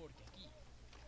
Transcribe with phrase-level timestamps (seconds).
[0.00, 0.48] Porque aquí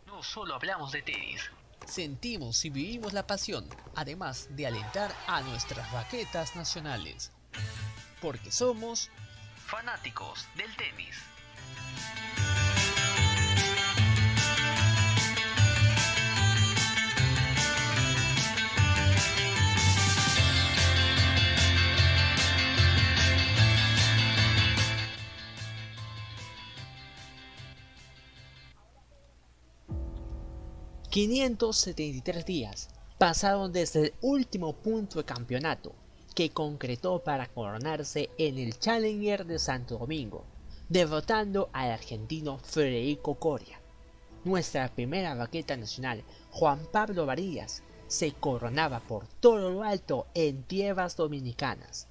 [0.04, 1.50] no solo hablamos de tenis,
[1.86, 7.32] sentimos y vivimos la pasión, además de alentar a nuestras raquetas nacionales.
[8.20, 9.10] Porque somos
[9.56, 11.16] fanáticos del tenis.
[31.12, 35.92] 573 días pasaron desde el último punto de campeonato
[36.34, 40.46] que concretó para coronarse en el Challenger de Santo Domingo,
[40.88, 43.78] derrotando al argentino Federico Coria.
[44.44, 51.14] Nuestra primera vaqueta nacional, Juan Pablo Varillas, se coronaba por todo lo alto en tierras
[51.14, 52.08] dominicanas.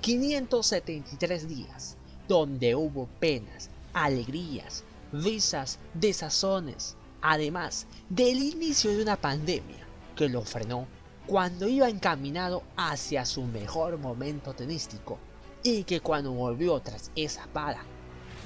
[0.00, 1.96] 573 días,
[2.28, 10.86] donde hubo penas, alegrías, risas, desazones, además del inicio de una pandemia que lo frenó
[11.26, 15.18] cuando iba encaminado hacia su mejor momento tenístico
[15.62, 17.82] y que cuando volvió tras esa para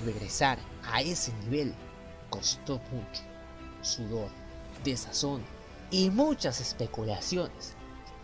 [0.04, 1.74] regresar a ese nivel
[2.30, 3.22] costó mucho
[3.82, 4.28] sudor,
[4.84, 5.42] desazón
[5.90, 7.74] y muchas especulaciones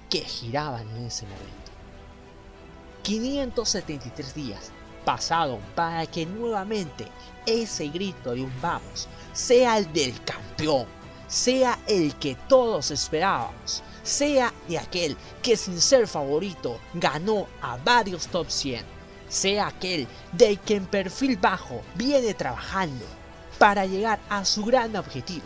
[0.09, 1.73] que giraban en ese momento.
[3.03, 4.71] 573 días
[5.05, 7.09] pasaron para que nuevamente
[7.45, 10.87] ese grito de un vamos sea el del campeón,
[11.27, 18.29] sea el que todos esperábamos, sea de aquel que sin ser favorito ganó a varios
[18.29, 18.85] top 100,
[19.29, 23.05] sea aquel de que en perfil bajo viene trabajando
[23.59, 25.45] para llegar a su gran objetivo,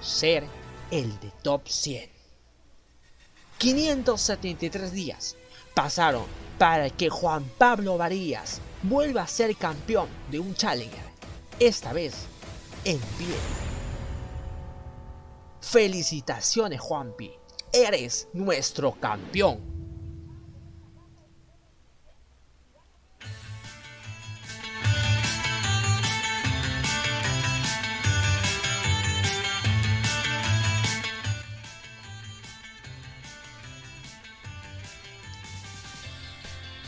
[0.00, 0.44] ser
[0.90, 2.10] el de top 100.
[3.58, 5.36] 573 días
[5.74, 6.24] pasaron
[6.58, 11.04] para que Juan Pablo Varías vuelva a ser campeón de un Challenger,
[11.60, 12.14] esta vez
[12.84, 13.34] en pie.
[15.60, 17.32] Felicitaciones Juanpi,
[17.72, 19.78] eres nuestro campeón.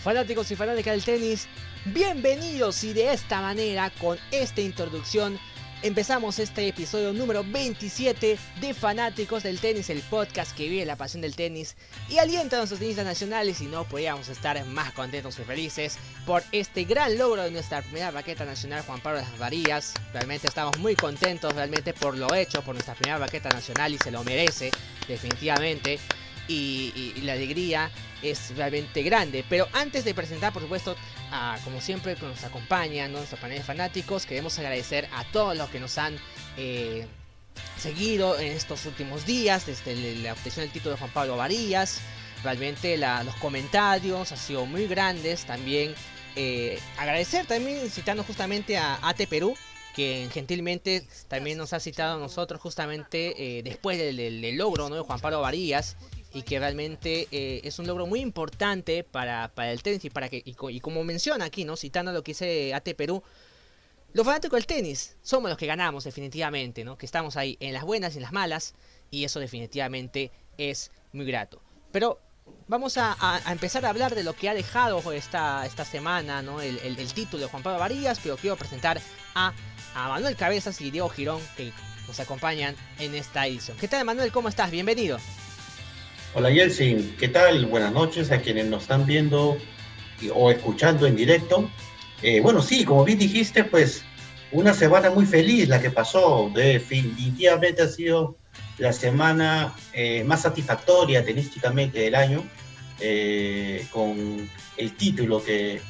[0.02, 1.46] Fanáticos y fanáticas del tenis,
[1.84, 5.38] bienvenidos y de esta manera, con esta introducción,
[5.82, 11.22] empezamos este episodio número 27 de Fanáticos del Tenis, el podcast que vive la pasión
[11.22, 11.76] del tenis
[12.08, 15.96] y alienta a nuestros tenistas nacionales y no podríamos estar más contentos y felices
[16.26, 19.94] por este gran logro de nuestra primera raqueta nacional Juan Pablo de las Varillas.
[20.12, 24.10] Realmente estamos muy contentos realmente por lo hecho, por nuestra primera raqueta nacional y se
[24.10, 24.70] lo merece
[25.08, 25.98] definitivamente
[26.50, 27.90] y, la alegría
[28.22, 29.44] es realmente grande.
[29.48, 30.96] Pero antes de presentar, por supuesto,
[31.30, 33.18] a, como siempre, que nos acompañan, ¿no?
[33.18, 36.18] nuestro panel de fanáticos, queremos agradecer a todos los que nos han
[36.56, 37.06] eh,
[37.78, 42.00] seguido en estos últimos días, desde la obtención del título de Juan Pablo Varillas.
[42.42, 45.44] Realmente los comentarios han sido muy grandes.
[45.44, 45.94] También
[46.36, 49.54] eh, agradecer también citando justamente a AT Perú,
[49.94, 54.96] que gentilmente también nos ha citado a nosotros justamente eh, después del, logro ¿no?
[54.96, 55.96] de Juan Pablo Varillas
[56.32, 60.42] y que realmente eh, es un logro muy importante para, el tenis y para que
[60.44, 61.76] y, como menciona aquí, ¿no?
[61.76, 63.22] Citando lo que dice AT Perú,
[64.12, 66.96] los fanáticos del tenis somos los que ganamos definitivamente, ¿no?
[66.96, 68.74] Que estamos ahí en las buenas y en las malas
[69.10, 71.62] y eso definitivamente es muy grato.
[71.92, 72.20] Pero
[72.68, 73.16] vamos a,
[73.50, 76.60] empezar a hablar de lo que ha dejado esta, esta semana, ¿no?
[76.60, 79.00] El, título de Juan Pablo Varillas, pero quiero presentar
[79.34, 79.52] a,
[79.94, 81.72] a Manuel Cabezas y Diego Girón que
[82.06, 83.76] nos acompañan en esta edición.
[83.78, 84.32] ¿Qué tal Manuel?
[84.32, 84.70] ¿Cómo estás?
[84.70, 85.18] Bienvenido.
[86.32, 87.66] Hola Yeltsin, ¿qué tal?
[87.66, 89.58] Buenas noches a quienes nos están viendo
[90.32, 91.68] o escuchando en directo.
[92.22, 94.04] Eh, bueno, sí, como bien dijiste, pues
[94.52, 96.48] una semana muy feliz la que pasó.
[96.54, 98.36] Definitivamente ha sido
[98.78, 102.44] la semana eh, más satisfactoria tenísticamente del año,
[103.00, 105.82] eh, con el título que,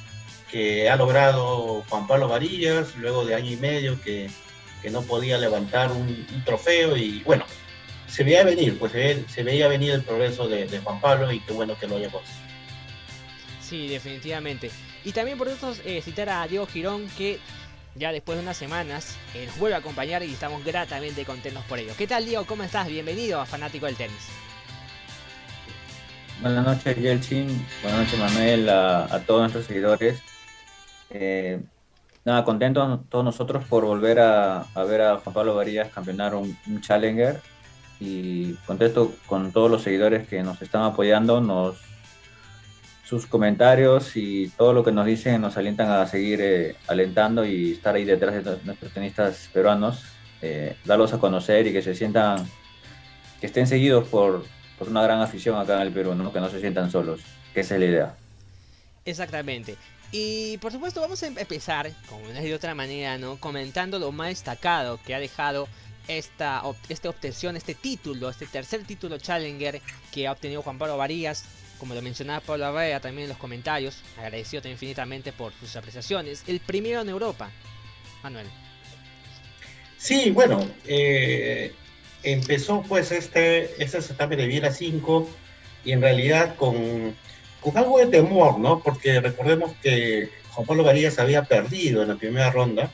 [0.91, 4.31] ha logrado Juan Pablo Varillas, luego de año y medio que,
[4.91, 7.45] no podía levantar un trofeo y bueno,
[8.10, 11.78] se veía venir, pues se, veía venir el progreso de, Juan Pablo y qué bueno
[11.78, 12.51] que lo haya conseguido.
[13.60, 14.71] Sí, definitivamente.
[15.04, 17.39] Y también por eso eh, citar a Diego Girón que
[17.95, 21.78] ya después de unas semanas eh, nos vuelve a acompañar y estamos gratamente contentos por
[21.78, 21.92] ello.
[21.97, 22.45] ¿Qué tal Diego?
[22.47, 22.89] ¿Cómo estás?
[22.89, 24.28] Bienvenido a Fanático del Tenis.
[26.42, 30.21] Buenas noches Yelchin, buenas noches Manuel, a, todos nuestros seguidores.
[31.10, 31.60] Eh,
[32.24, 37.41] nada, contentos todos nosotros por volver a, ver a Juan Pablo Varillas campeonar un Challenger
[38.00, 41.41] y contento con todos los seguidores que nos están apoyando.
[41.41, 41.76] Nos
[43.10, 47.72] sus comentarios y todo lo que nos dicen nos alientan a seguir eh, alentando y
[47.72, 50.04] estar ahí detrás de nuestros tenistas peruanos,
[50.41, 52.48] eh, darlos a conocer y que se sientan,
[53.41, 54.44] que estén seguidos por,
[54.78, 56.32] por, una gran afición acá en el Perú, ¿no?
[56.32, 57.20] que no se sientan solos,
[57.52, 58.14] que esa es la idea.
[59.04, 59.76] Exactamente.
[60.12, 63.38] Y por supuesto vamos a empezar, como de otra manera, ¿no?
[63.41, 65.66] Comentando lo más destacado que ha dejado
[66.08, 69.80] esta, esta obtención, este título, este tercer título Challenger
[70.12, 71.44] que ha obtenido Juan Pablo Varías.
[71.78, 76.44] Como lo mencionaba Pablo Arrea también en los comentarios, agradecido infinitamente por sus apreciaciones.
[76.47, 77.50] El primero en Europa,
[78.22, 78.47] Manuel.
[79.97, 81.72] Sí, bueno, eh,
[82.22, 85.28] empezó pues este, este certamen de Viera 5
[85.84, 87.14] y en realidad con
[87.60, 88.80] con algo de temor, ¿no?
[88.80, 92.91] Porque recordemos que Juan Pablo Varías había perdido en la primera ronda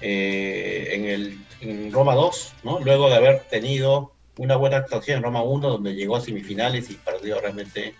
[0.00, 2.80] eh, en, el, en Roma 2, ¿no?
[2.80, 6.94] Luego de haber tenido una buena actuación en Roma 1, donde llegó a semifinales y
[6.94, 7.94] perdió realmente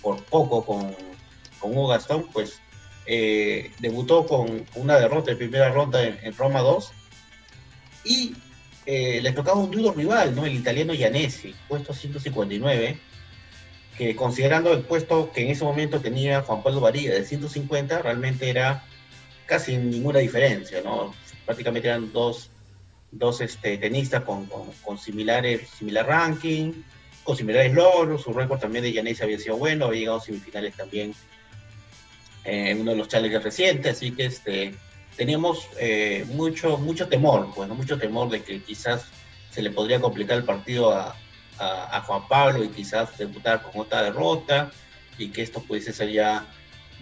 [0.00, 0.94] por poco con,
[1.58, 2.60] con Hugo Gastón, pues
[3.06, 6.92] eh, debutó con una derrota en primera ronda en, Roma 2
[8.04, 8.34] y
[8.86, 10.38] eh, le tocaba un duro rival.
[10.38, 12.98] El italiano Ianesi, puesto 159
[13.96, 18.48] que considerando el puesto que en ese momento tenía Juan Pablo Varía de 150, realmente
[18.48, 18.84] era
[19.46, 21.14] casi ninguna diferencia, ¿no?
[21.44, 22.50] Prácticamente eran dos,
[23.10, 26.72] dos este, tenistas con, con, similares, similar ranking,
[27.24, 30.74] con similares logros, su récord también de Yanesi había sido bueno, había llegado a semifinales
[30.74, 31.14] también
[32.44, 34.74] en uno de los challenges recientes, así que este,
[35.16, 39.06] teníamos eh, mucho, mucho temor, bueno, mucho temor de que quizás
[39.50, 41.14] se le podría complicar el partido a,
[41.58, 44.70] a, Juan Pablo y quizás debutar con otra derrota
[45.18, 46.46] y que esto pudiese ser ya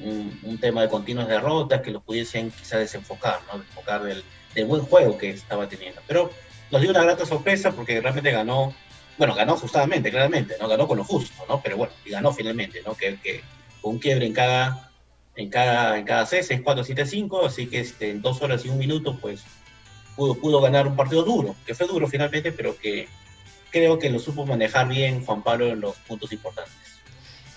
[0.02, 3.58] un, tema de continuas derrotas que lo pudiesen quizás desenfocar, ¿no?
[3.58, 4.25] Desenfocar del,
[4.67, 6.00] buen juego que estaba teniendo.
[6.06, 6.31] Pero
[6.70, 8.75] nos dio una grata sorpresa porque realmente ganó,
[9.19, 10.69] bueno, ganó justamente, claramente, ¿no?
[10.69, 11.61] Ganó con lo justo, ¿no?
[11.62, 12.94] Pero bueno, y ganó finalmente, ¿no?
[12.94, 13.43] Que, que
[13.82, 14.91] un quiebre en cada,
[15.37, 18.64] en cada, en cada C, 6, 4, 7, 5, así que este, en dos horas
[18.64, 19.43] y un minuto, pues
[20.17, 23.08] pudo, pudo ganar un partido duro, que fue duro finalmente, pero que
[23.70, 26.90] creo que lo supo manejar bien Juan Pablo en los puntos importantes.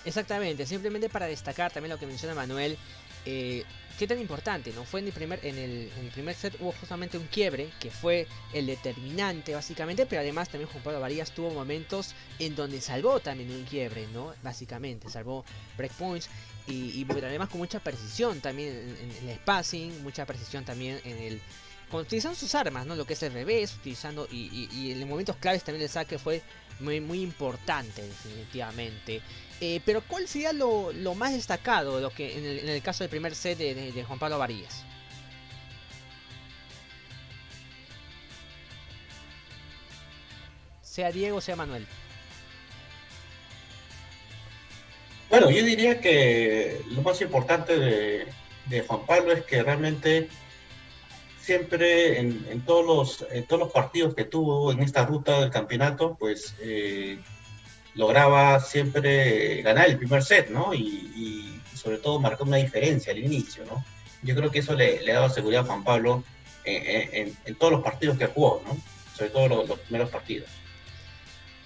[0.04, 2.76] Exactamente, simplemente para destacar también lo que menciona Manuel,
[3.24, 3.64] eh,
[3.98, 4.84] qué tan importante, ¿no?
[4.84, 8.66] Fue en el, primer, en, el, primer set hubo justamente un quiebre, que fue el
[8.66, 13.64] determinante básicamente, pero además también Juan Pablo Varías tuvo momentos en donde salvó también un
[13.64, 14.34] quiebre, ¿no?
[14.42, 15.44] Básicamente, salvó
[15.76, 16.28] breakpoints
[16.66, 21.40] y, y además con mucha precisión también en, el spacing, mucha precisión también en el
[21.92, 22.96] utilizando sus armas, ¿no?
[22.96, 26.42] Lo que es el revés, utilizando y, en momentos claves también el saque fue
[26.80, 29.20] muy, muy importante, definitivamente.
[29.60, 33.58] Eh, pero ¿cuál sería lo, más destacado lo que en el, caso del primer set
[33.58, 34.84] de, Juan Pablo Varillas?
[40.82, 41.86] Sea Diego, sea Manuel.
[45.28, 48.26] Bueno, yo diría que lo más importante de,
[48.66, 50.28] de Juan Pablo es que realmente
[51.44, 56.16] siempre en, todos los, en todos los partidos que tuvo en esta ruta del campeonato,
[56.18, 57.18] pues eh,
[57.94, 60.72] lograba siempre ganar el primer set, ¿no?
[60.72, 63.84] Y, sobre todo marcar una diferencia al inicio, ¿no?
[64.22, 66.24] Yo creo que eso le, le daba seguridad a Juan Pablo
[66.64, 68.78] en, todos los partidos que jugó, ¿no?
[69.14, 70.48] Sobre todo los, primeros partidos.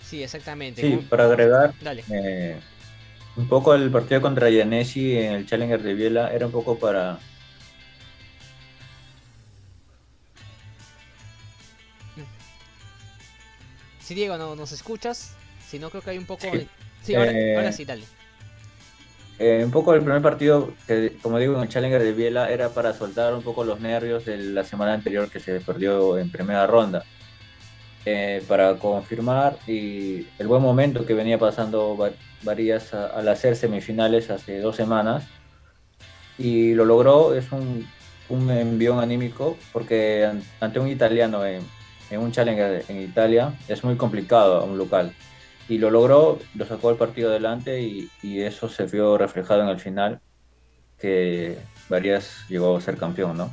[0.02, 0.80] Sí, exactamente.
[0.80, 1.72] Sí, para agregar,
[2.10, 2.58] eh,
[3.36, 7.20] un poco el partido contra Yanesi en el Challenger de Viela era un poco para
[14.08, 15.34] Si Diego no nos escuchas,
[15.68, 16.46] si no creo que hay un poco...
[17.02, 18.04] Sí, ahora, eh, sí, dale.
[19.38, 22.70] Eh, un poco el primer partido, que, como digo, en el Challenger de Biela era
[22.70, 26.66] para soltar un poco los nervios de la semana anterior que se perdió en primera
[26.66, 27.04] ronda.
[28.06, 31.94] Eh, para confirmar y el buen momento que venía pasando
[32.44, 35.24] Varías al hacer semifinales hace dos semanas.
[36.38, 37.86] Y lo logró, es un,
[38.30, 40.26] un envión anímico, porque
[40.60, 41.62] ante un italiano en
[42.10, 45.14] en un Challenger en Italia es muy complicado a un local.
[45.68, 48.08] Y lo logró, lo sacó el partido adelante y,
[48.40, 50.20] eso se vio reflejado en el final,
[50.98, 53.52] que Varias llegó a ser campeón, ¿no?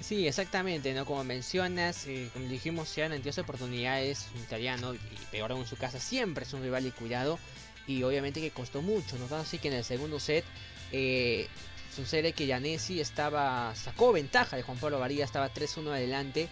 [0.00, 1.04] Sí, exactamente, ¿no?
[1.04, 4.98] Como mencionas, eh, como dijimos, se han antiguas oportunidades, un italiano, y
[5.30, 7.38] peor aún su casa, siempre es un rival y cuidado,
[7.86, 9.34] y obviamente que costó mucho, ¿no?
[9.36, 10.44] Así que en el segundo set,
[10.92, 11.48] eh,
[11.94, 16.48] sucede que Yanesi estaba, sacó ventaja de Juan Pablo Varía, estaba 3-1 adelante,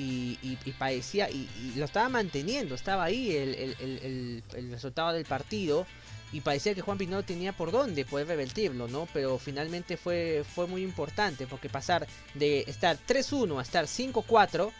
[0.00, 5.86] y, y, parecía, y, lo estaba manteniendo, estaba ahí el, resultado del partido
[6.32, 9.08] y parecía que Juan no tenía por dónde poder revertirlo, ¿no?
[9.12, 14.70] Pero finalmente fue, fue muy importante porque pasar de estar 3-1 a estar 5-4,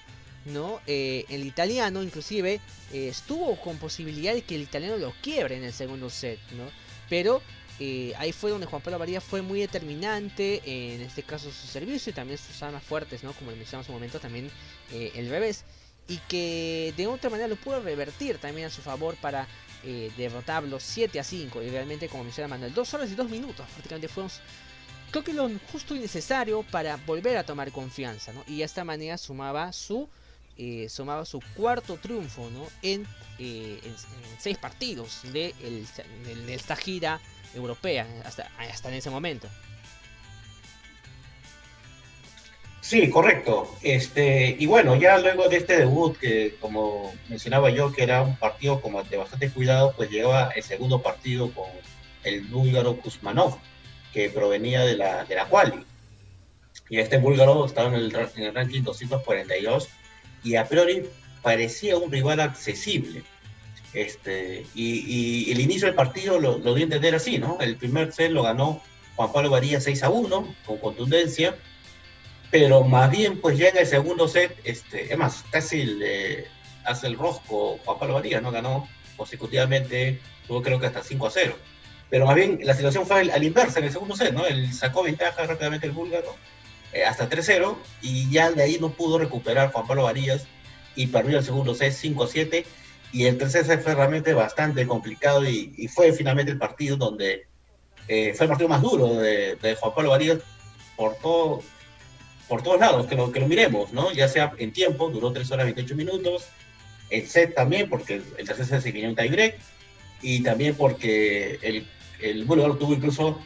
[0.46, 0.80] ¿no?
[0.86, 2.60] Eh, el italiano inclusive
[2.92, 6.64] eh, estuvo con posibilidad de que el italiano lo quiebre en el segundo set, ¿no?
[7.08, 7.42] Pero
[7.82, 12.10] eh, ahí fue donde Juan Pablo Varías fue muy determinante, en este caso su servicio
[12.10, 13.32] y también sus armas fuertes, ¿no?
[13.32, 14.50] Como mencionamos en un momento, también
[14.92, 15.64] eh, el revés.
[16.06, 19.48] Y que de otra manera lo pudo revertir también a su favor para
[19.82, 21.62] eh, derrotarlo 7 a 5.
[21.62, 24.30] Y realmente, como menciona Manuel, 2 horas y 2 minutos prácticamente fueron
[25.10, 28.32] creo que lo justo y necesario para volver a tomar confianza.
[28.46, 30.06] Y de esta manera sumaba su
[30.90, 32.66] sumaba su cuarto triunfo, ¿no?
[32.82, 33.06] En,
[34.38, 35.54] seis partidos de
[36.48, 37.18] esta gira
[37.54, 39.48] europea hasta, hasta en ese momento.
[42.90, 43.72] Sí, correcto.
[43.82, 48.36] Este, y bueno, ya luego de este debut, que como mencionaba yo, que era un
[48.36, 51.68] partido de bastante cuidado, pues llegaba el segundo partido con
[52.24, 53.58] el búlgaro Kuzmanov,
[54.12, 55.84] que provenía de la, de la Quali.
[56.88, 59.88] Y este búlgaro estaba en el, en el ranking 242
[60.42, 61.08] y a priori
[61.42, 63.22] parecía un rival accesible.
[63.92, 67.58] Este, y, el inicio del partido lo, lo di a entender así, ¿no?
[67.60, 68.82] El primer set lo ganó
[69.16, 71.56] Juan Pablo Varía 6 a 1, con contundencia,
[72.50, 76.46] pero más bien, pues ya en el segundo set, este, es más, casi le
[76.84, 78.50] hace el rosco Juan Pablo Varía, ¿no?
[78.50, 81.56] Ganó consecutivamente, tuvo creo que hasta 5 a 0.
[82.08, 84.46] Pero más bien la situación fue al, inversa en el segundo set, ¿no?
[84.46, 86.34] Él sacó ventaja rápidamente el búlgaro
[86.92, 90.46] eh, hasta 3-0 y ya de ahí no pudo recuperar Juan Pablo Varías
[90.96, 92.64] y perdió el segundo set 5-7
[93.12, 97.46] y el tercer set fue realmente bastante complicado y, fue finalmente el partido donde
[98.08, 100.38] eh, fue el partido más duro de, Juan Pablo Varías
[100.96, 101.62] por todo
[102.48, 104.10] por todos lados, que lo, que lo miremos, ¿no?
[104.10, 106.46] Ya sea en tiempo, duró 3 horas 28 minutos,
[107.08, 109.56] el set también, porque el tercer set se un tiebreak,
[110.20, 111.86] y también porque el,
[112.20, 113.40] el búlgaro tuvo incluso,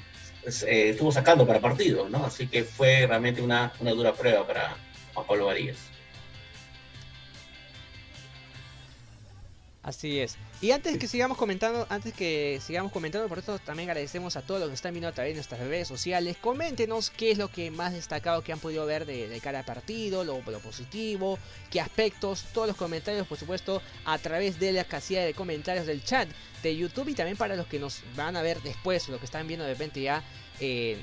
[0.47, 2.25] eh, estuvo sacando para partido, ¿no?
[2.25, 4.79] Así que fue realmente una, una dura prueba para
[5.13, 5.77] Juan Pablo Varías.
[9.85, 10.37] Así es.
[10.63, 14.59] Y antes que sigamos comentando, antes que sigamos comentando, por eso también agradecemos a todos
[14.59, 16.39] los que están viendo a través de nuestras redes sociales.
[16.41, 20.41] Coméntenos qué es lo que más destacado que han podido ver de, cada partido, lo,
[20.61, 21.39] positivo,
[21.71, 26.03] qué aspectos, todos los comentarios, por supuesto, a través de la casilla de comentarios del
[26.03, 26.31] chat
[26.63, 29.47] de YouTube y también para los que nos van a ver después, los que están
[29.47, 30.25] viendo de repente ya.
[30.61, 30.97] Eh,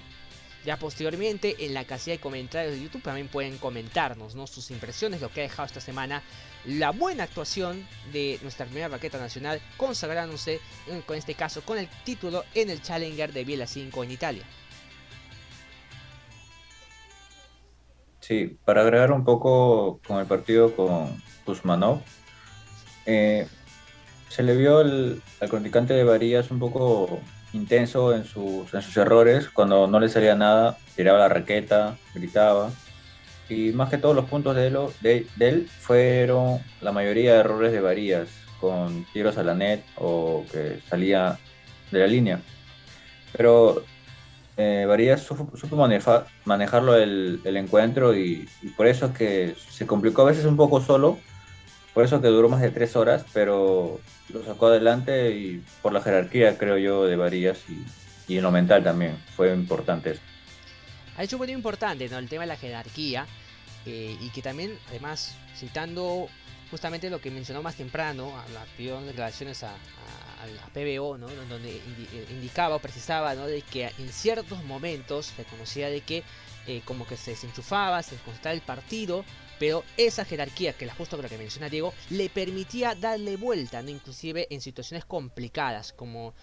[0.65, 4.47] ya posteriormente en la casilla de comentarios de YouTube también pueden comentarnos ¿no?
[4.47, 6.21] sus impresiones, lo que ha dejado esta semana
[6.65, 10.59] la buena actuación de nuestra primera raqueta nacional, consagrándose
[11.05, 14.43] con este caso con el título en el Challenger de Biela 5 en Italia.
[18.19, 22.01] Sí, para agregar un poco con el partido con Kuzmanov,
[23.07, 23.47] eh,
[24.29, 27.19] se le vio al contrincante de Varías un poco
[27.53, 32.71] intenso en sus, en sus errores, cuando no le salía nada, tiraba la raqueta, gritaba.
[33.49, 37.71] Y más que todos los puntos de él, de, él fueron la mayoría de errores
[37.71, 38.29] de varías,
[38.59, 41.37] con tiros a la net o que salía
[41.91, 42.39] de la línea.
[43.33, 43.83] Pero
[44.57, 45.77] eh, Varías supo,
[46.45, 51.17] manejarlo el, encuentro y, por eso es que se complicó a veces un poco solo,
[51.93, 53.99] por eso que duró más de tres horas, pero
[54.33, 58.81] lo sacó adelante y por la jerarquía, creo yo, de Varías y, en lo mental
[58.81, 60.21] también fue importante eso.
[61.17, 62.17] Ha hecho muy importante ¿no?
[62.17, 63.25] el tema de la jerarquía
[63.85, 66.29] eh, y que también, además, citando
[66.71, 69.73] justamente lo que mencionó más temprano, a de declaraciones a,
[70.41, 71.27] la PBO, ¿no?
[71.49, 76.23] donde eh, indicaba o precisaba de que en ciertos momentos reconocía de que
[76.65, 79.23] eh, como que se desenchufaba, se desconcentraba el partido,
[79.61, 83.91] pero esa jerarquía, que la justo lo que menciona Diego, le permitía darle vuelta, ¿no?
[83.91, 86.33] inclusive en situaciones complicadas, como,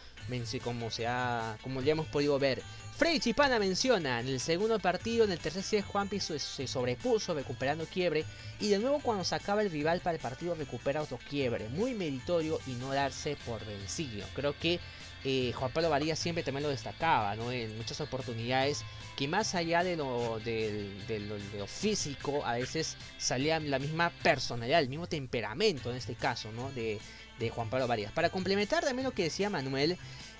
[0.62, 2.62] como, se ha, como ya hemos podido ver
[2.98, 7.86] Freddy Chipana menciona, en el segundo partido, en el tercer set, Juanpi se sobrepuso recuperando
[7.86, 8.24] quiebre
[8.58, 12.58] y de nuevo cuando sacaba el rival para el partido recupera otro quiebre, muy meritorio
[12.66, 14.26] y no darse por vencido.
[14.34, 14.80] Creo que
[15.24, 17.50] eh, Juan Pablo Varía siempre también lo destacaba ¿no?
[17.50, 18.84] en muchas oportunidades,
[19.16, 20.38] que más allá de lo,
[21.66, 26.70] físico, a veces salía la misma personalidad, el mismo temperamento en este caso ¿no?
[26.70, 27.00] de,
[27.50, 28.12] Juan Pablo Varías.
[28.12, 29.96] Para complementar también lo que decía Manuel,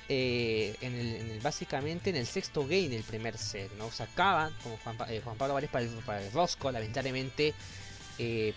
[0.09, 3.91] eh, en, el, básicamente en el sexto game del primer set, ¿no?
[3.91, 7.55] Sacaba como Juan, eh, Pablo Vares para el, para Rosco, lamentablemente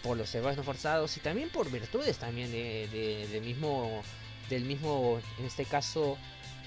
[0.01, 4.01] por los errores no forzados y también por virtudes también de, mismo,
[4.51, 6.17] del mismo, en este caso,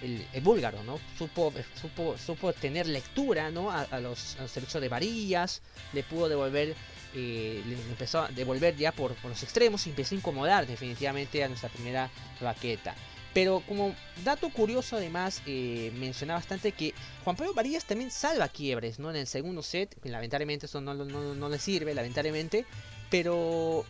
[0.02, 0.98] el, búlgaro, ¿no?
[1.16, 3.70] Supo, supo, supo tener lectura, ¿no?
[3.70, 5.62] A, los, servicios de varillas,
[5.92, 6.74] le pudo devolver
[7.14, 11.68] le empezó a devolver ya por, los extremos y empezó a incomodar definitivamente a nuestra
[11.68, 12.10] primera
[12.40, 12.96] raqueta.
[13.32, 19.00] Pero como dato curioso además, eh, menciona bastante que Juan Pablo Varillas también salva quiebres,
[19.00, 19.10] ¿no?
[19.10, 22.64] En el segundo set, lamentablemente eso no, no, le sirve, lamentablemente,
[23.10, 23.84] pero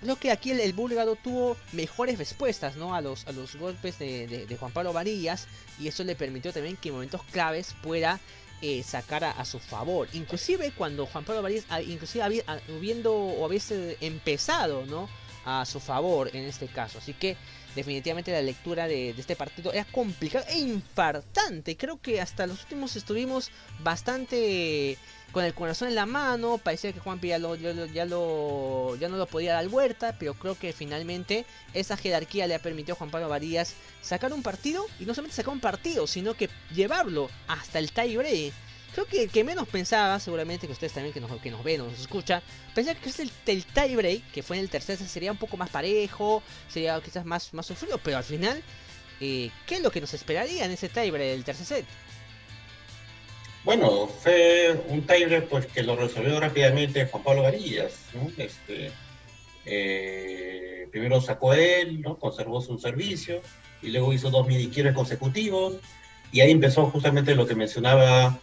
[0.00, 2.94] creo que aquí el, búlgaro tuvo mejores respuestas ¿no?
[2.94, 5.46] a, los, a los golpes de, Juan Pablo Varillas
[5.78, 8.20] y eso le permitió también que en momentos claves pueda
[8.62, 10.08] eh, sacar a, su favor.
[10.12, 15.08] Inclusive cuando Juan Pablo Varillas, ah, inclusive habiendo o habiese empezado ¿no?
[15.44, 16.98] a su favor en este caso.
[16.98, 17.36] Así que
[17.74, 21.76] definitivamente la lectura de, este partido era complicada e infartante.
[21.76, 23.50] Creo que hasta los últimos estuvimos
[23.82, 24.98] bastante
[25.32, 26.58] con el corazón en la mano.
[26.58, 31.44] Parecía que Juan ya, ya, no lo podía dar vuelta, pero creo que finalmente
[31.74, 35.36] esa jerarquía le ha permitido a Juan Pablo Varías sacar un partido y no solamente
[35.36, 38.52] sacar un partido, sino que llevarlo hasta el tie break
[38.92, 41.30] Creo que menos pensaba, seguramente que ustedes también que nos,
[41.62, 42.42] ven o nos escucha,
[42.74, 45.56] pensaba que el, el tie break, que fue en el tercer set, sería un poco
[45.56, 48.60] más parejo, sería quizás más, más sufrido, pero al final,
[49.20, 51.86] eh, ¿qué es lo que nos esperaría en ese tie break del tercer set?
[53.64, 57.92] Bueno, fue un tie pues que lo resolvió rápidamente Juan Pablo Varillas,
[58.36, 58.90] Este,
[59.66, 62.18] eh, primero sacó él, ¿no?
[62.18, 63.42] Conservó su servicio
[63.82, 65.74] y luego hizo dos midi consecutivos
[66.32, 68.38] y ahí empezó justamente lo que mencionaba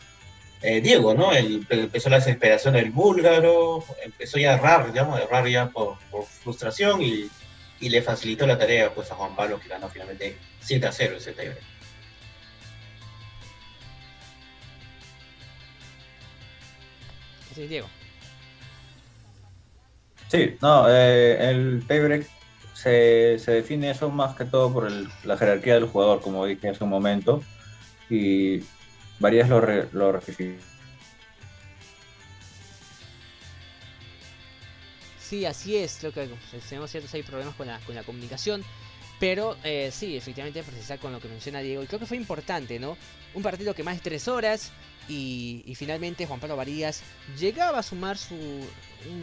[0.62, 1.34] eh, Diego, ¿no?
[1.34, 5.98] empezó la desesperación del búlgaro, empezó ya a errar, ya, a errar ya por,
[6.44, 7.30] frustración y,
[7.80, 11.32] le facilitó la tarea pues a Juan Pablo que ganó finalmente 7 a 0 ese
[11.34, 11.77] tiebreak.
[17.58, 17.88] Sí, Diego.
[20.28, 22.30] Sí, no, eh, el tiebreak
[22.76, 24.92] se, se, define eso más que todo por
[25.24, 27.42] la jerarquía del jugador, como dije hace un momento,
[28.12, 28.62] y
[29.18, 30.22] varias lo, re, lo
[35.20, 36.30] Sí, así es, creo que
[36.70, 38.64] tenemos ciertos hay problemas con la, con la comunicación.
[39.20, 41.82] Pero eh, sí, efectivamente, precisar con lo que menciona Diego.
[41.82, 42.98] Y creo que fue importante, ¿no?
[43.34, 44.72] Un partido que más de tres horas.
[45.10, 47.02] Y, finalmente Juan Pablo Varías
[47.40, 48.36] llegaba a sumar su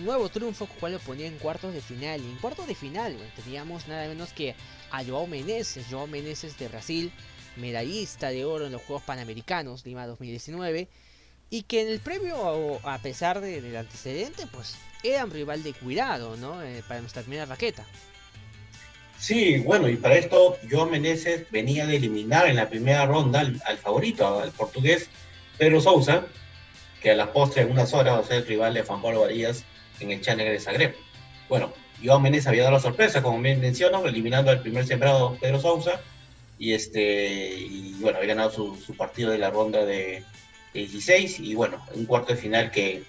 [0.03, 2.21] nuevo triunfo, cual lo ponía en cuartos de final.
[2.21, 4.55] Y en cuartos de final teníamos nada menos que
[4.91, 5.87] a Joao Meneses.
[5.91, 7.13] Joao Meneses de Brasil,
[7.57, 10.89] medallista de oro en los Juegos Panamericanos Lima 2019
[11.51, 16.37] y que en el previo, a pesar del antecedente, pues era un rival de cuidado,
[16.37, 16.63] ¿no?
[16.63, 17.85] Eh, para nuestra primera raqueta.
[19.19, 23.79] Sí, bueno, y para esto Joao Meneses venía de eliminar en la primera ronda al,
[23.79, 25.09] favorito, al portugués
[25.59, 26.27] Pedro Sousa,
[27.03, 29.65] que a la postre en unas horas va a ser rival de Juan Pablo Varillas
[30.01, 30.95] en el Challenger de Zagreb.
[31.49, 35.61] Bueno, Joao Meneses había dado la sorpresa, como bien menciono, eliminando al primer sembrado Pedro
[35.61, 36.01] Sousa,
[36.59, 37.67] y este
[38.01, 40.25] bueno había ganado su, partido de la ronda de,
[40.73, 43.05] 16 y bueno un cuarto de final que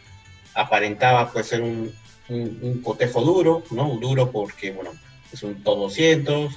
[0.54, 1.94] aparentaba pues ser un,
[2.30, 4.92] un, cotejo duro no duro porque bueno
[5.32, 6.54] es un top 200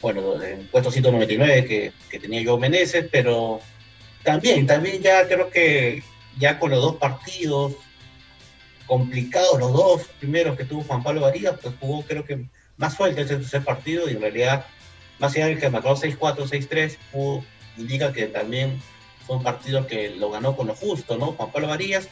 [0.00, 3.60] bueno en puesto 199 que, que tenía yo Meneses pero
[4.22, 6.02] también también ya creo que
[6.38, 7.74] ya con los dos partidos
[8.86, 13.22] complicados los dos primeros que tuvo Juan Pablo Varías pues jugó creo que más fuerte
[13.22, 14.66] ese tercer partido y en realidad
[15.20, 17.44] más allá del que marcó 6-4, 6-3,
[17.76, 18.82] indica que también
[19.26, 21.32] fue un partido que lo ganó con lo justo, ¿no?
[21.32, 22.08] Juan Pablo Varías,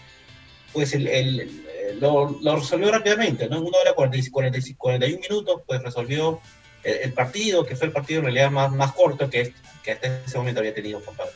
[0.73, 1.65] pues el,
[2.01, 3.57] lo, resolvió rápidamente, ¿no?
[3.57, 6.41] En una hora 40, 41 minutos, pues resolvió
[6.85, 10.37] el, partido, que fue el partido en realidad más, más corto que, que hasta ese
[10.37, 11.33] momento había tenido Juan Pablo.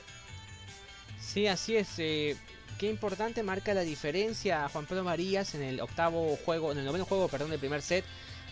[1.32, 1.88] Sí, así es.
[1.96, 2.36] Eh,
[2.78, 7.06] qué importante marca la diferencia Juan Pablo Varías en el octavo juego, en el noveno
[7.06, 8.04] juego, perdón, del primer set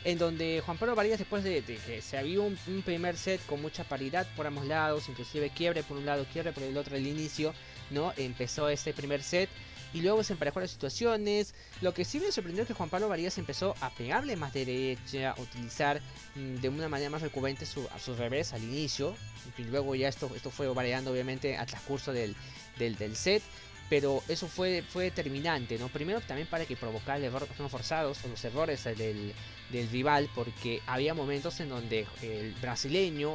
[0.04, 3.84] en donde Juan Pablo Varillas después de, que se había un, primer set con mucha
[3.84, 7.52] paridad por ambos lados, inclusive quiebre por un lado, quiebre por el otro al inicio,
[7.90, 8.14] ¿no?
[8.16, 9.50] Empezó este primer set
[9.92, 11.54] y luego se emparejó las situaciones.
[11.80, 15.30] Lo que sí me sorprendió es que Juan Pablo Varillas empezó a pegarle más derecha,
[15.30, 16.00] a utilizar
[16.34, 19.14] mm, de una manera más recurrente su, a su revés al inicio.
[19.58, 22.36] Y luego ya esto, esto fue variando obviamente al transcurso del,
[22.78, 23.42] del, del set
[23.90, 25.88] pero eso fue, fue determinante, ¿no?
[25.88, 29.34] Primero también para que provocara el error, forzados o los errores del,
[29.72, 33.34] del rival porque había momentos en donde el brasileño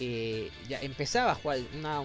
[0.00, 2.02] eh, ya empezaba a jugar una,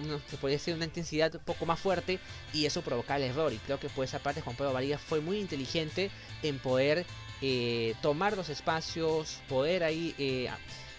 [0.56, 2.18] se una intensidad un poco más fuerte
[2.52, 5.20] y eso provocaba el error y creo que por esa parte Juan Pablo Varillas fue
[5.20, 6.10] muy inteligente
[6.42, 7.04] en poder
[7.40, 10.48] eh, tomar los espacios poder ahí eh,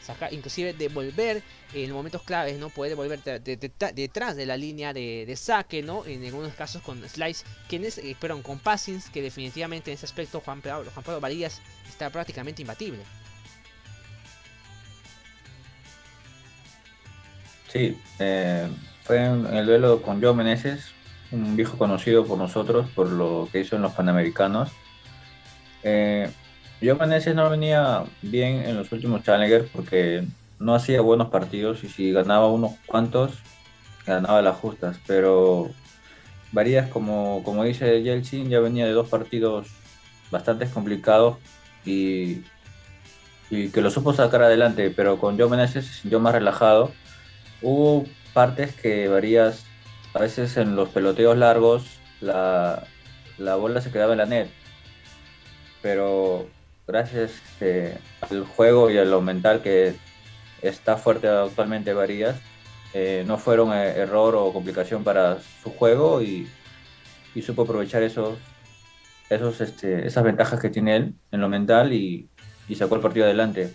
[0.04, 1.42] sacar, inclusive devolver
[1.74, 2.70] en momentos claves, ¿no?
[2.70, 6.06] Puede devolver detrás de la línea de, saque, ¿no?
[6.06, 10.62] En algunos casos con slice, quienes, eh, con passings, que definitivamente en ese aspecto Juan
[10.62, 13.00] Pablo, Juan Pablo Varillas está prácticamente imbatible.
[17.74, 18.68] Sí, eh,
[19.04, 20.92] fue en el duelo con Joe Meneses,
[21.32, 24.70] un viejo conocido por nosotros por lo que hizo en los Panamericanos.
[25.82, 26.30] Eh,
[26.82, 30.24] yo Meneses no venía bien en los últimos Challengers porque
[30.60, 33.40] no hacía buenos partidos y si ganaba unos cuantos,
[34.06, 35.00] ganaba las justas.
[35.08, 35.72] Pero
[36.52, 39.70] Varías, como, como dice Yeltsin, ya venía de dos partidos
[40.30, 41.38] bastante complicados
[41.86, 42.44] y
[43.54, 46.92] y que lo supo sacar adelante, pero con Joe Meneses se sintió más relajado.
[47.63, 49.65] Hubo partes que Varías,
[50.13, 51.86] a veces en los peloteos largos,
[52.21, 52.84] la,
[53.38, 54.49] la bola se quedaba en la net,
[55.82, 56.47] pero
[56.88, 59.95] gracias este, al juego y a lo mental que
[60.62, 62.36] está fuerte actualmente Varías,
[62.93, 66.47] eh, no fueron eh, error o complicación para su juego y,
[67.34, 68.38] y supo aprovechar esos,
[69.30, 72.30] esos, este, esas ventajas que tiene él en lo mental y,
[72.67, 73.73] y sacó el partido adelante.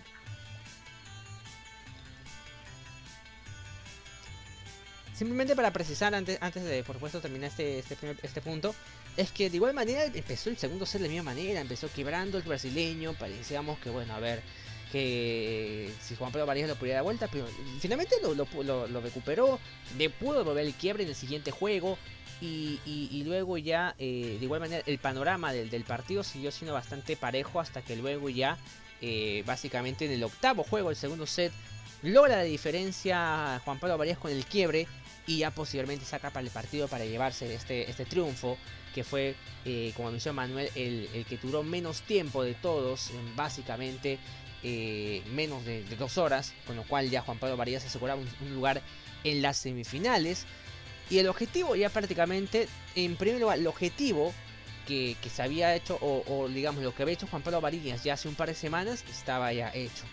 [5.18, 8.72] Simplemente para precisar antes, antes de, por supuesto, terminar este, este, este punto,
[9.16, 12.38] es que de igual manera empezó el segundo set de la misma manera, empezó quebrando
[12.38, 14.42] el brasileño, parecíamos que, bueno, a ver,
[14.92, 17.48] que si Juan Pablo Varías lo podía dar vuelta, pero
[17.80, 19.58] finalmente lo, lo, lo, recuperó,
[19.98, 21.98] le pudo volver el quiebre en el siguiente juego,
[22.40, 26.74] y, y, luego ya, eh, de igual manera, el panorama del, del, partido siguió siendo
[26.74, 28.56] bastante parejo hasta que luego ya,
[29.00, 31.52] eh, básicamente en el octavo juego, el segundo set,
[32.02, 34.86] logra la diferencia Juan Pablo Varías con el quiebre
[35.28, 38.56] y ya posiblemente saca para el partido para llevarse este, este triunfo
[38.94, 39.36] que fue,
[39.66, 44.18] eh, como mencionó Manuel, el, el, que duró menos tiempo de todos, básicamente
[44.62, 48.54] eh, menos de, dos horas, con lo cual ya Juan Pablo Varías aseguraba un, un
[48.54, 48.80] lugar
[49.22, 50.46] en las semifinales.
[51.10, 54.32] Y el objetivo ya prácticamente, en primer lugar, el objetivo
[54.86, 58.02] que, que se había hecho, o, o, digamos lo que había hecho Juan Pablo Varillas
[58.02, 60.04] ya hace un par de semanas, estaba ya hecho.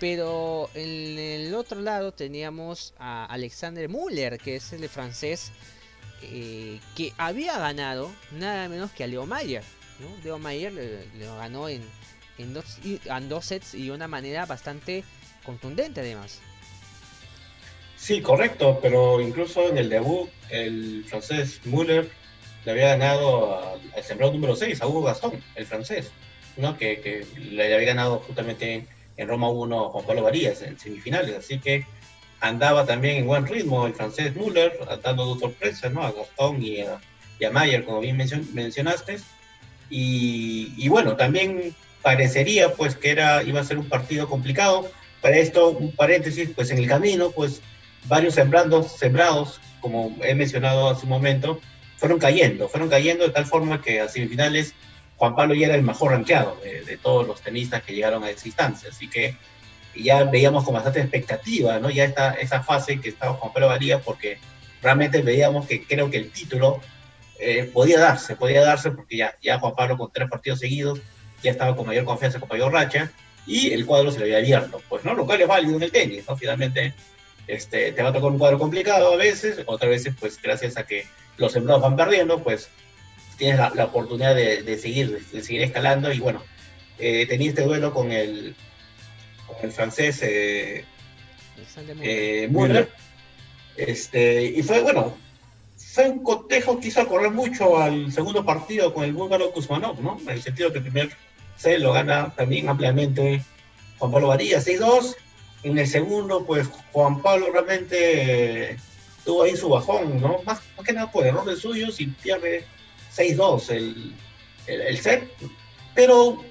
[0.00, 5.50] Pero en el otro lado teníamos a Alexander Müller, que es el francés,
[6.22, 9.64] eh, que había ganado nada menos que a Leo Mayer.
[9.98, 10.06] ¿no?
[10.22, 11.82] Leo Mayer le ganó en,
[12.38, 15.04] en, dos, en dos sets y de una manera bastante
[15.44, 16.40] contundente además.
[17.96, 22.08] Sí, correcto, pero incluso en el debut, el francés Müller
[22.64, 26.10] le había ganado al sembrado número 6, a Hugo Gastón, el francés,
[26.56, 26.78] ¿no?
[26.78, 31.58] que, que le había ganado justamente en Roma 1 Juan Pablo Varías en semifinales, así
[31.58, 31.84] que
[32.40, 36.02] andaba también en buen ritmo el francés Müller, dando dos sorpresas, ¿no?
[36.02, 37.00] A Gastón y a,
[37.38, 39.18] y a Mayer, como bien mencion mencionaste,
[39.90, 45.36] y, y, bueno, también parecería pues que era, iba a ser un partido complicado, para
[45.38, 47.60] esto, un paréntesis, pues en el camino, pues
[48.06, 51.60] varios sembrados, sembrados, como he mencionado hace un momento,
[51.96, 54.74] fueron cayendo, fueron cayendo de tal forma que a semifinales
[55.18, 58.46] Juan Pablo ya era el mejor rankeado de, todos los tenistas que llegaron a esa
[58.46, 59.36] instancia, así que
[59.94, 61.90] ya veíamos con bastante expectativa, ¿no?
[61.90, 64.38] Ya esta, esa fase que estaba Juan Pablo Varía, porque
[64.80, 66.80] realmente veíamos que creo que el título
[67.40, 71.00] eh, podía darse, podía darse porque ya, ya Juan Pablo con tres partidos seguidos
[71.42, 73.10] ya estaba con mayor confianza, con mayor racha,
[73.46, 75.14] y el cuadro se le había abierto, pues, ¿no?
[75.14, 76.36] Lo cual es válido en el tenis, ¿no?
[76.36, 76.94] Finalmente,
[77.46, 80.86] este, te va a tocar un cuadro complicado a veces, otras veces, pues, gracias a
[80.86, 82.68] que los sembrados van perdiendo, pues,
[83.38, 86.42] tienes la, la oportunidad de, de, seguir, de, seguir escalando, y bueno,
[86.98, 88.54] eh, tenía este duelo con el,
[89.46, 90.84] con el francés eh,
[92.02, 92.90] eh, Müller,
[93.76, 95.16] este, y fue, bueno,
[95.76, 100.18] fue un cotejo que hizo correr mucho al segundo partido con el búlgaro Kuzmanov, ¿no?
[100.20, 101.10] En el sentido que el primer
[101.56, 103.42] set lo gana también ampliamente
[103.98, 105.14] Juan Pablo Varía, 6-2.
[105.64, 108.76] En el segundo, pues Juan Pablo realmente
[109.24, 110.40] tuvo ahí su bajón, ¿no?
[110.44, 112.64] Más, más que nada por errores suyos y pierde
[113.18, 114.14] 6-2 el,
[114.66, 115.28] el, el, set.
[115.94, 116.42] Pero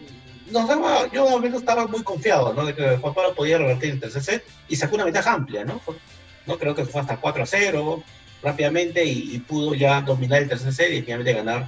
[0.51, 2.65] nos daba, yo al menos estaba muy confiado, ¿no?
[2.65, 5.81] De que Juan Pablo podía revertir el tercer set y sacó una ventaja amplia, ¿no?
[6.45, 8.03] No creo que fue hasta 4-0
[8.41, 11.67] rápidamente y, pudo ya dominar el tercer set y finalmente ganar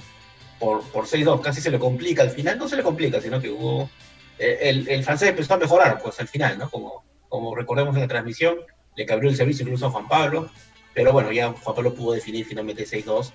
[0.58, 1.40] por, por 6-2.
[1.40, 3.90] Casi se le complica al final, no se le complica, sino que hubo.
[4.38, 6.70] Eh, el, el, francés empezó a mejorar, pues al final, ¿no?
[6.70, 8.56] Como, como recordemos en la transmisión,
[8.96, 10.50] le cabrió el servicio incluso a Juan Pablo,
[10.94, 13.32] pero bueno, ya Juan Pablo pudo definir finalmente 6-2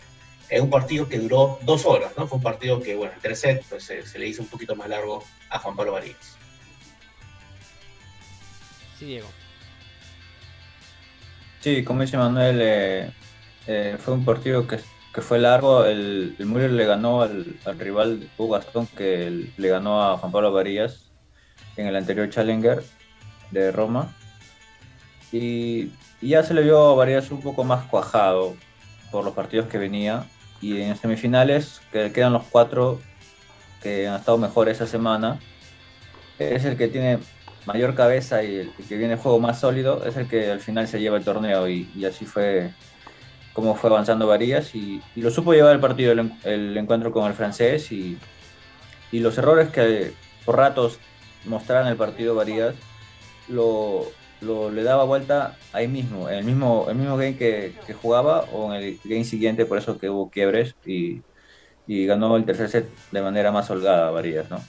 [0.50, 2.28] en un partido que duró dos horas, ¿no?
[2.28, 4.76] Fue un partido que, bueno, en tres sets pues, se, se, le hizo un poquito
[4.76, 6.38] más largo a Juan Pablo Varías.
[9.00, 9.28] Sí, Diego.
[11.62, 13.12] Sí, como dice Manuel, eh,
[13.68, 14.80] eh, fue un partido que,
[15.14, 15.84] que fue largo.
[15.86, 20.18] El, el Müller le ganó al, al rival Hugo Gastón, que el, le ganó a
[20.18, 21.12] Juan Pablo Varías
[21.76, 22.84] en el anterior Challenger
[23.52, 24.16] de Roma.
[25.32, 28.56] Y, y ya se le vio a Varías un poco más cuajado
[29.12, 30.26] por los partidos que venía
[30.62, 33.02] y en semifinales, que quedan los cuatro
[33.82, 35.40] que han estado mejor esa semana,
[36.40, 37.20] es el que tiene
[37.66, 41.00] mayor cabeza y el que viene juego más sólido, es el que al final se
[41.00, 41.68] lleva el torneo.
[41.68, 42.72] Y, así fue
[43.54, 47.92] como fue avanzando Varías y, lo supo llevar el partido, el, encuentro con el francés.
[47.92, 48.18] Y,
[49.12, 50.14] y, los errores que
[50.46, 51.00] por ratos
[51.46, 52.76] mostraban el partido Varías,
[53.48, 54.12] lo,
[54.42, 58.42] lo, le daba vuelta ahí mismo, en el mismo, el mismo game que, que, jugaba
[58.52, 61.24] o en el game siguiente, por eso que hubo quiebres y,
[61.86, 64.62] y ganó el tercer set de manera más holgada Varías, ¿no?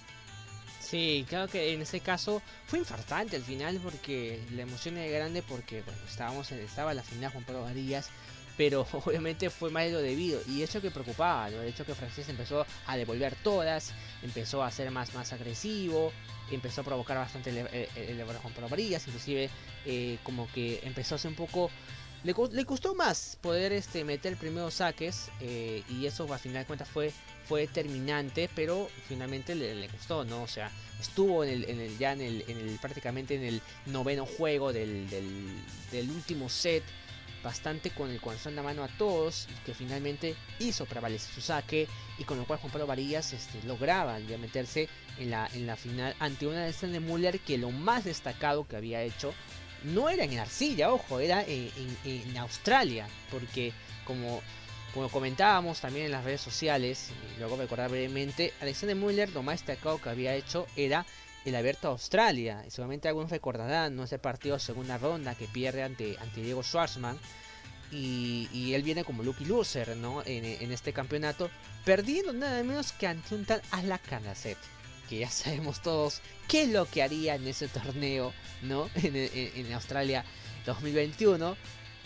[0.81, 5.43] Sí, claro que en ese caso fue infartante al final porque la emoción era grande
[5.43, 8.11] porque bueno, estábamos estaba la final Juan Pablo Varillas,
[8.57, 11.61] pero obviamente fue más de lo debido y eso que preocupaba, ¿no?
[11.61, 13.92] el hecho que Francés empezó a devolver todas,
[14.23, 16.12] empezó a ser más, más agresivo,
[16.51, 19.51] empezó a provocar bastante el, el, Juan Pablo Varillas, inclusive
[19.85, 21.71] eh, como que empezó a ser un poco
[22.25, 26.66] le, le, costó más poder este, meter primeros saques eh, y eso a final de
[26.66, 27.12] cuentas fue,
[27.47, 30.42] fue determinante, pero finalmente le, le gustó, ¿no?
[30.42, 33.62] O sea, estuvo en el, en el, ya en el, en el, prácticamente en el
[33.87, 36.83] noveno juego del, del último set,
[37.47, 41.87] bastante con el corazón en la mano a todos, que finalmente hizo prevalecer su saque
[42.19, 45.77] y con lo cual Juan Pablo Varillas este, lograba ya meterse en la, en la
[45.77, 49.33] final ante una de de Muller que lo más destacado que había hecho
[49.85, 53.73] no era en arcilla, ojo, era en, Australia, porque
[54.05, 54.43] como,
[54.93, 59.61] como comentábamos también en las redes sociales, y luego recordar brevemente, Alexander Muller lo más
[59.61, 61.07] destacado que había hecho era
[61.47, 62.63] el abierto Australia.
[62.67, 64.05] Y seguramente algunos recordarán ¿no?
[64.05, 67.19] ese partido segunda ronda que pierde ante, Diego Schwarzman.
[67.93, 70.23] Y, él viene como lucky loser ¿no?
[70.27, 71.51] en, este campeonato,
[71.85, 74.59] perdiendo nada menos que ante un tal Asla Kanaset
[75.09, 78.33] que ya sabemos todos qué es lo que haría en ese torneo,
[78.63, 78.91] ¿no?
[78.97, 80.25] En, Australia
[80.67, 81.57] 2021.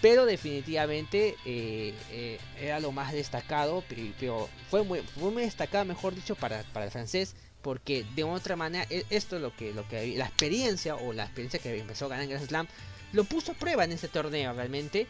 [0.03, 3.85] Pero definitivamente eh, eh, era lo más destacado,
[4.19, 8.57] pero, fue, muy, fue muy destacado, mejor dicho, para, para el francés, porque de otra
[8.57, 12.07] manera e, esto es lo que, lo que la experiencia o la experiencia que empezó
[12.07, 12.69] a ganar en Grand Slam
[13.13, 15.07] lo puso a prueba en ese torneo realmente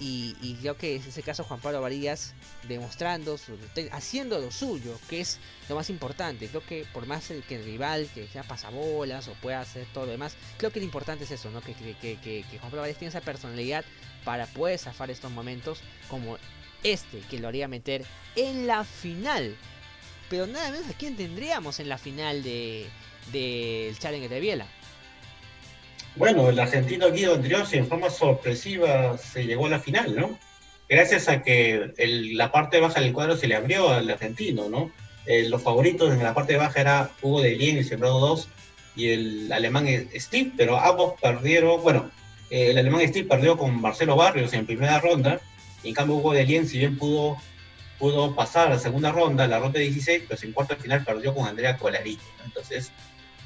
[0.00, 2.34] y, creo que en ese caso Juan Pablo Varías
[2.68, 3.38] demostrando,
[3.92, 5.38] haciendo lo suyo, que es
[5.68, 6.48] lo más importante.
[6.48, 10.06] Creo que por más el, que el rival que sea pasabolas o pueda hacer todo
[10.06, 11.60] lo demás, creo que lo importante es eso, ¿no?
[11.60, 13.84] Que, que, Juan Pablo Varías tiene esa personalidad
[14.24, 16.38] para poder zafar estos momentos como
[16.82, 18.04] este, que lo haría meter
[18.36, 19.56] en la final.
[20.28, 22.86] Pero nada menos a quién tendríamos en la final del
[23.32, 24.66] de, Challenger de Biela.
[26.16, 30.38] Bueno, el argentino Guido Andriosi en forma sorpresiva se llegó a la final, ¿no?
[30.88, 34.92] Gracias a que la parte baja del cuadro se le abrió al argentino, ¿no?
[35.26, 38.48] Eh, los favoritos en la parte baja era Hugo de Lien, el sembrado 2,
[38.94, 42.10] y el alemán Steve, pero ambos perdieron, bueno,
[42.50, 45.40] eh, el alemán Steve perdió con Marcelo Barrios en primera ronda,
[45.82, 47.38] y en cambio Hugo de Lien, si bien pudo,
[47.98, 51.46] pudo pasar a la segunda ronda, la ronda 16, pues en cuarto final perdió con
[51.46, 52.92] Andrea Colarini, Entonces,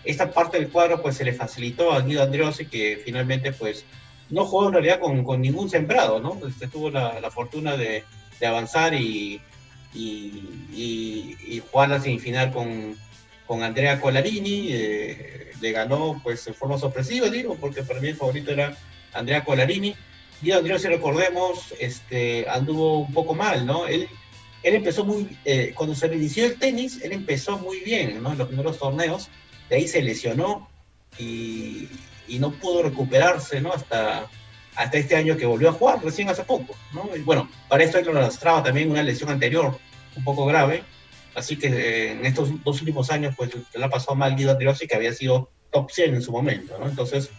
[0.05, 3.85] esta parte del cuadro pues se le facilitó a Guido Andreossi que finalmente pues
[4.31, 6.39] no jugó en realidad con, con ningún sembrado, ¿no?
[6.47, 8.05] Este, tuvo la, la fortuna de,
[8.41, 9.41] de, avanzar y,
[9.95, 12.97] y, y, jugar la semifinal con,
[13.47, 18.17] con Andrea Colarini, eh, le ganó pues en forma sorpresiva, digo, porque para mí el
[18.17, 18.77] favorito era
[19.13, 19.95] Andrea Colarini.
[20.41, 23.87] Guido Andreossi, recordemos, este, anduvo un poco mal, ¿no?
[23.87, 24.09] Él,
[24.63, 28.33] él empezó muy, eh, cuando se inició el tenis, él empezó muy bien, ¿no?
[28.33, 29.29] En los primeros torneos,
[29.69, 30.69] de ahí se lesionó
[31.19, 31.89] y,
[32.39, 33.73] no pudo recuperarse, ¿no?
[33.73, 34.29] Hasta,
[34.77, 37.09] hasta este año que volvió a jugar, recién hace poco, ¿no?
[37.17, 39.79] Y bueno, para esto él lo lastraba también una lesión anterior,
[40.15, 40.85] un poco grave,
[41.35, 44.87] así que eh, en estos dos últimos años, pues, le ha pasado mal Guido Andriosi,
[44.87, 46.87] que había sido top 100 en su momento, ¿no?
[46.87, 47.31] Entonces,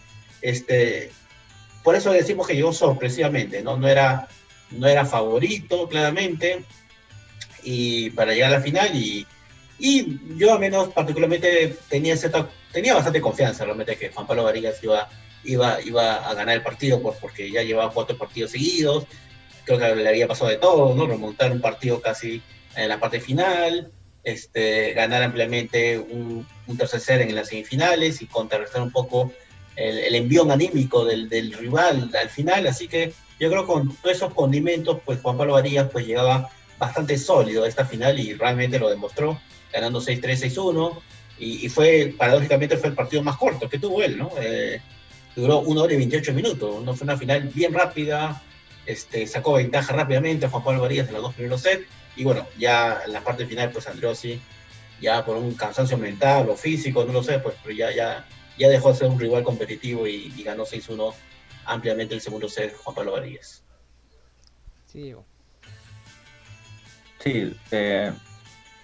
[0.42, 1.10] este,
[1.82, 3.76] por eso decimos que llegó sorpresivamente, ¿no?
[3.76, 4.28] No era,
[4.70, 6.64] no era favorito, claramente,
[7.62, 9.26] y para llegar a la final y
[9.80, 12.14] y yo al menos particularmente tenía,
[12.70, 15.08] tenía bastante confianza realmente que Juan Pablo Varillas iba,
[15.42, 19.06] iba, iba a ganar el partido por, porque ya llevaba cuatro partidos seguidos.
[19.64, 21.06] Creo que le había pasado de todo, ¿no?
[21.06, 22.42] Remontar un partido casi
[22.76, 23.90] en la parte final,
[24.22, 29.32] este, ganar ampliamente un, un tercer set en las semifinales y contrarrestar un poco
[29.76, 32.66] el, el envión anímico del, del, rival al final.
[32.66, 36.50] Así que yo creo que con todos esos condimentos, pues Juan Pablo Varillas pues llegaba
[36.80, 39.38] bastante sólido esta final y realmente lo demostró
[39.72, 41.00] ganando 6-3, 6-1,
[41.38, 44.30] y, fue, paradójicamente, fue el partido más corto que tuvo él, ¿no?
[44.38, 44.78] Eh,
[45.34, 48.42] duró 1 hora y 28 minutos, no fue una final bien rápida,
[48.84, 52.46] este, sacó ventaja rápidamente a Juan Pablo Varías en los dos primeros sets, y bueno,
[52.58, 54.38] ya en la parte final, pues Androssi,
[55.00, 58.26] ya por un cansancio mental o físico, no lo sé, pues pero ya, ya,
[58.58, 61.14] ya dejó de ser un rival competitivo y, ganó 6-1
[61.64, 63.62] ampliamente el segundo set Juan Pablo Varías.
[64.86, 65.14] Sí,
[67.20, 68.12] sí eh,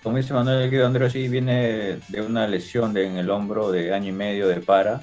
[0.07, 4.13] como dice Manuel Guido Androssi, viene de una lesión en el hombro de año y
[4.13, 5.03] medio de para.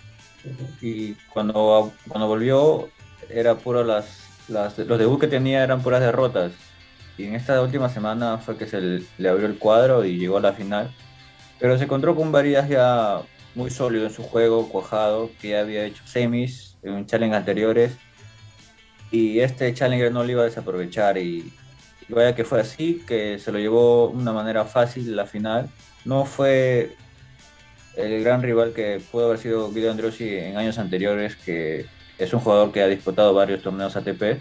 [0.80, 2.88] Y cuando, cuando volvió,
[3.30, 6.54] era puro las, las, los debuts que tenía eran puras derrotas.
[7.18, 8.80] Y en esta última semana fue que se
[9.18, 10.90] le, abrió el cuadro y llegó a la final.
[11.60, 13.24] Pero se encontró con varias ya
[13.56, 17.98] muy sólido en su juego, cuajado, que ya había hecho semis en challenge anteriores.
[19.12, 21.52] Y este challenger no lo iba a desaprovechar y,
[22.14, 25.70] vaya que fue así, que se lo llevó de una manera fácil la final.
[26.06, 26.96] No fue
[27.96, 31.86] el gran rival que pudo haber sido Guido Androssi en años anteriores, que
[32.18, 34.40] es un jugador que ha disputado varios torneos ATP,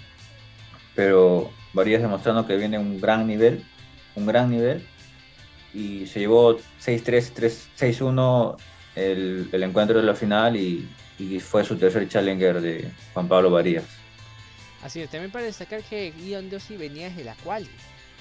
[0.95, 3.65] pero Varías demostrando que viene un gran nivel,
[4.15, 4.87] un gran nivel,
[5.75, 8.57] y se llevó 6-3, 6-1
[8.95, 10.87] el, el, encuentro de la final y,
[11.19, 14.02] y, fue su tercer challenger de Juan Pablo Varías.
[14.83, 17.71] Así es, también para destacar que Guido Androssi venía desde la quali,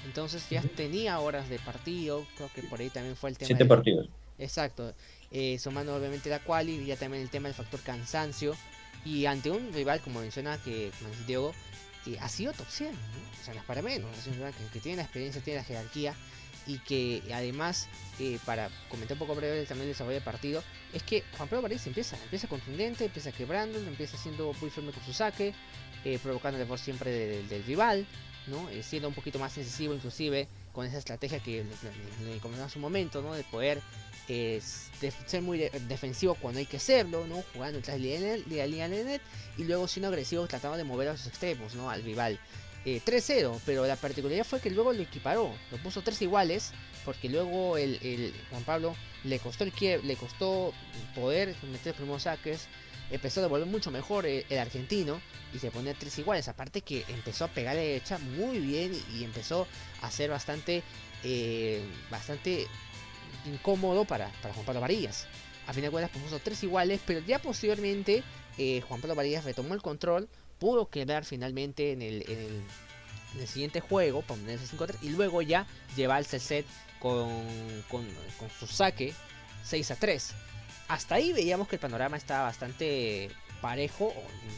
[0.05, 3.47] entonces ya tenía horas de partido, creo que por ahí también fue el tema.
[3.47, 4.09] Siete partidos.
[4.37, 4.93] Exacto,
[5.31, 8.55] eh, sumando obviamente la quali y ya también el tema del factor cansancio.
[9.03, 10.91] Y ante un rival, como menciona que
[11.25, 11.53] Diego,
[12.05, 14.79] que ha sido top 100, o sea, no es para menos, es un rival que,
[14.79, 16.15] tiene la experiencia, tiene la jerarquía
[16.67, 17.87] y que además,
[18.19, 21.63] eh, para comentar un poco breve también el desarrollo del partido, es que Juan Pablo
[21.63, 25.53] París empieza, empieza contundente, empieza quebrando, empieza siendo muy firme con su saque,
[26.05, 28.05] eh, provocándole por siempre del, rival,
[28.47, 28.69] ¿no?
[28.69, 31.63] Eh, siendo un poquito más incisivo inclusive con esa estrategia que
[32.23, 33.33] le, comentamos hace un momento, ¿no?
[33.33, 33.81] De poder
[34.27, 34.89] es
[35.25, 35.57] ser muy
[35.89, 37.43] defensivo cuando hay que serlo, ¿no?
[37.53, 39.21] Jugando de la línea de net
[39.57, 41.89] y luego siendo agresivo tratando de mover a los extremos, ¿no?
[41.89, 42.39] Al rival.
[42.85, 46.71] 3-0, eh, pero la particularidad fue que luego lo equiparó, lo puso tres iguales,
[47.05, 50.73] porque luego el, Juan Pablo le costó el le costó
[51.13, 52.67] poder meter primeros saques,
[53.11, 55.21] empezó a devolver mucho mejor el, argentino
[55.53, 59.23] y se ponía tres iguales, aparte que empezó a pegar de derecha muy bien y,
[59.23, 59.67] empezó
[60.01, 60.83] a ser bastante,
[61.23, 62.67] eh, bastante
[63.45, 65.27] incómodo para, para Juan Pablo Varillas.
[65.67, 68.23] A fin de cuentas puso tres iguales, pero ya posteriormente
[68.57, 70.27] eh, Juan Pablo Varillas retomó el control,
[70.59, 72.63] pudo quedar finalmente en el, en
[73.39, 76.65] el, siguiente juego, ponerse 5-3, y luego ya llevarse el set
[76.99, 77.29] con,
[77.89, 78.05] con,
[78.59, 79.13] su saque
[79.63, 80.33] 6 a 3.
[80.91, 83.29] Hasta ahí veíamos que el panorama estaba bastante
[83.61, 84.13] parejo,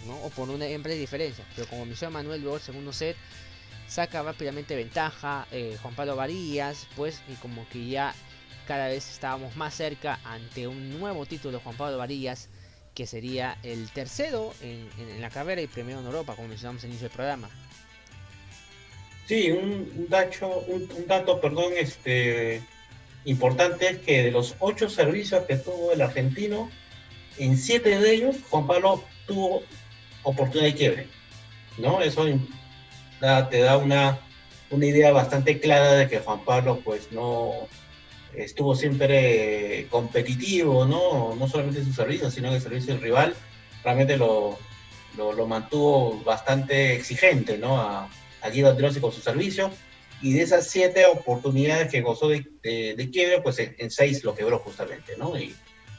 [0.07, 0.15] ¿no?
[0.15, 3.15] o por una de diferencia, pero como menciona Manuel, luego el segundo set
[3.87, 8.15] saca rápidamente ventaja eh, Juan Pablo Varillas, pues, y como que ya
[8.67, 12.49] cada vez estábamos más cerca ante un nuevo título de Juan Pablo Varillas,
[12.95, 14.89] que sería el tercero en,
[15.21, 17.49] la carrera y primero en Europa, como mencionamos al inicio del programa.
[19.27, 19.51] Sí,
[20.09, 22.63] dato, un, dato perdón, este,
[23.25, 26.69] importante es que de los ocho servicios que tuvo el argentino,
[27.38, 29.63] en siete de ellos Juan Pablo tuvo
[30.23, 31.07] oportunidad de quiebre.
[31.77, 32.01] ¿no?
[32.01, 32.25] Eso
[33.49, 34.19] te da una,
[34.69, 37.67] una idea bastante clara de que Juan Pablo pues no,
[38.36, 41.36] estuvo siempre competitivo, ¿no?
[41.36, 43.36] No solamente en su servicio, sino en el servicio del rival.
[43.83, 44.57] Realmente lo,
[45.17, 47.79] lo, mantuvo bastante exigente, ¿no?
[47.79, 48.09] A,
[48.41, 49.71] a Guido con su servicio.
[50.23, 54.57] Y de esas siete oportunidades que gozó de, de, quiebre, pues en, seis lo quebró
[54.59, 55.38] justamente, ¿no?
[55.38, 55.53] Y,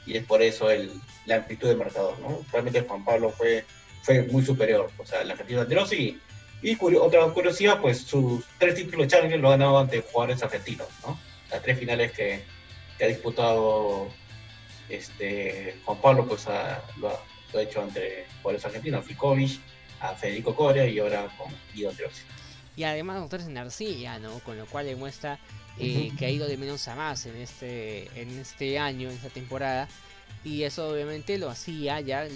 [0.05, 0.91] y es por eso el,
[1.25, 2.43] la amplitud del marcador, ¿no?
[2.51, 3.63] Realmente Juan Pablo fue,
[4.01, 6.19] fue muy superior, o sea, el argentino Androssi.
[6.61, 10.87] Y, otra curiosidad, pues sus tres títulos de Challenger lo ha ganado ante jugadores argentinos,
[11.05, 11.19] ¿no?
[11.51, 12.43] las tres finales que,
[13.01, 14.07] ha disputado
[14.89, 16.47] este, Juan Pablo, pues
[16.97, 19.59] lo, ha, hecho entre jugadores argentinos, Fikovic,
[19.99, 22.23] a Federico Coria y ahora con Guido Androssi.
[22.75, 24.39] Y además doctores en Arcilla, ¿no?
[24.39, 25.39] Con lo cual demuestra
[25.79, 29.29] eh, que ha ido de menos a más en este, en este año, en esta
[29.29, 29.87] temporada.
[30.43, 32.27] Y eso obviamente lo hacía ya,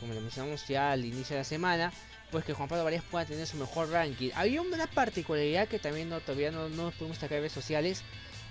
[0.00, 1.92] como lo mencionamos ya al inicio de la semana,
[2.30, 4.30] pues que Juan Pablo Varías pueda tener su mejor ranking.
[4.34, 8.02] Había una particularidad que también no, todavía no, no pudimos sacar en redes sociales,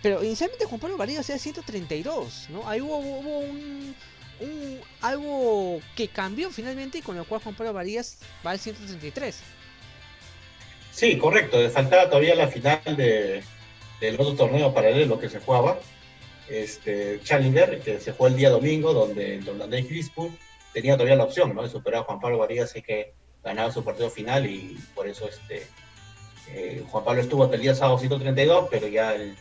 [0.01, 2.67] pero inicialmente Juan Pablo Varillas era 132, ¿no?
[2.67, 3.95] Ahí hubo, un,
[5.01, 9.39] algo que cambió finalmente con lo cual Juan Pablo Varillas va al 133.
[10.97, 11.57] Sí, correcto.
[11.69, 13.43] Faltaba todavía la final de,
[14.01, 15.79] del otro torneo paralelo que se jugaba,
[16.49, 20.31] este Challenger, que se jugó el día domingo, donde el holandés Grisburg
[20.73, 21.61] tenía todavía la opción ¿no?
[21.61, 25.29] de superar a Juan Pablo Varillas y que ganaba su partido final y por eso
[25.29, 25.67] este
[26.49, 29.35] eh, Juan Pablo estuvo hasta el día sábado 132, pero ya el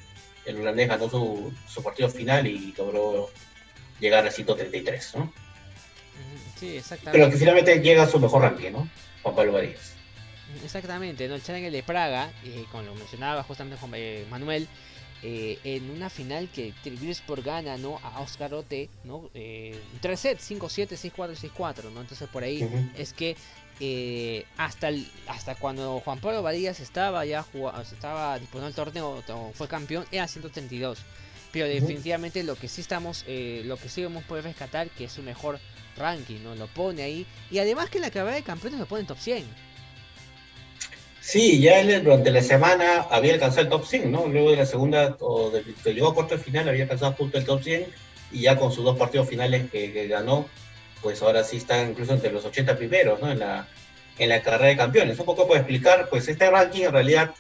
[0.47, 3.31] el holandés ganó su, su partido final y logró
[3.99, 5.33] llegar a 133, ¿no?
[6.59, 7.19] Sí, exactamente.
[7.19, 8.89] Pero que finalmente llega a su mejor ranking, ¿no?
[9.23, 9.96] Juan Pablo Varías.
[10.65, 11.35] Exactamente, ¿no?
[11.35, 14.69] El Challenger de Praga, eh, como lo mencionaba justamente Juan eh, Manuel,
[15.23, 16.75] eh, en una final que
[17.27, 17.99] por gana ¿no?
[18.03, 19.31] a Oscar Ote, ¿no?
[19.35, 22.03] Eh, 3 sets, 5-7, 6-4 6-4, ¿no?
[22.03, 23.35] Entonces por ahí es que
[23.81, 24.91] eh, hasta,
[25.27, 30.29] hasta cuando Juan Pablo Varillas estaba ya jugando, estaba disputando el torneo, fue campeón, era
[30.29, 30.99] 132.
[31.51, 35.23] Pero definitivamente lo que sí estamos, lo que sí hemos podido rescatar, que es su
[35.23, 35.59] mejor
[35.97, 36.55] ranking, ¿no?
[36.55, 37.27] Lo pone ahí.
[37.51, 39.45] Y además que en la carrera de campeones lo pone en top 100.
[41.27, 44.29] Sí, ya él durante la semana había alcanzado el top 100, ¿no?
[44.29, 47.45] Luego de la segunda, o de, que llegó a cuarto final, había alcanzado justo el
[47.45, 47.87] top 100
[48.31, 50.47] y ya con sus dos partidos finales que ganó,
[51.03, 53.29] pues ahora sí está incluso entre los 80 primeros, ¿no?
[53.29, 53.67] En la,
[54.19, 55.19] en la carrera de campeones.
[55.19, 57.35] Un poco para explicar, pues este ranking en realidad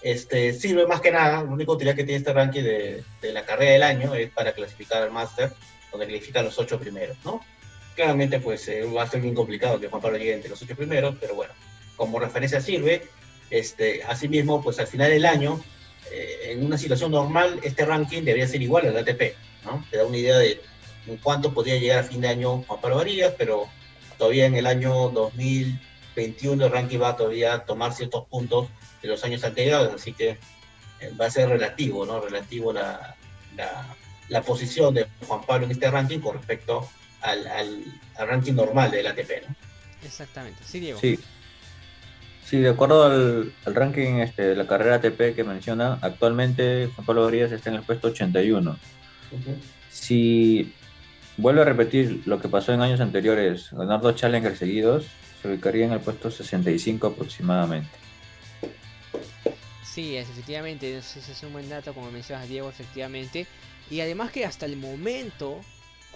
[0.00, 3.44] este, sirve más que nada, la única utilidad que tiene este ranking de, de, la
[3.44, 5.52] carrera del año es para clasificar al máster
[5.90, 7.44] donde clasifican los ocho primeros, ¿no?
[7.96, 10.74] Claramente, pues eh, va a ser bien complicado que Juan Pablo llegue entre los ocho
[10.74, 11.52] primeros, pero bueno,
[11.96, 13.02] como referencia sirve.
[13.50, 15.62] Este, asimismo, pues al final del año,
[16.10, 19.34] eh, en una situación normal, este ranking debería ser igual al ATP,
[19.64, 19.84] ¿no?
[19.90, 20.60] Te da una idea de
[21.06, 23.68] en cuánto podría llegar a fin de año Juan Pablo Varías, pero
[24.18, 28.68] todavía en el año 2021 el ranking va a todavía tomar ciertos puntos
[29.02, 30.38] de los años anteriores, así que
[31.00, 32.20] eh, va a ser relativo, ¿no?
[32.20, 33.16] Relativo la,
[34.28, 36.88] la, posición de Juan Pablo en este ranking con respecto
[37.20, 37.84] al, al,
[38.18, 39.54] ranking normal del ATP, ¿no?
[40.02, 40.98] Exactamente, sí, Diego.
[41.00, 41.18] Sí.
[42.46, 47.24] Sí, de acuerdo al, ranking este, de la carrera ATP que menciona, actualmente Juan Pablo
[47.24, 48.78] Varías está en el puesto 81.
[49.90, 50.72] Si
[51.38, 55.06] vuelve a repetir lo que pasó en años anteriores, ganar dos challengers seguidos,
[55.42, 57.90] se ubicaría en el puesto 65 aproximadamente.
[59.84, 63.48] Sí, efectivamente, ese es un buen dato, como mencionas Diego, efectivamente.
[63.90, 65.62] Y además que hasta el momento,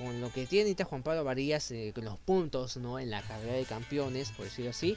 [0.00, 2.98] con lo que tiene Juan Pablo Varías, eh, con los puntos ¿no?
[2.98, 4.96] en la carrera de campeones, por decirlo así,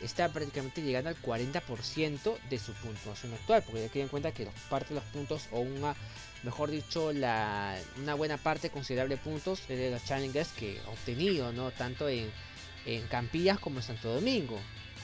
[0.00, 4.46] está prácticamente llegando al 40% de su puntuación actual, porque hay que en cuenta que
[4.70, 5.96] parte de los puntos, o una,
[6.44, 10.90] mejor dicho, la, una buena parte considerable de puntos es de los challengers que ha
[10.90, 11.72] obtenido, ¿no?
[11.72, 12.30] tanto en,
[12.86, 14.58] en Campillas como en Santo Domingo.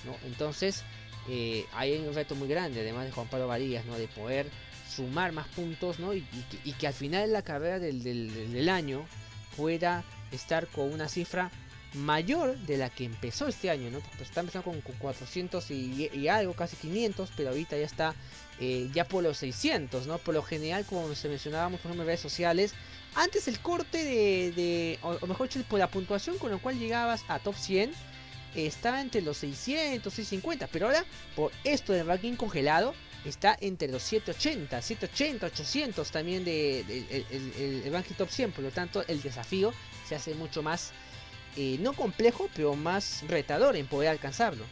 [0.05, 0.17] ¿no?
[0.27, 0.85] Entonces,
[1.29, 3.97] eh, hay un reto muy grande, además de Juan Pablo Varías, ¿no?
[3.97, 4.47] de poder
[4.91, 6.13] sumar más puntos ¿no?
[6.15, 6.23] y,
[6.79, 9.07] que, al final de la carrera del, año
[9.61, 11.51] pueda estar con una cifra
[11.93, 14.01] mayor de la que empezó este año, ¿no?
[14.01, 18.15] Pues está empezando con, 400 y, algo, casi 500, pero ahorita ya está
[18.59, 20.17] eh, ya por los 600, ¿no?
[20.17, 22.73] Por lo general, como se mencionábamos por ejemplo en redes sociales,
[23.15, 24.03] antes el corte
[24.53, 27.93] de, o, mejor dicho, por la puntuación con lo cual llegabas a top 100,
[28.55, 31.05] estaba entre los 600, 650, pero ahora
[31.37, 32.95] por esto del ranking congelado
[33.25, 36.81] está entre los 780, 780, 800 también de,
[37.31, 39.73] el, ranking top 100, por lo tanto el desafío
[40.07, 40.93] se hace mucho más,
[41.57, 44.65] eh, no complejo, pero más retador en poder alcanzarlo.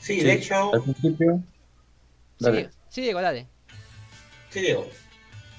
[0.00, 0.74] Sí, de hecho...
[0.74, 1.42] Al principio...
[2.88, 3.46] Sí, Diego, dale.
[4.50, 4.86] Sí, Diego.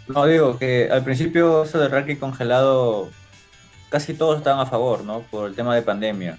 [0.08, 3.10] No, digo que al principio eso del ranking congelado
[3.90, 5.22] casi todos estaban a favor, ¿no?
[5.22, 6.38] Por el tema de pandemia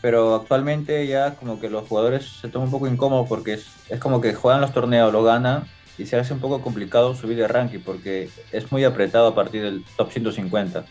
[0.00, 3.98] pero actualmente ya como que los jugadores se toman un poco incómodos porque es, es,
[3.98, 5.64] como que juegan los torneos, lo ganan
[5.98, 9.62] y se hace un poco complicado subir de ranking porque es muy apretado a partir
[9.62, 10.84] del top 150.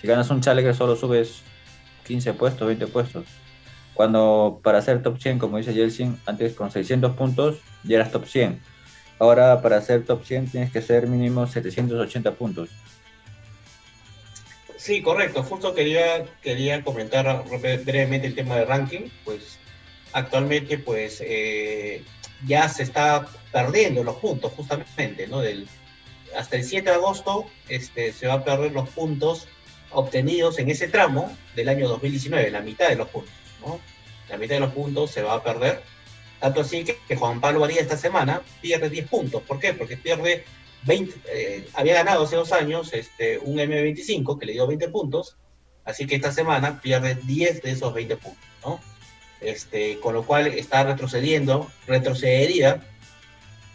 [0.00, 1.42] Si ganas un Challenger solo subes
[2.06, 3.26] 15 puestos, 20 puestos.
[3.94, 8.26] Cuando para ser top 100, como dice Yeltsin, antes con 600 puntos ya eras top
[8.26, 8.60] 100.
[9.20, 12.70] Ahora para ser top 100 tienes que ser mínimo 780 puntos.
[14.88, 15.42] Sí, correcto.
[15.42, 17.44] Justo quería, quería comentar
[17.84, 19.10] brevemente el tema de ranking.
[19.22, 19.58] Pues
[20.14, 22.02] actualmente pues eh,
[22.46, 25.40] ya se está perdiendo los puntos justamente, ¿no?
[25.40, 25.68] Del,
[26.34, 29.46] hasta el 7 de agosto este, se va a perder los puntos
[29.90, 33.78] obtenidos en ese tramo del año 2019, la mitad de los puntos, ¿no?
[34.30, 35.82] La mitad de los puntos se va a perder.
[36.40, 39.42] Tanto así que, que Juan Pablo Varía esta semana pierde 10 puntos.
[39.42, 39.74] ¿Por qué?
[39.74, 40.46] Porque pierde
[40.84, 45.36] 20, eh, había ganado hace dos años este, un M25 que le dio 20 puntos,
[45.84, 48.80] así que esta semana pierde 10 de esos 20 puntos, ¿no?
[49.40, 52.82] Este, con lo cual está retrocediendo, retrocedería,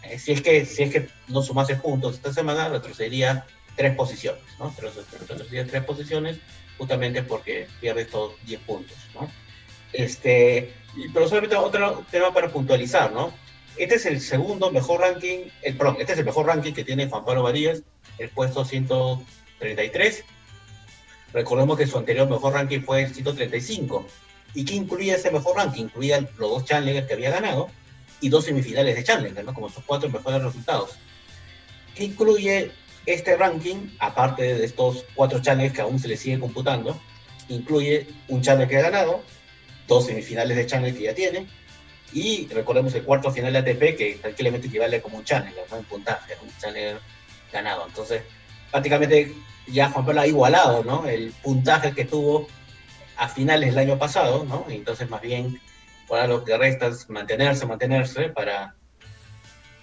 [0.02, 3.46] eh, si, es que, si es que no sumase puntos esta semana, retrocedería
[3.76, 4.74] tres posiciones, ¿no?
[4.78, 6.38] Retrocedería tres posiciones
[6.78, 9.30] justamente porque pierde estos 10 puntos, ¿no?
[9.92, 10.72] Este,
[11.12, 13.32] pero solamente otro tema para puntualizar, ¿no?
[13.76, 17.08] Este es el segundo mejor ranking, el, perdón, este es el mejor ranking que tiene
[17.08, 17.82] Juan Pablo Varías,
[18.18, 20.24] el puesto 133.
[21.32, 24.06] Recordemos que su anterior mejor ranking fue el 135.
[24.54, 25.84] ¿Y qué incluía ese mejor ranking?
[25.84, 27.68] Incluía los dos Challenger que había ganado
[28.20, 29.52] y dos semifinales de Challenger, ¿no?
[29.52, 30.90] Como sus cuatro mejores resultados.
[31.96, 32.70] ¿Qué incluye
[33.06, 37.00] este ranking, aparte de estos cuatro Challengers que aún se le sigue computando?
[37.48, 39.22] Incluye un Challenger que ha ganado,
[39.88, 41.48] dos semifinales de Challenger que ya tiene,
[42.14, 45.78] y recordemos el cuarto final de ATP, que tranquilamente equivale como un Challenger, ¿no?
[45.78, 47.00] un puntaje, un Challenger
[47.52, 47.86] ganado.
[47.86, 48.22] Entonces,
[48.70, 49.34] prácticamente
[49.66, 51.06] ya Juan Pablo ha igualado ¿no?
[51.08, 52.46] el puntaje que tuvo
[53.16, 54.66] a finales del año pasado, ¿no?
[54.68, 55.60] entonces más bien
[56.08, 58.74] ahora lo que resta es mantenerse, mantenerse para,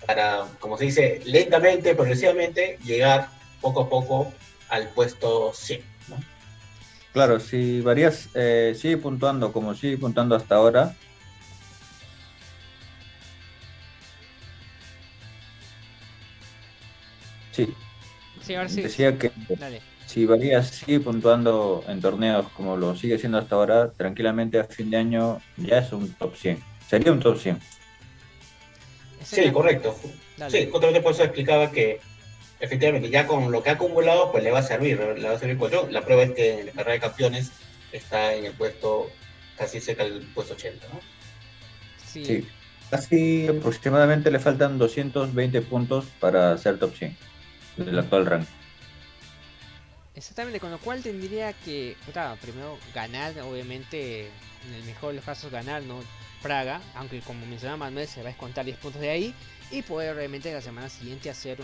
[0.05, 3.29] para, como se dice, lentamente, progresivamente, llegar
[3.59, 4.33] poco a poco
[4.69, 5.81] al puesto 100.
[6.09, 6.17] ¿no?
[7.13, 10.95] Claro, si Varías eh, sigue puntuando como sigue puntuando hasta ahora,
[17.65, 18.55] Sí.
[18.81, 19.31] Decía que
[20.07, 24.89] si Varías sigue puntuando en torneos como lo sigue siendo hasta ahora, tranquilamente a fin
[24.89, 26.61] de año ya es un top 100.
[26.87, 27.59] Sería un top 100.
[29.23, 29.95] Sí, correcto.
[30.49, 31.99] Sí, otra vez por eso explicaba que
[32.59, 35.39] efectivamente, ya con lo que ha acumulado, pues le va a servir, le va a
[35.39, 37.51] servir pues, La prueba es que en la carrera de campeones
[37.91, 39.09] está en el puesto
[39.57, 40.99] casi cerca del puesto 80, ¿no?
[42.05, 42.25] Sí.
[42.25, 42.47] sí.
[42.89, 47.30] Casi aproximadamente le faltan 220 puntos para ser top 100
[47.77, 48.47] del actual rank.
[50.13, 51.95] Exactamente, con lo cual tendría que,
[52.41, 54.27] primero ganar, obviamente,
[54.67, 55.99] en el mejor de los casos ganar, ¿no?
[56.41, 59.35] Praga, aunque como mencionaba Manuel, se va a descontar 10 puntos de ahí
[59.69, 61.59] y poder realmente la semana siguiente hacer,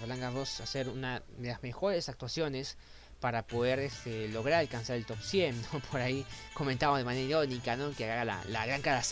[0.00, 2.76] Roland Garros, hacer una de las mejores actuaciones
[3.20, 5.80] para poder este, lograr alcanzar el top 100, ¿no?
[5.90, 6.24] Por ahí
[6.54, 7.92] comentaba de manera irónica, ¿no?
[7.92, 9.02] Que haga la, gran cara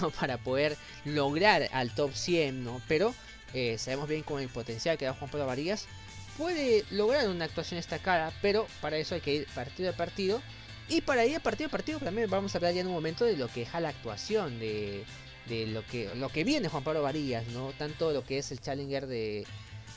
[0.00, 0.10] ¿no?
[0.10, 2.80] Para poder lograr al top 100, ¿no?
[2.88, 3.14] Pero
[3.54, 5.86] eh, sabemos bien con el potencial que da Juan Pablo Varías,
[6.36, 10.42] puede lograr una actuación cara pero para eso hay que ir partido a partido.
[10.88, 13.24] Y para ir a partido a partido también vamos a hablar ya en un momento
[13.24, 15.04] de lo que es la actuación, de,
[15.48, 17.72] de lo que lo que viene Juan Pablo Varías, ¿no?
[17.78, 19.46] Tanto lo que es el Challenger de,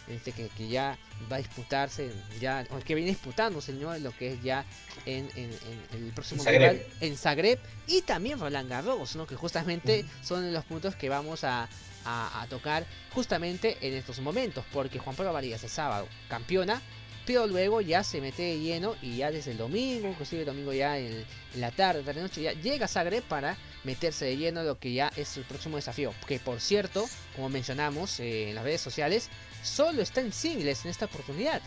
[0.07, 0.97] este que, que, ya
[1.31, 4.63] va a disputarse, ya, o que viene disputando, señor, lo que es ya
[5.05, 5.49] en, en,
[5.93, 6.85] el próximo Zagreb.
[7.01, 9.25] en Zagreb, y también Roland Garros, ¿no?
[9.25, 11.67] que justamente son los puntos que vamos a,
[12.05, 16.81] a, tocar justamente en estos momentos, porque Juan Pablo Varías el sábado campeona,
[17.25, 20.73] pero luego ya se mete de lleno y ya desde el domingo, inclusive el domingo
[20.73, 21.25] ya en,
[21.55, 25.11] la tarde, tarde noche, ya llega a Zagreb para meterse de lleno lo que ya
[25.15, 26.13] es el próximo desafío.
[26.27, 29.29] Que por cierto, como mencionamos eh, en las redes sociales,
[29.63, 31.61] solo está en singles en esta oportunidad.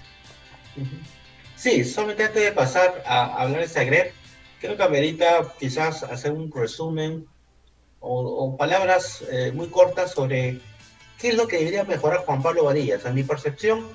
[1.57, 4.13] Sí, solamente antes de pasar a hablar de Zagreb,
[4.61, 7.27] creo que amerita quizás hacer un resumen
[8.01, 10.61] o, palabras eh, muy cortas sobre
[11.19, 13.05] qué es lo que debería mejorar Juan Pablo Varillas.
[13.05, 13.87] En mi percepción,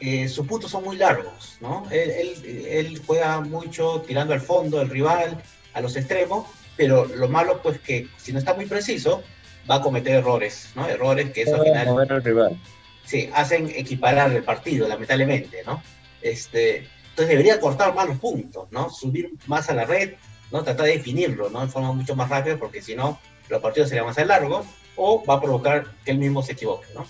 [0.00, 1.86] eh, sus puntos son muy largos, ¿no?
[1.90, 5.42] Él, juega mucho tirando al fondo del rival,
[5.74, 6.46] a los extremos,
[6.76, 9.22] pero lo malo pues que si no está muy preciso,
[9.70, 10.88] va a cometer errores, ¿no?
[10.88, 12.22] Errores que eso al final...
[12.22, 12.60] rival.
[13.04, 15.82] Sí, hacen equiparar el partido, lamentablemente, ¿no?
[16.20, 18.90] Este, entonces debería cortar más los puntos, ¿no?
[18.90, 20.14] Subir más a la red,
[20.52, 20.62] ¿no?
[20.62, 21.62] Tratar de definirlo, ¿no?
[21.62, 25.34] De forma mucho más rápida, porque si no, los partidos serían más largos o va
[25.34, 27.06] a provocar que él mismo se equivoque, ¿no?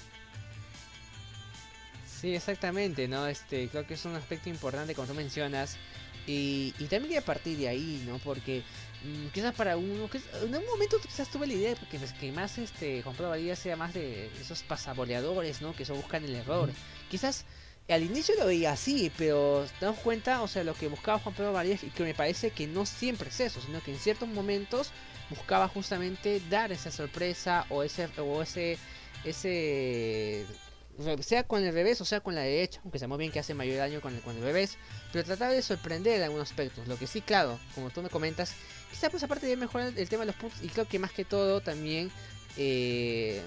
[2.06, 3.26] Sí, exactamente, ¿no?
[3.26, 5.76] Este, creo que es un aspecto importante como tú mencionas.
[6.24, 8.18] Y, y también a partir de ahí, ¿no?
[8.18, 8.62] Porque
[9.02, 12.12] mm, quizás para uno, que en un momento quizás tuve la idea de que, pues,
[12.12, 15.74] que más este Juan Pablo sea más de esos pasaboleadores, ¿no?
[15.74, 16.70] Que eso buscan el error.
[17.10, 17.44] Quizás
[17.88, 21.52] al inicio lo veía así, pero das cuenta, o sea, lo que buscaba Juan Pedro
[21.52, 24.90] Varías y que me parece que no siempre es eso, sino que en ciertos momentos
[25.30, 28.78] buscaba justamente dar esa sorpresa o ese o ese
[29.24, 30.46] ese
[31.20, 33.78] sea con el revés o sea con la derecha, aunque sabemos bien que hace mayor
[33.78, 34.76] daño con el, con el revés,
[35.12, 36.86] pero tratar de sorprender en algunos aspectos.
[36.86, 38.54] Lo que sí, claro, como tú me comentas,
[38.90, 41.24] quizá pues aparte de mejorar el tema de los puntos y creo que más que
[41.24, 42.10] todo también
[42.56, 43.42] eh,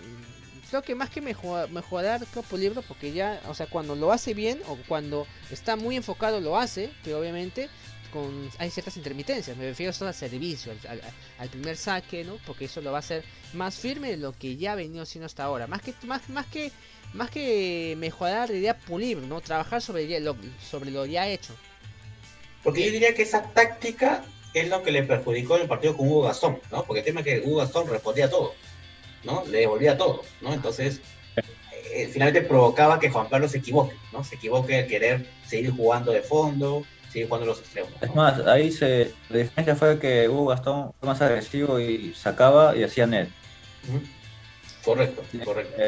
[0.70, 4.34] creo que más que mejorar, mejorar Campo Libro, porque ya, o sea, cuando lo hace
[4.34, 7.70] bien o cuando está muy enfocado lo hace, pero obviamente
[8.11, 9.57] con, hay ciertas intermitencias.
[9.57, 10.72] Me refiero a al servicio,
[11.39, 12.38] al, primer saque, ¿no?
[12.45, 15.26] Porque eso lo va a hacer más firme de lo que ya ha venido siendo
[15.26, 15.68] hasta ahora.
[15.68, 16.72] Más que, más, más que,
[17.13, 19.41] más que mejorar, diría pulir, ¿no?
[19.41, 21.53] Trabajar sobre lo, sobre lo ya hecho.
[22.63, 26.24] Porque yo diría que esa táctica es lo que le perjudicó el partido con Hugo
[26.24, 26.84] Gastón, ¿no?
[26.84, 28.53] Porque el tema es que Hugo Gastón respondía a todo.
[29.26, 29.43] ¿No?
[29.45, 30.53] Le devolvía todo, ¿no?
[30.53, 31.01] Entonces,
[31.36, 34.23] eh, finalmente provocaba que Juan Pablo se equivoque, ¿no?
[34.23, 37.91] Se equivoque al querer seguir jugando de fondo, seguir jugando los extremos.
[38.01, 42.76] Es más, ahí se, la diferencia fue que Hugo Gastón fue más agresivo y sacaba
[42.76, 43.30] y hacía net.
[44.84, 45.82] Correcto, correcto.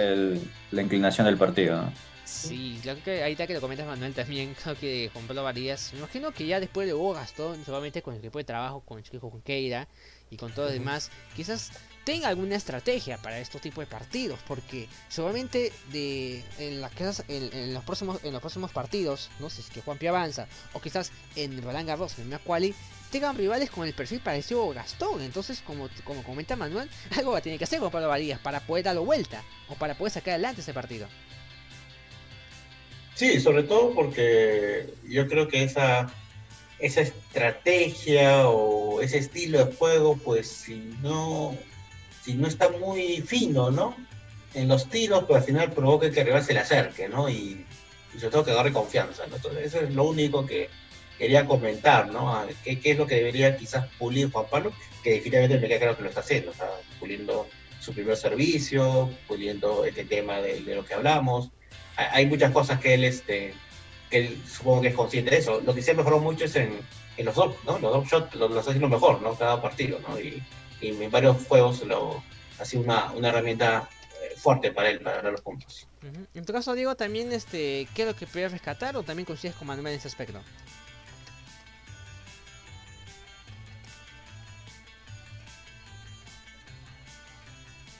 [0.71, 1.93] la inclinación del partido, ¿no?
[2.27, 5.91] Sí, creo que ahí está que lo comentas Manuel también, creo que Juan Pablo Varías,
[5.93, 8.97] me imagino que ya después de Hugo Gastón, solamente con el equipo de trabajo, con
[8.97, 9.87] el chico Keira
[10.29, 11.71] y con todo lo demás, quizás
[12.07, 16.79] tenga alguna estrategia para estos tipos de partidos, porque seguramente de, en,
[17.73, 21.11] los próximos, en los próximos partidos, no sé si es que Juanpi avanza, o quizás
[21.35, 22.73] en Roland Garros, en Quali,
[23.11, 25.21] tengan rivales con el perfil parecido a Gastón.
[25.21, 28.61] Entonces, como, como comenta Manuel, algo va a tener que hacer con Pablo Varías para
[28.61, 31.09] poder darlo vuelta, o para poder sacar adelante ese partido.
[33.15, 36.09] Sí, sobre todo porque yo creo que esa,
[36.79, 41.57] esa estrategia o ese estilo de juego, pues si no
[42.27, 43.95] si no está muy fino, ¿no?
[44.53, 47.29] En los tiros, pues al final provoca que el rival se le acerque, ¿no?
[47.29, 47.65] Y,
[48.17, 49.37] sobre todo que agarre confianza, ¿no?
[49.37, 50.69] Entonces, eso es lo único que
[51.17, 52.45] quería comentar, ¿no?
[52.65, 54.73] ¿Qué, es lo que debería quizás pulir Juan Pablo?
[55.01, 56.69] Que definitivamente me queda claro que lo está haciendo, está
[56.99, 57.47] puliendo
[57.79, 61.49] su primer servicio, puliendo este tema de, lo que hablamos.
[61.95, 63.53] Hay muchas cosas que él, este,
[64.09, 65.61] que supongo que es consciente de eso.
[65.61, 66.77] Lo que sí mejoró mucho es en,
[67.15, 67.79] en los dos, ¿no?
[67.79, 69.33] Los dos shots los, está haciendo mejor, ¿no?
[69.35, 70.19] Cada partido, ¿no?
[70.19, 70.43] Y,
[70.81, 72.23] y en varios juegos lo,
[72.59, 73.89] ha sido una, una herramienta
[74.21, 75.87] eh, fuerte para él, para ganar los puntos.
[76.33, 79.55] En tu caso, Diego, también, este, ¿qué es lo que puedes rescatar o también coincides
[79.55, 80.39] con Manuel en ese aspecto?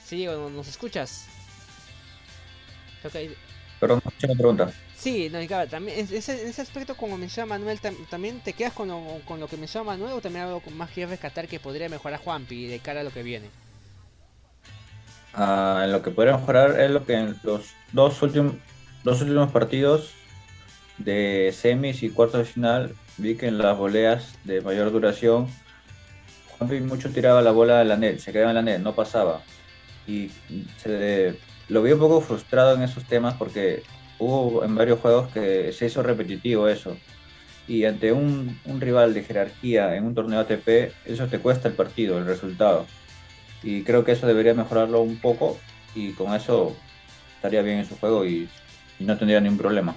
[0.04, 1.26] Sí, Diego, ¿nos escuchas?
[3.04, 3.36] Okay.
[3.78, 4.72] Pero no la pregunta.
[4.98, 7.78] Sí, no, claro, también en ese, aspecto, como menciona Manuel,
[8.10, 11.06] también te quedas con lo, con lo que menciona Manuel o también algo más que
[11.06, 13.48] rescatar que podría mejorar Juanpi de cara a lo que viene.
[15.34, 18.54] Ah, en lo que podría mejorar es lo que en los dos últimos,
[19.04, 20.10] dos últimos partidos
[20.98, 25.46] de semis y cuartos de final vi que en las voleas de mayor duración
[26.58, 29.42] Juanpi mucho tiraba la bola de la net, se quedaba en la net, no pasaba.
[30.08, 30.32] Y
[30.82, 31.38] se,
[31.68, 33.84] lo vi un poco frustrado en esos temas porque
[34.18, 36.96] hubo en varios juegos que se hizo repetitivo eso.
[37.66, 42.18] Y ante un, rival de jerarquía en un torneo ATP, eso te cuesta el partido,
[42.18, 42.86] el resultado.
[43.62, 45.58] Y creo que eso debería mejorarlo un poco
[45.94, 46.74] y con eso
[47.36, 48.48] estaría bien en su juego y,
[49.00, 49.94] no tendría ningún problema.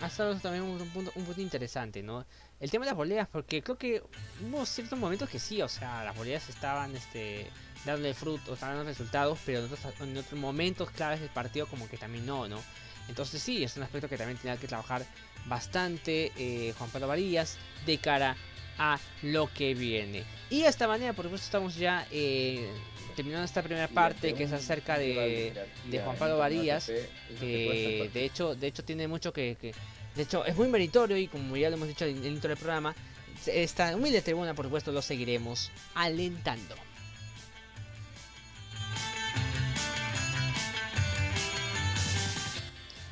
[0.00, 2.24] Hasta también un punto, un punto interesante, ¿no?
[2.60, 4.02] El tema de las boleas, porque creo que
[4.46, 7.46] hubo ciertos momentos que sí, o sea, las boleas estaban este,
[7.84, 11.96] dándole fruto, dando resultados, pero en otros, en otros momentos claves del partido como que
[11.96, 12.60] también no, ¿no?
[13.08, 15.04] Entonces sí, es un aspecto que también tenía que trabajar
[15.46, 18.36] bastante eh, Juan Pablo Varillas de cara
[18.78, 20.24] a lo que viene.
[20.48, 22.70] Y de esta manera, por supuesto, estamos ya eh,
[23.16, 25.52] terminando esta primera parte que es acerca de,
[25.90, 26.90] de Juan Pablo Varillas,
[27.38, 29.74] que de hecho, de hecho tiene mucho que, que,
[30.14, 32.58] de hecho es muy meritorio y como ya lo hemos dicho en el intro del
[32.58, 32.94] programa,
[33.46, 36.74] esta humilde tribuna, por supuesto, lo seguiremos alentando.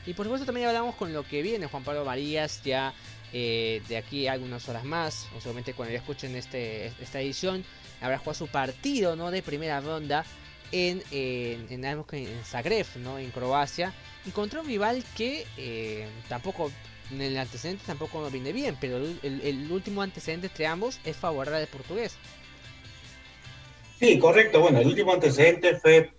[0.08, 2.94] Y por supuesto también hablamos con lo que viene Juan Pablo Marías ya
[3.34, 7.62] eh, de aquí a algunas horas más, o solamente cuando ya escuchen este, esta edición,
[8.00, 9.30] habrá jugado su partido ¿no?
[9.30, 10.24] de primera ronda
[10.72, 13.18] en, en, en, Zagreb, ¿no?
[13.18, 13.92] en Croacia,
[14.24, 16.72] y contra un rival que eh, tampoco,
[17.12, 21.60] en el antecedente tampoco nos viene bien, pero el, último antecedente entre ambos es favorable
[21.60, 22.16] al portugués.
[23.98, 24.60] Sí, correcto.
[24.60, 26.12] Bueno, el último antecedente fue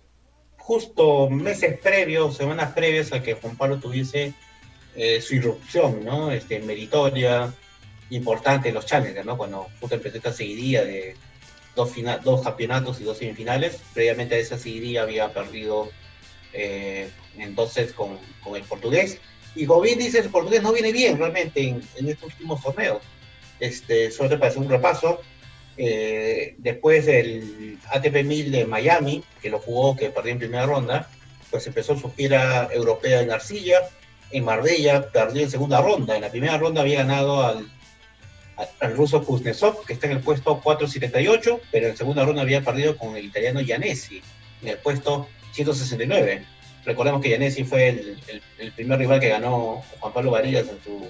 [0.70, 4.34] justo meses previos, semanas previas a que Juan Pablo tuviese
[4.94, 6.30] eh, su irrupción, ¿no?
[6.30, 7.52] Este, meritoria,
[8.10, 9.36] importante en los Challengers, ¿no?
[9.36, 11.16] Cuando justo empezó esta seguidilla de
[11.74, 11.92] dos,
[12.22, 13.80] dos campeonatos y dos semifinales.
[13.92, 15.90] Previamente a esa seguidilla había perdido
[16.52, 19.18] eh, entonces con, con, el portugués.
[19.56, 23.02] Y como bien dice, el portugués no viene bien realmente en, en estos últimos torneos.
[23.58, 25.20] Este, solo para hacer un repaso,
[25.82, 31.08] eh, después del ATP 1000 de Miami, que lo jugó, que perdió en primera ronda,
[31.50, 33.88] pues empezó su gira europea en Arcilla,
[34.30, 36.16] en Marbella, perdió en segunda ronda.
[36.16, 37.66] En la primera ronda había ganado al,
[38.80, 42.98] al, ruso Kuznetsov, que está en el puesto 478, pero en segunda ronda había perdido
[42.98, 44.20] con el italiano Gianesi,
[44.60, 46.44] en el puesto 169.
[46.84, 51.08] Recordemos que Gianesi fue el, primer rival que ganó Juan Pablo Varillas en su,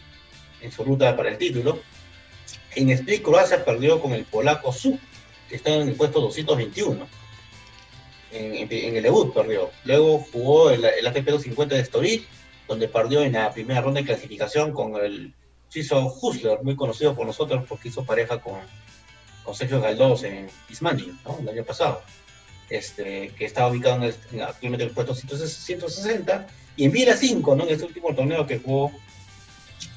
[0.61, 1.81] en su ruta para el título.
[2.75, 4.99] En Split, Croacia perdió con el polaco Su,
[5.49, 7.07] que está en el puesto 221.
[8.33, 9.71] En, el debut perdió.
[9.85, 12.27] Luego jugó el, ATP 250 de Estoril,
[12.69, 15.35] donde perdió en la primera ronda de clasificación con el
[15.69, 18.61] suizo Husler, muy conocido por nosotros porque hizo pareja con,
[19.45, 22.03] con Sergio Galdós en Ismani, el año pasado.
[22.69, 24.15] Este, que estaba ubicado en el,
[24.63, 26.47] en el puesto 160,
[26.77, 27.65] y en Viera 5, ¿no?
[27.65, 28.93] en este último torneo que jugó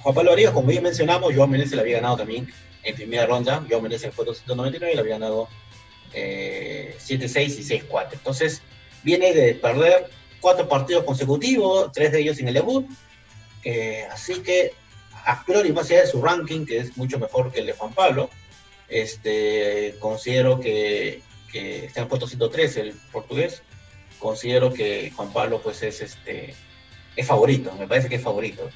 [0.03, 2.51] Juan Pablo Arias, como bien mencionamos, Joan Menezes le había ganado también
[2.83, 3.65] en primera ronda.
[3.69, 5.47] Joan Menezes fue 299 y le había ganado
[6.13, 8.09] 7-6 eh, y 6-4.
[8.11, 8.61] Entonces,
[9.03, 10.09] viene de perder
[10.41, 12.85] cuatro partidos consecutivos, tres de ellos en el debut.
[13.63, 14.73] Eh, así que,
[15.25, 17.93] a priori, más allá de su ranking, que es mucho mejor que el de Juan
[17.93, 18.29] Pablo,
[18.89, 23.63] este, considero que, que está en puesto 103 el portugués.
[24.19, 26.55] Considero que Juan Pablo pues es este
[27.15, 28.69] es favorito, me parece que es favorito.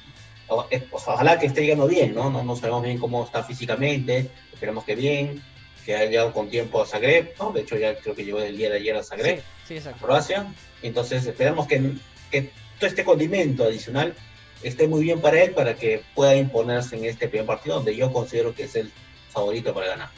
[0.48, 2.30] Ojalá que esté llegando bien, ¿no?
[2.30, 2.56] ¿no?
[2.56, 5.42] sabemos bien cómo está físicamente, esperemos que bien,
[5.84, 7.52] que haya llegado con tiempo a Zagreb, ¿no?
[7.52, 9.92] De hecho, ya creo que llegó el día de ayer a Zagreb, sí, sí, a
[9.92, 10.46] Croacia.
[10.82, 11.92] Entonces, esperamos que,
[12.30, 14.14] que todo este condimento adicional
[14.62, 18.12] esté muy bien para él para que pueda imponerse en este primer partido, donde yo
[18.12, 18.90] considero que es el
[19.30, 20.08] favorito para ganar.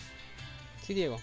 [0.82, 1.18] Sí, Diego.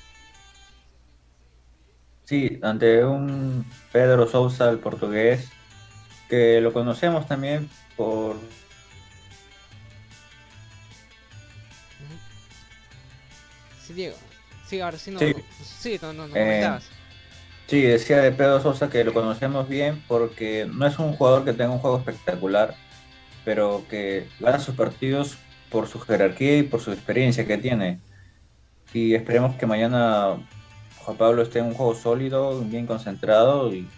[2.25, 5.49] Sí, ante un Pedro Sousa, el portugués,
[6.29, 8.35] que lo conocemos también por
[13.97, 14.15] Diego.
[14.65, 15.19] Sí, ahora sí no.
[15.19, 16.69] Sí, no, no, no eh,
[17.67, 21.51] Sí, decía de Pedro Sosa que lo conocemos bien porque no es un jugador que
[21.51, 22.75] tenga un juego espectacular,
[23.43, 25.37] pero que gana sus partidos
[25.69, 27.99] por su jerarquía y por su experiencia que tiene.
[28.93, 30.37] Y esperemos que mañana
[30.99, 33.89] Juan Pablo esté en un juego sólido, bien concentrado y,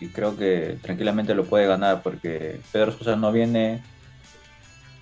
[0.00, 3.82] y creo que tranquilamente lo puede ganar porque Pedro Sosa no viene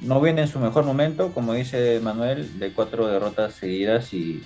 [0.00, 4.42] no viene en su mejor momento, como dice Manuel, de cuatro derrotas seguidas y,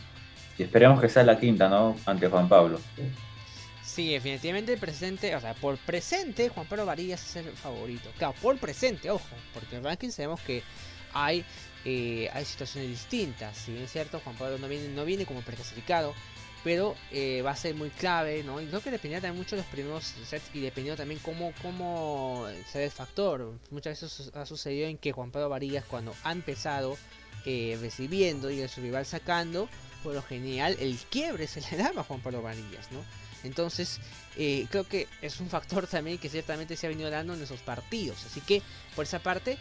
[0.59, 1.97] esperemos que sea la quinta, ¿no?
[2.07, 2.79] Ante Juan Pablo.
[3.83, 8.11] Sí, definitivamente el presente, o sea, por presente Juan Pablo Varillas es el favorito.
[8.17, 10.63] Claro, por presente, ojo, porque en ranking sabemos que
[11.13, 11.45] hay,
[11.85, 13.57] eh, hay situaciones distintas.
[13.57, 16.15] Si bien es cierto, Juan Pablo no viene, no viene como preclasificado,
[16.65, 18.61] pero eh, va a ser muy clave, ¿no?
[18.61, 22.47] Y creo que dependerá también mucho de los primeros sets y dependiendo también cómo, cómo
[22.71, 23.53] será el factor.
[23.71, 26.97] Muchas veces ha sucedido en que Juan Pablo Varillas cuando ha empezado
[27.45, 29.69] eh, recibiendo y el su rival sacando,
[30.05, 33.05] por lo general el quiebre se le daba a Juan Pablo Varillas, ¿no?
[33.43, 33.99] Entonces,
[34.37, 37.59] eh, creo que es un factor también que ciertamente se ha venido dando en esos
[37.61, 38.25] partidos.
[38.25, 38.63] Así que,
[38.95, 39.59] por esa parte,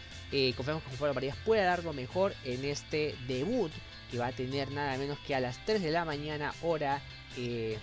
[0.55, 3.71] confiamos que Juan Pablo Varillas pueda dar lo mejor en este debut
[4.11, 7.01] que va a tener nada menos que a las 3 de la mañana hora
[7.37, 7.77] eh,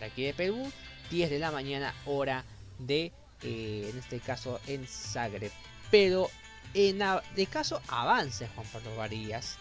[0.00, 0.72] de aquí de Perú,
[1.10, 2.44] 10 de la mañana hora
[2.78, 3.12] de,
[3.42, 5.52] eh, en este caso, en Zagreb.
[5.90, 6.30] Pero
[6.72, 6.98] en
[7.36, 9.58] de caso avance Juan Pablo Varillas,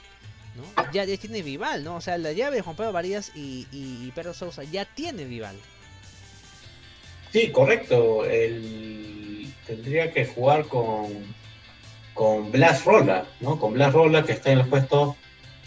[0.55, 0.91] ¿no?
[0.91, 1.97] ya, tiene rival, ¿no?
[1.97, 5.55] O sea, la llave de Juan Pablo Varillas y, y, Pedro Sousa ya tiene rival.
[7.31, 8.25] Sí, correcto.
[8.25, 11.35] El, tendría que jugar con,
[12.13, 13.59] con Blas Rolla, ¿no?
[13.59, 15.17] Con Blas Rolla que está en el puesto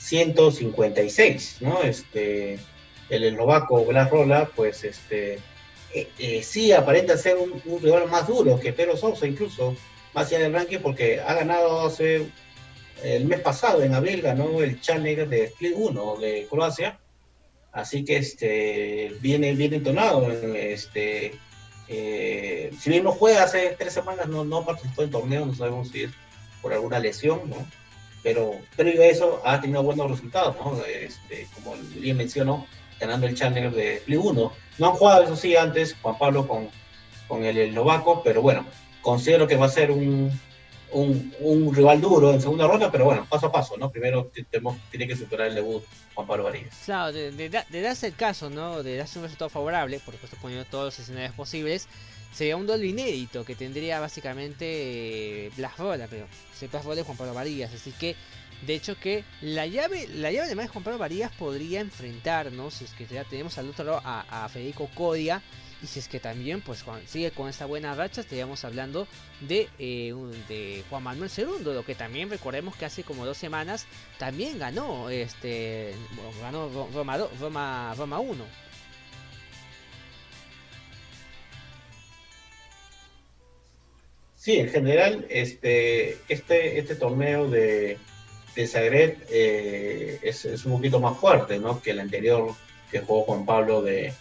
[0.06, 1.82] 156, ¿no?
[1.82, 2.58] Este,
[3.08, 5.34] el eslovaco Blas Rola, pues este,
[5.92, 9.74] eh, eh, sí aparenta ser un, rival más duro que Pedro Sousa, incluso
[10.14, 12.28] más allá del ranking, porque ha ganado hace
[13.02, 16.98] el mes pasado, en abril, ganó el Challenger de Split 1 de Croacia,
[17.72, 20.30] así que este, viene bien entonado.
[20.30, 21.32] Este,
[21.88, 26.04] eh, si bien no juega hace tres semanas, no, participó en torneo, no sabemos si
[26.04, 26.12] es
[26.62, 27.66] por alguna lesión, ¿no?
[28.26, 30.84] Pero previo a eso ha tenido buenos resultados, ¿no?
[30.84, 32.66] Este, como bien mencionó,
[32.98, 34.52] ganando el Challenger de Play 1.
[34.78, 36.68] No han jugado, eso sí, antes Juan Pablo con,
[37.28, 38.66] con el eslovaco, pero bueno,
[39.00, 40.32] considero que va a ser un,
[40.90, 43.92] un, rival duro en segunda ronda, pero bueno, paso a paso, ¿no?
[43.92, 45.84] Primero tenemos, tiene que superar el debut
[46.16, 46.82] Juan Pablo Varillas.
[46.84, 48.82] Claro, de, de, darse el caso, ¿no?
[48.82, 51.86] De darse un resultado favorable, por supuesto poniendo todos los escenarios posibles,
[52.36, 55.72] sería un doble inédito que tendría básicamente eh, Blas
[56.10, 57.72] pero se Blas de Juan Pablo Varías.
[57.72, 58.14] Así que,
[58.66, 62.92] de hecho, que la llave, la llave de Juan Pablo Varías podría enfrentarnos, si es
[62.92, 65.42] que ya tenemos al otro lado a, Federico Codia.
[65.82, 69.06] Y si es que también pues sigue con esta buena racha, estaríamos hablando
[69.40, 70.14] de, eh,
[70.48, 73.86] de Juan Manuel Segundo, lo que también recordemos que hace como dos semanas
[74.18, 75.92] también ganó este
[76.40, 78.65] ganó Roma, Roma, Roma 1.
[84.46, 87.98] Sí, en general, este, este, este torneo de,
[88.54, 91.82] de Zagreb eh, es, un poquito más fuerte ¿no?
[91.82, 92.54] que el anterior
[92.92, 94.12] que jugó Juan Pablo de,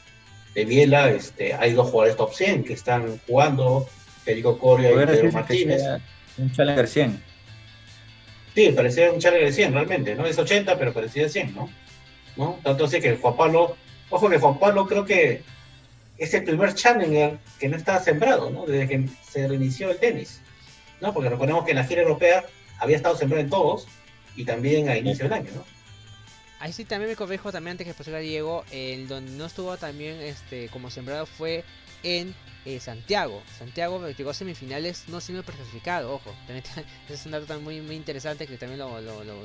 [0.55, 1.11] de Biela.
[1.11, 3.87] Este, hay dos jugadores top 100 que están jugando,
[4.23, 5.83] Federico Coria y Pedro Martínez.
[6.39, 7.23] Un Challenger 100.
[8.55, 10.25] Sí, parecía un Challenger 100 realmente, ¿no?
[10.25, 11.69] Es 80, pero parecía 100, ¿no?
[12.35, 12.59] ¿no?
[12.63, 13.77] Tanto así que Juan Pablo,
[14.09, 15.43] ojo que Juan Pablo creo que
[16.17, 18.65] es el primer Challenger que no está sembrado, ¿no?
[18.65, 20.41] Desde que se reinició el tenis,
[21.01, 21.13] ¿no?
[21.13, 22.45] Porque recordemos que en la gira europea
[22.79, 23.87] había estado sembrado en todos
[24.35, 25.65] y también a inicio del año, ¿no?
[26.59, 29.75] Ahí sí también me corrijo también antes que el profesor Diego, el donde no estuvo
[29.77, 31.63] también este como sembrado fue
[32.03, 32.33] en
[32.65, 33.43] eh, Santiago.
[33.57, 36.33] Santiago llegó a semifinales no siendo preclasificado, ojo.
[36.47, 36.63] También,
[37.09, 39.01] es un dato también muy, muy interesante que también lo...
[39.01, 39.35] lo, lo,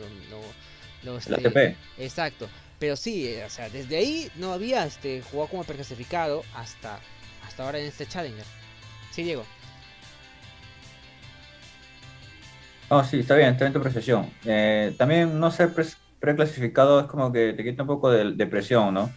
[1.02, 2.48] lo, este, Exacto.
[2.80, 6.98] Pero sí, eh, o sea, desde ahí no había este, jugado como preclasificado hasta,
[7.46, 8.46] hasta ahora en este Challenger.
[9.12, 9.44] Sí, Diego.
[12.88, 14.30] Oh, sí, está bien, está bien tu precisión.
[14.46, 15.72] Eh, también no ser
[16.18, 19.12] preclasificado es como que te quita un poco de, presión, ¿no?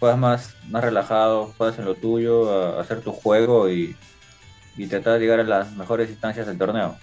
[0.00, 3.94] Puedes más, más relajado, puedes en lo tuyo, hacer tu juego y,
[4.78, 6.96] y tratar de llegar a las mejores instancias del torneo.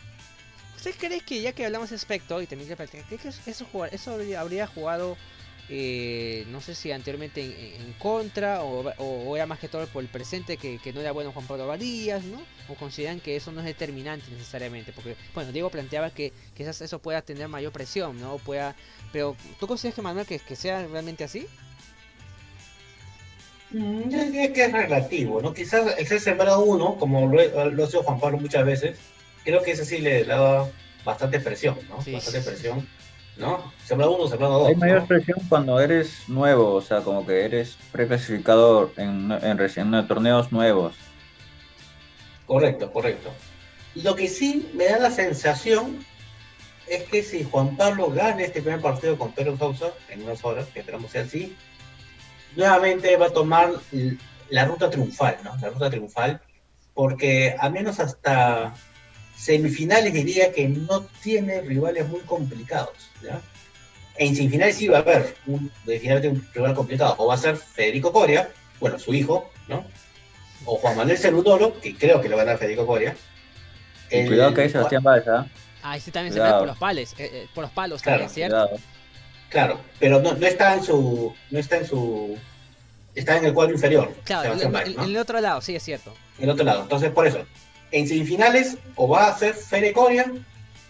[0.76, 4.66] ¿Usted cree que ya que hablamos de aspecto y también que que eso, eso habría
[4.66, 5.16] jugado
[5.74, 10.58] eh, no sé si anteriormente en, contra o, era más que todo por el presente
[10.58, 12.42] que, no era bueno Juan Pablo Varías, ¿no?
[12.68, 17.00] O consideran que eso no es determinante necesariamente, porque, bueno, Diego planteaba que quizás eso
[17.00, 18.38] pueda tener mayor presión, ¿no?
[18.40, 18.76] Pueda,
[19.14, 21.48] pero ¿tú consideras que Manuel que, sea realmente así?
[23.70, 25.54] Mm, yo diría que es relativo, ¿no?
[25.54, 29.00] Quizás el ser sembrado uno, como lo, lo ha sido Juan Pablo muchas veces,
[29.46, 30.70] creo que ese sí le, da
[31.06, 31.96] bastante presión, ¿no?
[31.96, 32.86] bastante presión
[33.38, 33.72] ¿no?
[33.90, 34.68] uno, dos.
[34.68, 40.08] Hay mayor presión cuando eres nuevo, o sea, como que eres preclasificado en, en, en
[40.08, 40.96] torneos nuevos.
[42.46, 43.30] Correcto, correcto.
[43.96, 46.06] Lo que sí me da la sensación
[46.88, 50.68] es que si Juan Pablo gana este primer partido con Pedro Sousa en unas horas,
[50.68, 51.56] que esperamos sea así,
[52.56, 53.72] nuevamente va a tomar
[54.50, 55.56] la ruta triunfal, ¿no?
[55.62, 56.42] La ruta triunfal
[56.94, 58.74] porque al menos hasta
[59.42, 63.10] semifinales diría que no tiene rivales muy complicados.
[63.24, 63.42] ¿ya?
[64.18, 67.58] En semifinales sí va a haber un, definitivamente un rival complicado, o va a ser
[67.58, 69.84] Federico Coria, bueno, su hijo, ¿no?
[70.66, 73.16] O Juan Manuel Cerudolo, que creo que lo va a dar Federico Coria.
[74.12, 75.48] El, cuidado que hay Sebastián Báez, ¿ah?
[75.82, 76.50] Ahí sí también cuidado.
[76.50, 78.68] se mete por los palos, eh, eh, por los palos claro, también, ¿cierto?
[78.68, 78.80] Cuidado.
[79.50, 82.38] Claro, pero no, no está en su, no está en su,
[83.16, 84.14] está en el cuadro inferior.
[84.24, 86.14] Claro, en, en el otro lado, sí es cierto.
[86.38, 87.44] En el otro lado, entonces por eso,
[87.92, 90.32] en semifinales o va a ser Fede Coria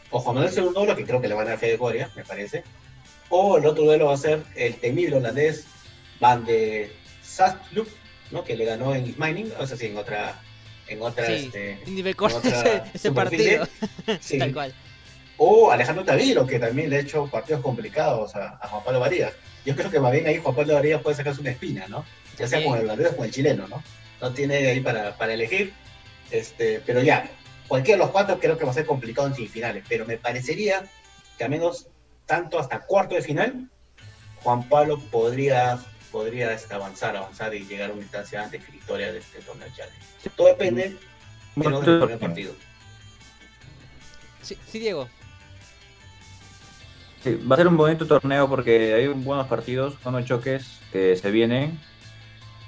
[0.09, 2.63] o Juan Manuel Cerudolo, que creo que le van a dar Fede Coria, me parece,
[3.29, 5.65] o el otro duelo va a ser el temible holandés
[6.19, 6.91] Van de
[7.23, 7.87] Sastluk,
[8.29, 8.43] ¿no?
[8.43, 10.39] que le ganó en Mining, o sea, sí, en otra
[10.87, 13.67] en otra, sí, este, en otra ese, ese partido.
[14.19, 14.37] Sí.
[14.37, 14.73] tal cual.
[15.37, 19.33] O Alejandro Tavilo que también le ha hecho partidos complicados a, a, Juan Pablo Varías.
[19.65, 22.05] Yo creo que más bien ahí Juan Pablo Varías puede sacarse una espina no
[22.37, 23.81] ya sea con el holandés o con el chileno no
[24.19, 25.73] no tiene ahí para, para elegir
[26.31, 27.29] este pero ya
[27.67, 30.83] cualquiera de los cuatro creo que va a ser complicado en semifinales pero me parecería
[31.37, 31.87] que al menos
[32.25, 33.69] tanto hasta cuarto de final
[34.43, 35.79] Juan Pablo podría
[36.11, 39.99] podría este, avanzar, avanzar y llegar a una instancia definitoria de este torneo Challenge.
[40.35, 40.97] Todo depende
[41.55, 42.53] de los del primer partido.
[44.41, 45.07] Sí, sí, Diego.
[47.23, 51.31] Sí, va a ser un bonito torneo porque hay buenos partidos, buenos choques que se
[51.31, 51.79] vienen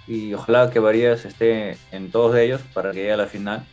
[0.08, 3.66] y ojalá que Varías esté en todos ellos para que llegue a la final.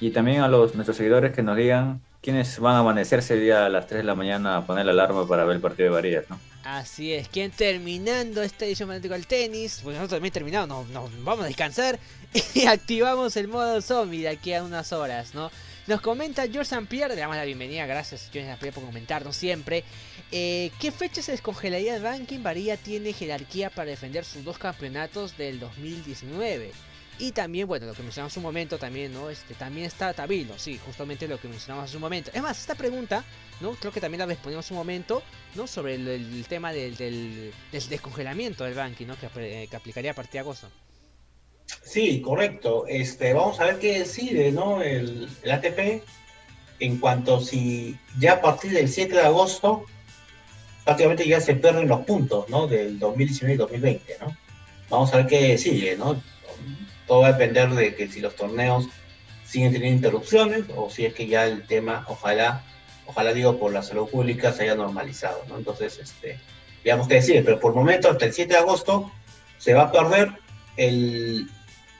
[0.00, 3.66] Y también a los nuestros seguidores que nos digan quiénes van a amanecerse el día
[3.66, 5.94] a las 3 de la mañana a poner la alarma para ver el partido de
[5.94, 6.38] Varías, ¿no?
[6.64, 11.44] Así es, quien terminando esta edición fanático del tenis, pues nosotros también terminamos, nos, vamos
[11.44, 11.98] a descansar
[12.54, 15.50] y activamos el modo zombie de aquí a unas horas, ¿no?
[15.88, 16.76] Nos comenta George.
[16.88, 18.56] Pierre, le damos la bienvenida, gracias George.
[18.60, 19.82] Pierre por comentarnos siempre.
[20.34, 22.42] Eh, ¿Qué fecha se descongelaría el ranking?
[22.42, 26.72] Varía tiene jerarquía para defender sus dos campeonatos del 2019.
[27.18, 29.28] Y también, bueno, lo que mencionamos un momento también, ¿no?
[29.28, 32.30] Este, también está Tabilo, sí, justamente lo que mencionamos hace un momento.
[32.32, 33.22] Es más, esta pregunta,
[33.60, 33.72] ¿no?
[33.72, 35.22] Creo que también la respondimos un momento,
[35.54, 35.66] ¿no?
[35.66, 39.16] Sobre el, tema del, del, descongelamiento del ranking, ¿no?
[39.18, 40.68] Que, eh, que, aplicaría a partir de agosto.
[41.84, 42.86] Sí, correcto.
[42.88, 44.82] Este, vamos a ver qué decide, ¿no?
[44.82, 46.02] El, el ATP
[46.80, 49.84] en cuanto si ya a partir del 7 de agosto
[50.84, 52.66] prácticamente ya se pierden los puntos, ¿no?
[52.66, 54.36] Del 2019 y 2020, ¿no?
[54.90, 56.20] Vamos a ver qué sigue, ¿no?
[57.06, 58.88] todo va a depender de que si los torneos
[59.44, 62.64] siguen teniendo interrupciones o si es que ya el tema, ojalá,
[63.06, 65.58] ojalá digo por la salud pública, se haya normalizado, ¿no?
[65.58, 66.38] Entonces, este,
[66.82, 69.12] digamos que decir, pero por el momento, hasta el 7 de agosto,
[69.58, 70.32] se va a perder
[70.78, 71.50] el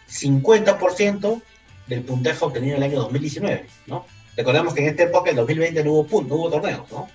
[0.09, 1.43] 50%
[1.89, 4.07] del puntaje obtenido en el año 2019, ¿no?
[4.35, 7.09] Recordemos que en esta época, en 2020, no hubo puntos, no hubo torneos, ¿no?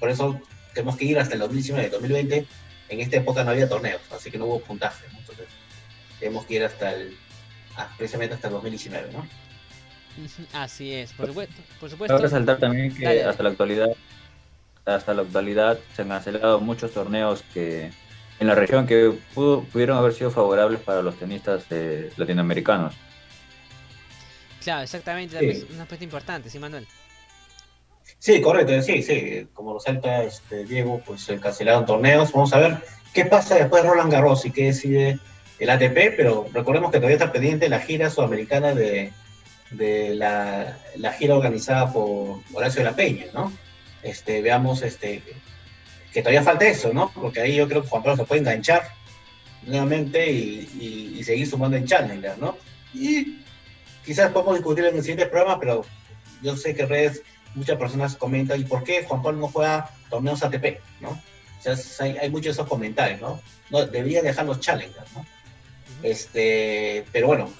[0.00, 0.40] Por eso
[0.74, 2.46] tenemos que ir hasta el 2019, 2020,
[2.88, 5.18] en esta época no había torneos, así que no hubo puntaje, ¿no?
[5.20, 5.46] Entonces,
[6.18, 7.16] tenemos que ir hasta el
[7.96, 9.26] precisamente hasta el 2019, ¿no?
[10.52, 11.54] Así es, por supuesto.
[11.80, 12.14] Por supuesto.
[12.14, 13.88] Cabe resaltar también que dale, hasta la actualidad,
[14.84, 17.90] hasta la actualidad se han cancelado muchos torneos que
[18.38, 22.94] en la región que pudo, pudieron haber sido favorables para los tenistas eh, latinoamericanos.
[24.62, 25.46] Claro, exactamente, sí.
[25.46, 26.86] es un aspecto importante, ¿sí, Manuel?
[28.24, 32.32] Sí, correcto, sí, sí, como lo salta este, Diego, pues se cancelaron torneos.
[32.32, 32.78] Vamos a ver
[33.12, 35.18] qué pasa después de Roland Garros y qué decide
[35.58, 39.12] el ATP, pero recordemos que todavía está pendiente la gira sudamericana de,
[39.72, 43.52] de la, la, gira organizada por Horacio de la Peña, ¿no?
[44.02, 45.22] Este, veamos este,
[46.10, 47.12] que todavía falta eso, ¿no?
[47.14, 48.88] Porque ahí yo creo que Juan Pablo se puede enganchar
[49.66, 52.56] nuevamente y, y, y seguir sumando en Challenger, ¿no?
[52.94, 53.40] Y
[54.02, 55.84] quizás podemos discutir en el siguiente programa, pero
[56.40, 57.22] yo sé que redes
[57.54, 61.10] muchas personas comentan, ¿y por qué Juan Pablo no juega torneos ATP, ¿no?
[61.10, 63.40] O sea, hay, hay muchos de esos comentarios, ¿no?
[63.70, 65.26] no debería dejar los Challengers, ¿no?
[66.02, 67.52] Este, pero bueno,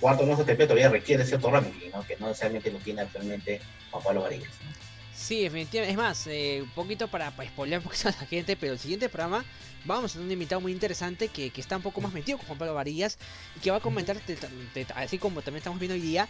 [0.00, 2.04] cuarto no ATP todavía requiere cierto ranking, ¿no?
[2.06, 3.60] que no necesariamente lo tiene actualmente
[3.90, 4.50] Juan Pablo Varillas.
[4.64, 4.72] ¿no?
[5.14, 5.92] Sí, definitivamente.
[5.92, 8.78] Es más, eh, un poquito para, para spoiler un poquito a la gente, pero el
[8.78, 9.44] siguiente programa
[9.84, 12.46] vamos a tener un invitado muy interesante que, que está un poco más metido con
[12.48, 13.18] Juan Pablo Varillas
[13.56, 16.28] y que va a comentar, te, te, así como también estamos viendo hoy día,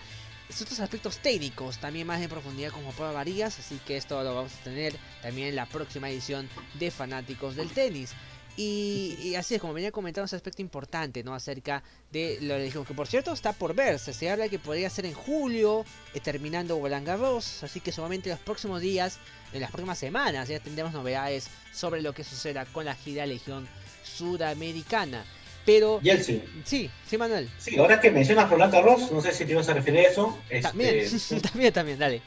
[0.48, 4.52] estos aspectos técnicos también más en profundidad Juan Pablo Varillas, así que esto lo vamos
[4.60, 8.14] a tener también en la próxima edición de Fanáticos del Tenis.
[8.60, 11.32] Y, así es, como venía comentando, ese aspecto importante, ¿no?
[11.32, 14.12] Acerca de lo de que por cierto está por verse.
[14.12, 17.62] Se habla que podría ser en julio, eh, terminando Roland Garros.
[17.62, 19.20] Así que solamente en los próximos días,
[19.52, 23.68] en las próximas semanas, ya tendremos novedades sobre lo que suceda con la gira Legión
[24.02, 25.24] Sudamericana.
[25.68, 26.00] Pero.
[26.00, 26.42] Yeltsin.
[26.64, 27.46] Sí, sí, Manuel.
[27.58, 30.38] Sí, ahora que mencionas Roland Garros, no sé si te ibas a referir a eso.
[30.62, 32.22] También, este, también, también, dale.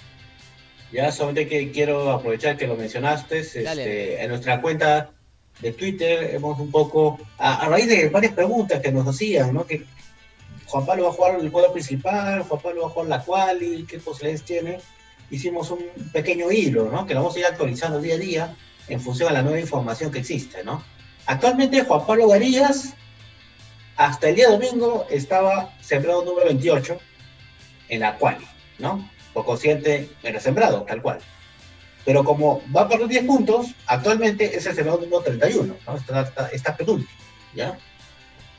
[0.91, 3.39] Ya solamente que quiero aprovechar que lo mencionaste.
[3.39, 5.09] Este, en nuestra cuenta
[5.59, 9.65] de Twitter hemos un poco, a, a, raíz de varias preguntas que nos hacían, ¿no?
[9.65, 9.85] Que
[10.67, 13.87] Juan Pablo va a jugar el cuadro principal, Juan Pablo va a jugar la quali,
[13.89, 14.77] qué posibilidades tiene.
[15.31, 15.79] Hicimos un
[16.13, 17.07] pequeño hilo, ¿no?
[17.07, 18.55] Que lo vamos a ir actualizando día a día
[18.87, 20.83] en función a la nueva información que existe, ¿no?
[21.25, 22.93] Actualmente Juan Pablo Varillas,
[24.05, 26.97] hasta el día domingo, estaba sembrado número 28
[27.89, 28.45] en la quali,
[28.79, 29.07] ¿no?
[29.33, 31.19] Por consciente, era sembrado, tal cual.
[32.03, 35.95] Pero como va a perder 10 puntos, actualmente es el sembrado número 31, ¿no?
[35.95, 37.11] Está, está, está penúltimo,
[37.53, 37.77] ¿ya?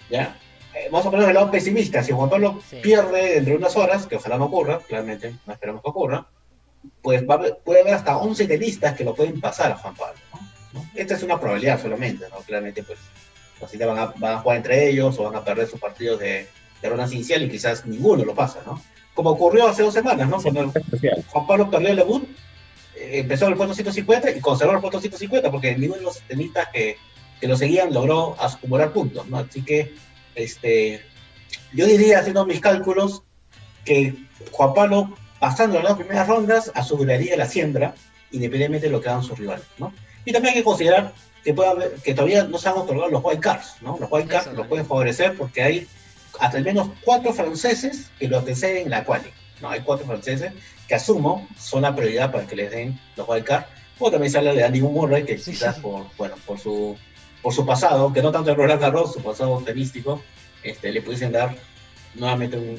[0.08, 0.36] ¿Ya?
[0.74, 2.02] Eh, vamos a poner el lado pesimista.
[2.04, 2.76] Si Juan Pablo Sí.
[2.80, 6.26] pierde dentro de unas horas, que ojalá no ocurra, claramente no esperamos que ocurra,
[7.02, 10.20] pues va puede haber hasta 11 tenistas que lo pueden pasar a Juan Pablo.
[10.32, 10.40] ¿no?
[10.80, 10.90] ¿No?
[10.94, 12.36] Esta es una probabilidad solamente, ¿no?
[12.38, 12.98] Claramente, pues,
[13.62, 16.20] los tenistas van a, van a jugar entre ellos o van a perder sus partidos
[16.20, 16.48] de,
[16.82, 18.82] de ronda inicial y quizás ninguno lo pasa, ¿no?
[19.14, 20.42] Como ocurrió hace dos semanas, ¿no?
[20.42, 20.72] Cuando.
[21.28, 22.24] Juan Pablo perdió el debut,
[22.96, 26.68] eh, empezó el puesto 150 y conservó el puesto 150 porque ninguno de los tenistas
[26.72, 26.96] que,
[27.40, 29.38] que lo seguían logró acumular puntos, ¿no?
[29.38, 29.94] Así que,
[30.34, 31.02] este,
[31.72, 33.22] yo diría, haciendo mis cálculos,
[33.84, 34.14] que
[34.50, 37.94] Juan Pablo, pasando las dos primeras rondas, aseguraría la siembra,
[38.30, 39.92] independientemente de lo que hagan sus rivales, ¿no?
[40.24, 41.12] Y también hay que considerar
[41.44, 43.96] que, puede haber- que todavía no se han otorgado los white cards, ¿no?
[44.00, 44.68] Los white cards Eso, lo ¿no?
[44.68, 45.86] pueden favorecer porque hay
[46.40, 49.30] hasta al menos cuatro franceses que lo anteceden en la quali,
[49.60, 49.68] ¿no?
[49.70, 50.52] Hay cuatro franceses
[50.88, 53.64] que asumo son la prioridad para que les den los wild card.
[53.98, 55.50] O también se habla de Andy Murray, que Sí.
[55.52, 56.96] quizás por, bueno, por su
[57.42, 60.22] por su pasado, que no tanto en Roland Garros, su pasado tenístico,
[60.62, 61.52] este, le pudiesen dar
[62.14, 62.78] nuevamente un,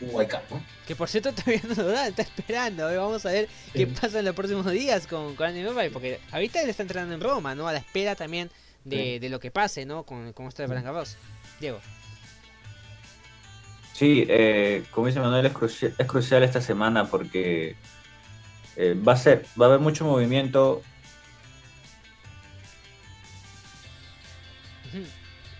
[0.00, 0.62] un wild card, ¿no?
[0.86, 2.90] Que por cierto todavía no lo da, está esperando.
[2.90, 3.86] eh, Vamos a ver qué Sí.
[3.86, 7.20] pasa en los próximos días con, con Andy Murray, porque ahorita él está entrenando en
[7.20, 7.68] Roma, ¿no?
[7.68, 8.50] A la espera también
[8.84, 9.18] de, Sí.
[9.20, 10.02] de lo que pase, ¿no?
[10.04, 11.16] Con, con esto de Roland Garros.
[11.60, 11.80] Diego.
[13.94, 17.76] Sí, eh, como dice Manuel, es, cruci- es crucial esta semana porque
[18.76, 20.82] eh, va a ser, va a haber mucho movimiento.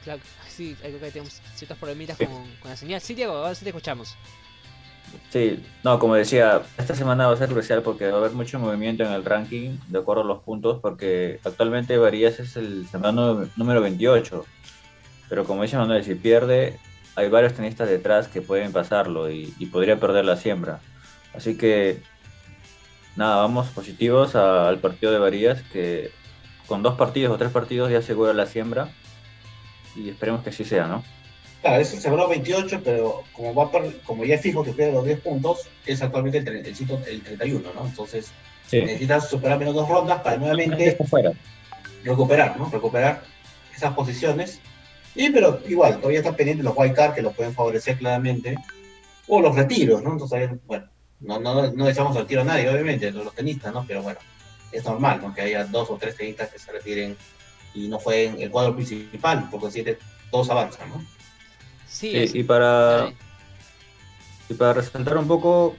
[0.03, 0.21] Claro,
[0.57, 2.27] sí, creo que tenemos ciertos problemitas Sí.
[2.27, 3.01] con, con la señal.
[3.01, 4.17] Sí, Diego, ahora sí te escuchamos.
[5.31, 8.59] Sí, no, como decía, esta semana va a ser crucial porque va a haber mucho
[8.59, 13.49] movimiento en el ranking de acuerdo a los puntos, porque actualmente Varías es el sembrado
[13.57, 14.45] número 28,
[15.29, 16.79] pero como dice Manuel, si pierde,
[17.17, 20.81] hay varios tenistas detrás que pueden pasarlo y, y podría perder la siembra.
[21.35, 22.03] Así que,
[23.17, 26.11] nada, vamos positivos a- al partido de Varías, que
[26.67, 28.89] con dos partidos o tres partidos ya asegura la siembra
[29.97, 31.05] y esperemos que así sea, ¿no?
[31.63, 34.93] Claro, es el sembrado 28, pero como va per- como ya es fijo que pierde
[34.93, 37.87] los 10 puntos, es actualmente el, el, el 31, ¿no?
[37.87, 38.31] Entonces
[38.67, 38.81] Sí.
[38.81, 41.33] necesitas superar menos dos rondas para nuevamente fuera.
[42.03, 42.69] recuperar, ¿no?
[42.71, 43.23] Recuperar
[43.75, 44.61] esas posiciones.
[45.15, 48.57] Y pero igual, todavía están pendientes los card que los pueden favorecer claramente.
[49.27, 50.13] O los retiros, ¿no?
[50.13, 50.87] Entonces, bueno,
[51.21, 53.85] no, no, no echamos al tiro a nadie, obviamente, los los tenistas, ¿no?
[53.87, 54.19] Pero bueno,
[54.73, 55.33] es normal, ¿no?
[55.35, 57.17] Que haya dos o tres tenistas que se retiren
[57.75, 61.01] y no jueguen el cuadro principal, por consiguiente, todos avanzan, ¿no?
[61.89, 63.13] Sí, Sí, es- y para,
[64.49, 65.77] y para resaltar un poco,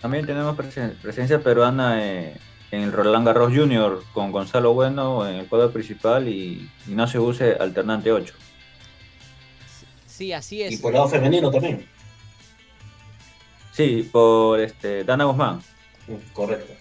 [0.00, 2.36] también tenemos presen- presencia peruana eh,
[2.70, 7.56] en el Roland Garros Junior con Gonzalo Bueno en el cuadro principal y Ignacio Buse
[7.58, 8.34] alternante 8.
[10.06, 10.80] sí, así Y es.
[10.80, 11.86] por el lado femenino también.
[13.72, 15.58] Sí, por este, Dana Guzmán.
[16.06, 16.72] Mm, Correcto.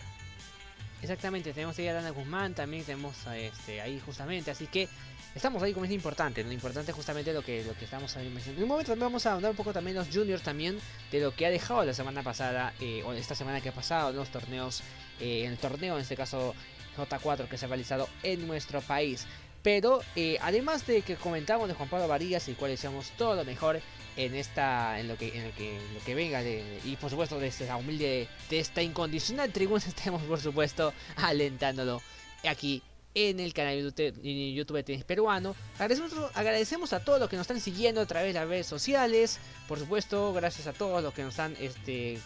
[1.04, 4.88] Exactamente, tenemos ahí a Dana Guzmán, también tenemos este, ahí justamente, así que
[5.36, 8.60] estamos ahí como es importante, lo importante justamente lo que, lo que estamos ahí mencionando.
[8.60, 10.80] En un momento también vamos a hablar un poco también los juniors también
[11.12, 14.14] de lo que ha dejado la semana pasada, eh, o esta semana que ha pasado,
[14.14, 14.82] los torneos,
[15.20, 16.56] eh, el torneo en este caso
[16.96, 19.28] J4 que se ha realizado en nuestro país.
[19.64, 23.46] Pero eh, además de que comentamos de Juan Pablo Varillas, y cual deseamos todo lo
[23.46, 23.82] mejor
[24.16, 27.40] en esta en lo que en lo que, lo que venga de, y por supuesto
[27.40, 32.00] de esta humilde de esta incondicional tribuna estemos por supuesto alentándolo
[32.48, 32.84] aquí
[33.16, 35.56] en el canal YouTube, en YouTube de Tenis Peruano.
[35.76, 39.40] Agradecemos, agradecemos a todos los que nos están siguiendo a través de las redes sociales.
[39.68, 42.20] Por supuesto, gracias a todos los que nos están, este,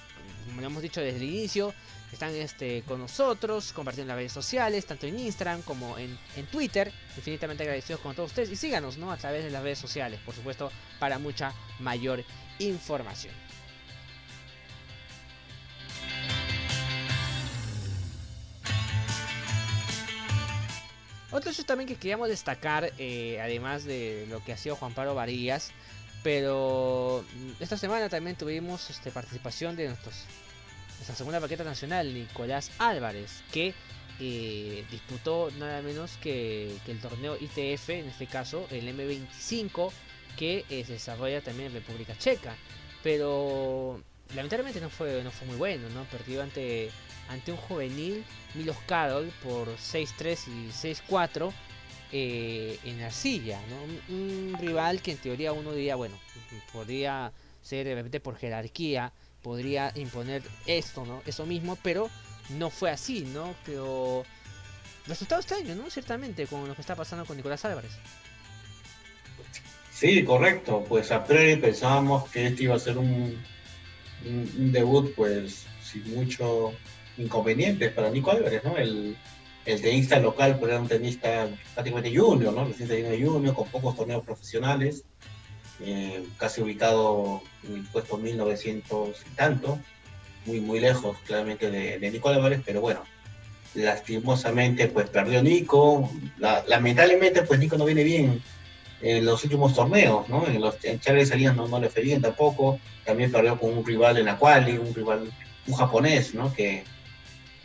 [0.45, 1.73] como lo hemos dicho desde el inicio,
[2.11, 6.45] están este, con nosotros, compartiendo en las redes sociales, tanto en Instagram como en, en
[6.47, 6.91] Twitter.
[7.15, 8.49] Infinitamente agradecidos con todos ustedes.
[8.49, 9.11] Y síganos ¿no?
[9.11, 12.23] a través de las redes sociales, por supuesto, para mucha mayor
[12.59, 13.33] información.
[21.29, 25.13] Otro hecho también que queríamos destacar, eh, además de lo que ha sido Juan Pablo
[25.13, 25.71] Varillas,
[26.23, 30.23] pero mm, esta semana también tuvimos este, participación de nuestros,
[30.97, 33.73] nuestra segunda paqueta nacional, Nicolás Álvarez, que
[34.19, 39.91] eh, disputó nada menos que, el torneo ITF, en este caso el M25,
[40.37, 42.55] que eh, se desarrolla también en República Checa.
[43.03, 44.01] Pero
[44.35, 46.03] lamentablemente no fue, no fue muy bueno, ¿no?
[46.05, 46.89] Perdió ante,
[47.29, 48.23] ante un juvenil,
[48.55, 51.51] Milos Karol, por 6-3 y 6-4
[52.11, 54.15] eh, en arcilla, ¿no?
[54.15, 56.17] Un, un rival que en teoría uno diría, bueno,
[56.73, 57.31] podría
[57.61, 59.11] ser de repente por jerarquía
[59.41, 61.21] podría imponer esto, ¿no?
[61.25, 62.09] Eso mismo, pero
[62.49, 63.55] no fue así, ¿no?
[63.65, 64.23] Pero
[65.05, 65.89] resultado extraño, ¿no?
[65.89, 67.91] Ciertamente con lo que está pasando con Nicolás Álvarez.
[69.91, 70.85] Sí, correcto.
[70.87, 73.41] Pues a priori pensábamos que este iba a ser un,
[74.23, 76.73] debut, pues, sin mucho
[77.17, 78.77] inconveniente para Nico Álvarez, ¿no?
[78.77, 79.17] El,
[79.65, 82.65] el tenista local, pues era un tenista prácticamente junior, ¿no?
[82.65, 85.03] Recién de junior, con pocos torneos profesionales,
[85.81, 89.79] eh, casi ubicado en el puesto 1900 y tanto,
[90.45, 93.03] muy, muy lejos claramente de, de Nico Álvarez, pero bueno,
[93.75, 98.41] lastimosamente pues perdió Nico, lamentablemente pues Nico no viene bien
[99.01, 100.47] en los últimos torneos, ¿no?
[100.47, 103.85] En los en Charles Salinas no, no, le fue bien tampoco, también perdió con un
[103.85, 105.31] rival en la quali, un rival,
[105.67, 106.53] un japonés, ¿no?
[106.53, 106.83] Que,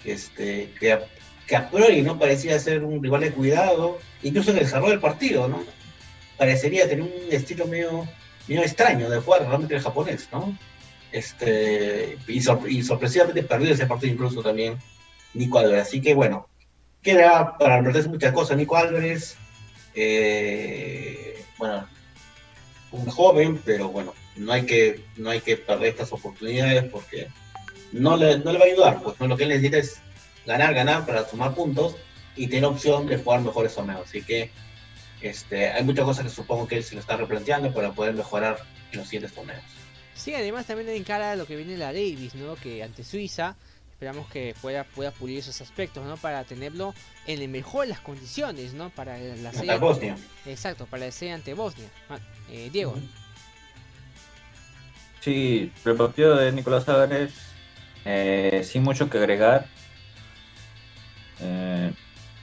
[0.05, 0.99] este, que,
[1.47, 5.01] que a priori no parecía ser un rival de cuidado, incluso en el desarrollo del
[5.01, 5.65] partido, ¿no?
[6.43, 8.09] Parecería tener un estilo medio,
[8.49, 10.59] medio extraño de jugar realmente el japonés, ¿no?
[11.13, 14.77] Este, y, y sorpresivamente perdió ese partido incluso también
[15.35, 15.87] Nico Álvarez.
[15.87, 16.49] Así que bueno,
[17.01, 19.37] queda para perderse muchas cosas Nico Álvarez.
[19.95, 21.87] Eh, bueno,
[22.91, 27.29] un joven, pero bueno, no hay que, no hay que perder estas oportunidades porque
[27.93, 29.01] no le, no le va a ayudar.
[29.01, 30.01] Pues lo que él necesita es
[30.45, 31.95] ganar, ganar para sumar puntos
[32.35, 34.09] y tener opción de jugar mejores torneos.
[34.09, 34.51] Así que
[35.23, 38.59] este, hay muchas cosas que supongo que él se lo está replanteando para poder mejorar
[38.93, 39.63] en los siguientes torneos.
[40.15, 42.55] Sí, además también encara lo que viene la Davis, ¿no?
[42.57, 43.57] Que ante Suiza
[44.03, 46.17] esperamos que pueda, pueda pulir esos aspectos, ¿no?
[46.17, 46.93] Para tenerlo
[47.27, 48.91] en el mejor de las condiciones, ¿no?
[48.91, 49.79] Para la serie.
[49.79, 50.17] Bosnia.
[50.45, 51.87] Exacto, para la serie ante Bosnia.
[52.11, 52.19] Ah,
[52.51, 52.97] eh, Diego.
[55.21, 57.33] Sí, el partido de Nicolás Álvarez,
[58.05, 59.69] eh, sin mucho que agregar,
[61.39, 61.93] eh,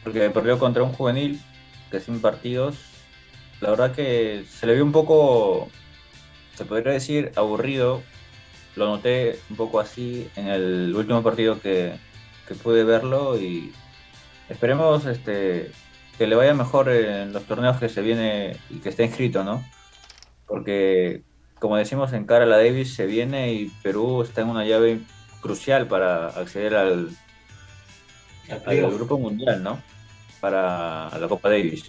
[0.02, 1.42] porque perdió contra un juvenil
[1.92, 2.78] que sin partidos,
[3.62, 5.70] la verdad que se le vio un poco,
[6.56, 8.02] se podría decir, aburrido
[8.76, 11.98] lo noté un poco así en el último partido que,
[12.64, 13.72] pude verlo y
[14.50, 15.70] esperemos este,
[16.18, 19.64] que le vaya mejor en los torneos que se viene y que esté inscrito, ¿no?
[20.48, 21.22] Porque,
[21.60, 25.00] como decimos, en cara a la Davis se viene y Perú está en una llave
[25.42, 27.10] crucial para acceder al,
[28.66, 29.80] al grupo mundial, ¿no?
[30.40, 31.86] Para la Copa Davis.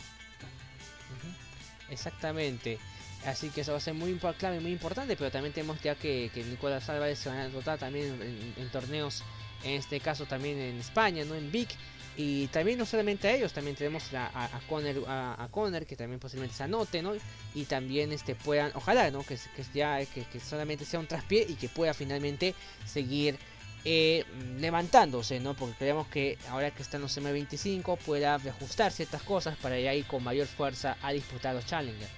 [1.91, 2.79] Exactamente.
[3.27, 6.31] Así que eso va a ser muy clave, muy importante, pero también tenemos ya que,
[6.49, 8.19] Nicolás Álvarez se va a rotar también
[8.57, 9.23] en, torneos,
[9.63, 11.69] en este caso también en España, no en Vic.
[12.17, 16.19] Y también no solamente a ellos, también tenemos a, a, Conner, a, Conner, que también
[16.19, 17.13] posiblemente se anote, ¿no?
[17.55, 19.23] Y también este puedan, ojalá, ¿no?
[19.23, 23.39] Que, que ya que, solamente sea un traspié y que pueda finalmente seguir
[23.85, 24.25] eh,
[24.59, 25.55] levantándose, ¿no?
[25.55, 30.05] Porque creemos que ahora que está en los M25 pueda ajustar ciertas cosas para ir
[30.07, 32.11] con mayor fuerza a disputar los Challengers.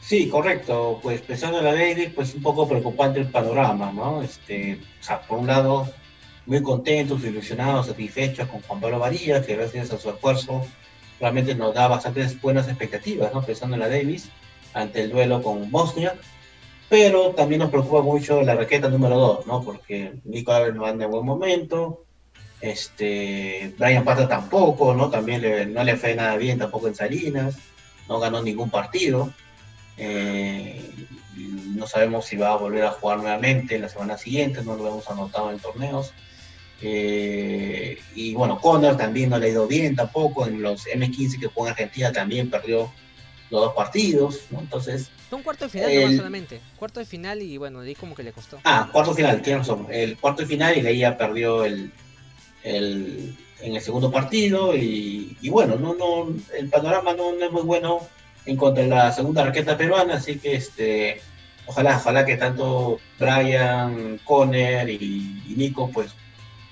[0.00, 0.98] Sí, correcto.
[1.02, 4.20] Pues pensando en la Davis, pues un poco preocupante el panorama, ¿no?
[4.20, 5.88] Este, o sea, por un lado,
[6.44, 10.66] muy contentos, ilusionados, satisfechos con Juan Pablo Varillas, que gracias a su esfuerzo
[11.20, 13.42] realmente nos da bastantes buenas expectativas, ¿no?
[13.42, 14.28] Pensando en la Davis
[14.74, 16.16] ante el duelo con Bosnia,
[16.92, 19.62] pero también nos preocupa mucho la raqueta número 2, ¿no?
[19.62, 22.04] Porque Nico Álvarez no anda en buen momento,
[22.60, 25.08] este, Brian Pata tampoco, ¿no?
[25.08, 27.56] También no le fue nada bien tampoco en Salinas,
[28.10, 29.32] no ganó ningún partido.
[29.96, 30.84] Eh,
[31.74, 35.08] no sabemos si va a volver a jugar nuevamente la semana siguiente, no lo hemos
[35.08, 36.12] anotado en torneos.
[36.82, 40.46] Eh, y bueno, Conner también no le ha ido bien tampoco.
[40.46, 42.92] En los M15 que jugó en Argentina también perdió
[43.52, 45.10] los dos partidos, Entonces.
[45.28, 46.60] Fue un cuarto de final solamente.
[46.78, 48.58] Cuarto de final y bueno, ahí como que le costó.
[48.64, 49.86] Ah, cuarto de final, tienes razón.
[49.90, 51.92] El cuarto de final y de ahí ya perdió el,
[52.64, 54.74] el, en el segundo partido.
[54.74, 58.00] Y, bueno, no, no, el panorama no, no es muy bueno
[58.46, 61.20] en contra de la segunda raqueta peruana, así que este,
[61.66, 66.14] ojalá, ojalá que tanto Brian, Conner y, Nico pues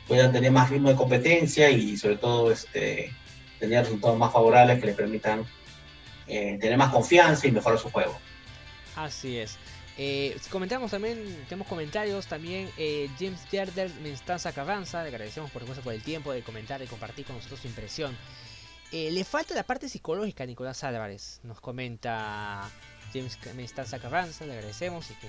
[0.08, 3.12] puedan tener más ritmo de competencia y sobre todo este,
[3.60, 5.44] tener resultados más favorables que les permitan
[6.30, 8.16] eh, tener más confianza y mejorar su juego.
[8.96, 9.58] Así es.
[10.02, 12.70] Eh, comentamos también, tenemos comentarios también.
[12.78, 16.86] Eh, James Gerder Menstanza Carranza, le agradecemos por supuesto por el tiempo de comentar y
[16.86, 18.16] compartir con nosotros su impresión.
[18.92, 22.68] Eh, le falta la parte psicológica a Nicolás Álvarez, nos comenta
[23.12, 25.28] James Mestaza Carranza, le agradecemos y que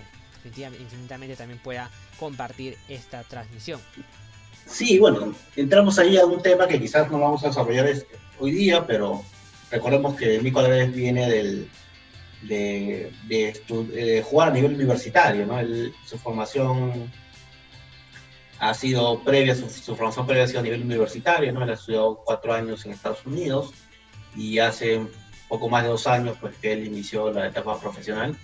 [0.80, 3.82] infinitamente también pueda compartir esta transmisión.
[4.66, 7.88] Sí, bueno, entramos ahí a un tema que quizás no vamos a desarrollar
[8.40, 9.24] hoy día, pero
[9.72, 11.70] recordemos que Nicolás Álvarez viene del,
[12.44, 15.60] de, jugar a nivel universitario, ¿no?
[16.06, 17.12] su formación
[18.60, 21.64] ha sido previa, su, formación previa ha sido a nivel universitario, ¿no?
[21.64, 23.74] Él ha estudiado cuatro años en Estados Unidos
[24.36, 25.02] y hace
[25.50, 28.38] poco más de dos años pues que él inició la etapa profesional.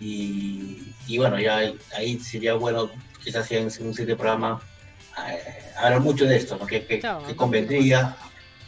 [0.00, 2.90] Y, y bueno, ya ahí sería bueno,
[3.24, 4.60] quizás en un siguiente programa,
[5.26, 6.66] eh, hablar mucho de esto, ¿no?
[6.66, 8.16] que, que, que convendría,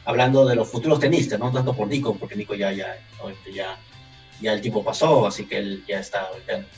[0.05, 2.97] hablando de los futuros tenistas, no tanto por Nico, porque Nico ya, ya,
[3.53, 3.79] ya,
[4.41, 6.29] ya el tiempo pasó, así que él ya está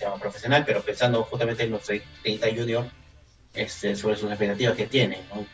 [0.01, 2.87] ya, profesional, pero pensando justamente en los 30 junior,
[3.55, 5.47] este, sobre sus expectativas que tiene, ¿no?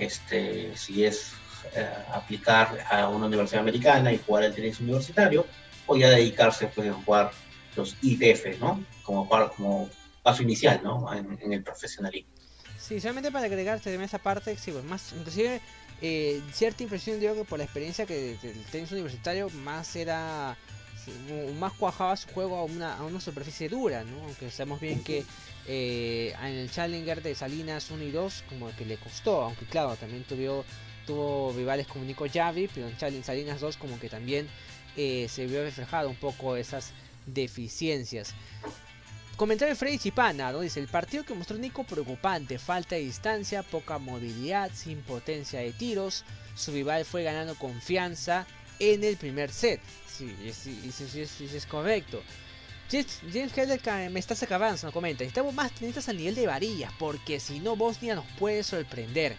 [0.00, 1.32] este, si es
[1.74, 5.46] eh, aplicar a una universidad americana y jugar el tenis universitario,
[5.86, 7.30] o ya dedicarse pues, a jugar
[7.76, 8.84] los ITF, ¿no?
[9.02, 9.90] Como, como
[10.22, 11.12] paso inicial, ¿no?
[11.12, 12.30] En, el profesionalismo.
[12.78, 15.60] Sí, solamente para agregarte en esa parte, sí, pues más, inclusive
[16.00, 20.56] eh, cierta impresión digo que por la experiencia que el tenis universitario más era
[21.58, 24.22] más cuajaba su juego a una, a una superficie dura, ¿no?
[24.24, 25.24] Aunque sabemos bien que
[25.66, 29.96] eh, en el Challenger de Salinas 1 y 2 como que le costó, aunque claro,
[29.96, 30.64] también tuvo,
[31.06, 34.48] tuvo rivales como Nico Javi, pero en Challenger Salinas 2 como que también
[34.96, 36.92] eh, se vio reflejado un poco esas
[37.26, 38.34] deficiencias.
[39.40, 40.60] Comentario de Freddy Chipana, ¿no?
[40.60, 45.72] Dice, el partido que mostró Nico preocupante, falta de distancia, poca movilidad, sin potencia de
[45.72, 46.26] tiros.
[46.54, 48.46] Su rival fue ganando confianza
[48.78, 49.80] en el primer set.
[50.06, 52.22] Sí, sí, sí, es correcto.
[52.90, 55.24] James Heller me estás acabando, nos comenta.
[55.24, 59.36] Estamos más tenistas al nivel de varillas, porque si no Bosnia nos puede sorprender.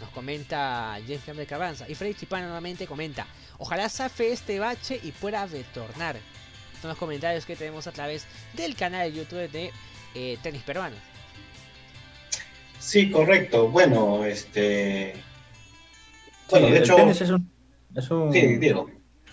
[0.00, 1.88] Nos comenta James Heller Cabanza.
[1.88, 3.28] Y Freddy Chipana nuevamente comenta.
[3.58, 6.16] Ojalá safe este bache y pueda retornar.
[6.80, 9.70] Son los comentarios que tenemos a través del canal de YouTube de
[10.14, 10.96] eh, Tenis Peruano.
[12.78, 13.68] Sí, correcto.
[13.68, 15.14] Bueno, este.
[16.50, 16.96] Bueno, de hecho.
[16.96, 17.50] Tenis es un,
[17.94, 18.32] es un...
[18.32, 18.90] Sí, digo.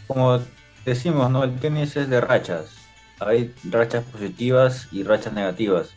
[0.07, 0.39] Como
[0.85, 1.43] decimos, ¿no?
[1.43, 2.83] El tenis es de rachas
[3.25, 5.91] hay rachas positivas y rachas negativas.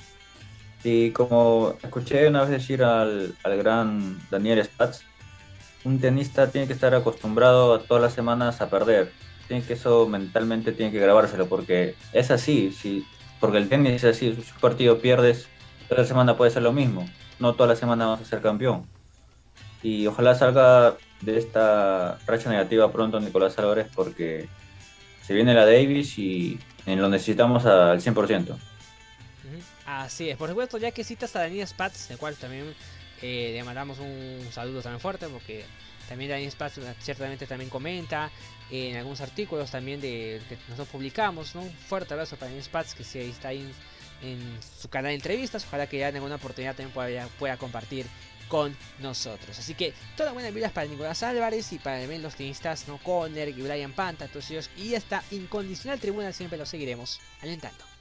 [0.85, 5.03] Y como escuché una vez decir al, gran Daniel Spatz,
[5.85, 9.13] un tenista tiene que estar acostumbrado a todas las semanas a perder.
[9.49, 13.07] Tiene que eso mentalmente tiene que grabárselo porque es así, si,
[13.41, 15.47] porque el tenis es así, si un partido pierdes,
[15.89, 17.09] toda la semana puede ser lo mismo.
[17.39, 18.87] No toda la semana vas a ser campeón.
[19.83, 24.49] Y ojalá salga de esta racha negativa pronto Nicolás Álvarez porque
[25.23, 28.57] se viene la Davis y lo necesitamos al 100%.
[29.87, 32.75] Así es, por supuesto, ya que citas a Daniel Spatz, el cual también
[33.23, 35.65] eh, le mandamos un saludo también fuerte, porque
[36.09, 38.31] también Daniel Spatz ciertamente también comenta
[38.71, 43.05] en algunos artículos también de que nosotros publicamos, Un fuerte abrazo para Daniel Spatz, que
[43.05, 43.71] sí, está ahí
[44.23, 48.07] en, su canal de entrevistas, ojalá que ya en alguna oportunidad también pueda, pueda compartir
[48.49, 49.59] con nosotros.
[49.59, 52.99] Así que todas buenas vidas para Nicolás Álvarez y para los tenistas, ¿no?
[52.99, 54.71] Conner y Brian Panta, todos ellos.
[54.77, 57.96] Y esta incondicional tribuna siempre lo seguiremos alentando.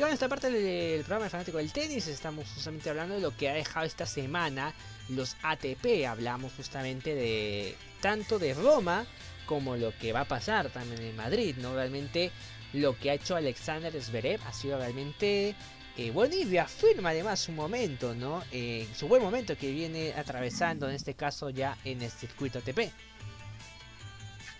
[0.00, 3.36] Y bueno, esta parte del programa de fanático del tenis estamos justamente hablando de lo
[3.36, 4.72] que ha dejado esta semana
[5.10, 6.06] los ATP.
[6.08, 9.04] Hablamos justamente de tanto de Roma
[9.44, 11.74] como lo que va a pasar también en Madrid, ¿no?
[11.74, 12.30] Realmente
[12.72, 15.54] lo que ha hecho Alexander Zverev ha sido realmente
[15.98, 18.42] eh, bueno y reafirma además su momento, ¿no?
[18.52, 22.90] Eh, su buen momento que viene atravesando en este caso ya en el circuito ATP.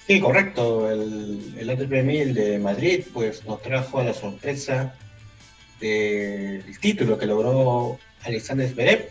[0.06, 0.90] Sí, correcto.
[0.90, 4.94] El, el ATP 1000 de Madrid pues nos trajo a la sorpresa
[5.80, 9.08] del título que logró Alexander Zverev,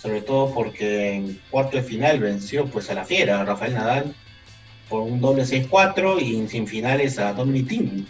[0.00, 4.14] sobre todo porque en cuarto de final venció pues a la fiera, a Rafael Nadal,
[4.88, 8.06] por un doble 6-4 y en sin finales a Dominic Thiem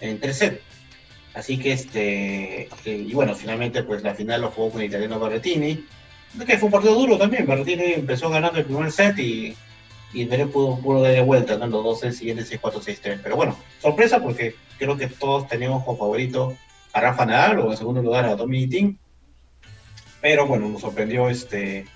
[0.00, 0.60] en tres sets.
[1.34, 5.20] Así que este, eh, y bueno, finalmente pues la final lo jugó con el italiano
[5.20, 5.84] Berrettini,
[6.46, 9.56] que fue un partido duro también, Berrettini empezó ganando el primer set y,
[10.12, 11.66] y pudo, pudo darle vuelta, ¿no?
[11.66, 13.20] los dos siguientes 6-4, 6-3.
[13.22, 16.56] Pero bueno, sorpresa porque creo que todos teníamos como favorito
[16.92, 18.98] a Rafa Nadal o en segundo lugar a Dominic Thiem.
[20.20, 21.86] Pero bueno, nos sorprendió este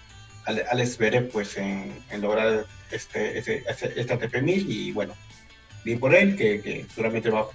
[0.47, 5.15] Alex Zverev pues en, lograr este, este, este, ATP 1000 y bueno,
[5.85, 7.47] bien por él, que, que seguramente va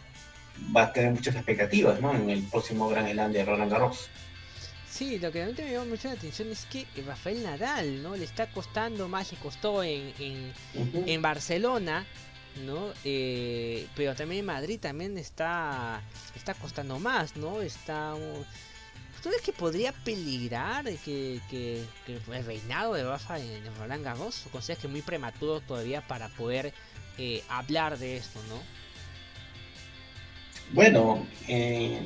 [0.76, 2.14] va a tener muchas expectativas ¿no?
[2.14, 4.10] en el próximo Gran Elan de Roland Garros.
[4.90, 8.18] Sí, lo que realmente me llama mucho la atención es que Rafael Nadal, ¿no?
[8.18, 10.12] Le está costando más, le costó en,
[10.74, 12.06] en, Barcelona,
[12.66, 12.92] ¿no?
[13.04, 16.02] Eh, pero también Madrid también está,
[16.36, 17.62] está costando más, ¿no?
[17.62, 18.16] Está...
[19.22, 24.46] ¿Tú crees que podría peligrar que, que, el reinado de Rafa en, Roland Garros?
[24.46, 26.74] ¿O consideras que es muy prematuro todavía para poder
[27.18, 28.62] eh, hablar de esto, no?
[30.72, 32.00] Bueno, eh,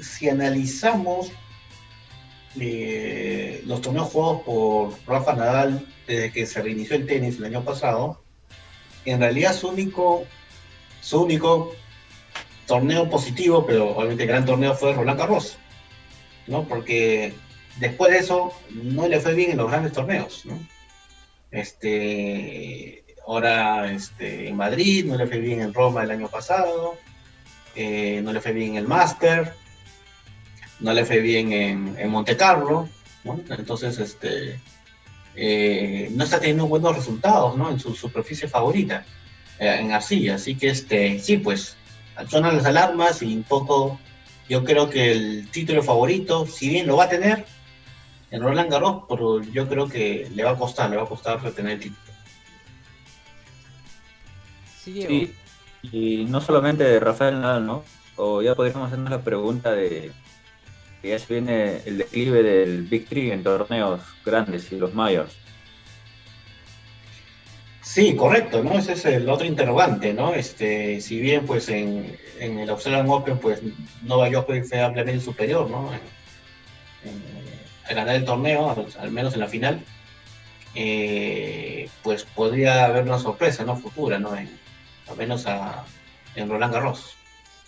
[0.00, 1.30] si analizamos
[2.58, 7.64] eh, los torneos jugados por Rafa Nadal desde que se reinició el tenis el año
[7.64, 8.23] pasado,
[9.04, 10.24] en realidad su único,
[11.00, 11.74] su único
[12.66, 15.58] torneo positivo, pero obviamente gran torneo fue Roland Garros,
[16.46, 16.64] ¿no?
[16.64, 17.34] Porque
[17.78, 20.44] después de eso no le fue bien en los grandes torneos.
[21.50, 26.96] Este, ahora este, en Madrid, no le fue bien en Roma el año pasado,
[27.74, 29.54] eh, no le fue bien en el Master,
[30.80, 32.88] no le fue bien en, en Monte Carlo,
[33.24, 33.40] ¿no?
[33.48, 34.60] Entonces, este,
[35.36, 37.70] eh, no está teniendo buenos resultados, ¿no?
[37.70, 39.04] En su superficie favorita,
[39.58, 40.36] eh, en arcilla.
[40.36, 41.76] Así que, este, sí, pues,
[42.28, 43.98] sonan las alarmas y un poco,
[44.48, 47.44] yo creo que el título favorito, si bien lo va a tener
[48.30, 51.42] en Roland Garros, pero yo creo que le va a costar, le va a costar
[51.42, 52.00] retener el título.
[54.82, 55.34] Sí,
[55.82, 57.84] y no solamente de Rafael Nadal, ¿no?
[58.16, 60.12] O ya podríamos hacernos la pregunta de
[61.04, 65.34] que ya se viene el declive del Big Three en torneos grandes y los mayores.
[67.82, 68.78] Sí, correcto, ¿no?
[68.78, 70.32] Ese es el otro interrogante, ¿no?
[70.34, 73.60] Este, si bien pues en, en el Australian Open pues
[74.02, 75.92] Nova Djokovic fue ampliamente superior, ¿no?
[75.92, 76.00] En,
[77.10, 77.44] en-
[77.86, 79.84] a ganar el torneo, al, al menos en la final,
[80.74, 83.76] eh, pues podría haber una sorpresa, ¿no?
[83.76, 84.34] Futura, ¿no?
[84.34, 84.48] En,
[85.10, 85.84] al menos a,
[86.34, 87.14] en Roland Garros.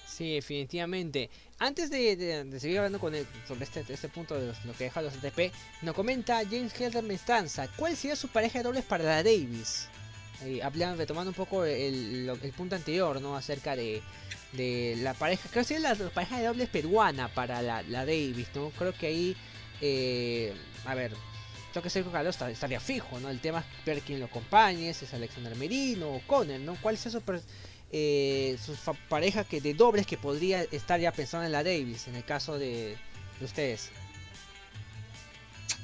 [0.07, 1.29] Sí, definitivamente.
[1.59, 5.15] Antes de, seguir hablando con él sobre este, este punto de lo que deja los
[5.15, 5.53] ATP,
[5.83, 9.89] nos comenta James Helder Mestanza, ¿cuál sería su pareja de dobles para la Davis?
[10.63, 13.37] Hablando, retomando un poco el, punto anterior, ¿no?
[13.37, 14.03] Acerca de,
[14.99, 18.69] la pareja, creo que sería la, pareja de dobles peruana para la, Davis, ¿no?
[18.71, 19.37] Creo que ahí,
[19.81, 20.53] eh,
[20.85, 21.13] a ver,
[21.73, 23.31] creo que Sergio Carlos estaría fijo, ¿no?
[23.31, 26.77] El tema es ver quién lo acompañe, si es Alexander Merino o Conner, ¿no?
[26.83, 27.23] ¿Cuál es su,
[27.99, 32.09] eh, su fa- pareja que de dobles que podría estar ya pensando en la Davis,
[32.09, 32.97] en el caso de,
[33.39, 33.91] de ustedes?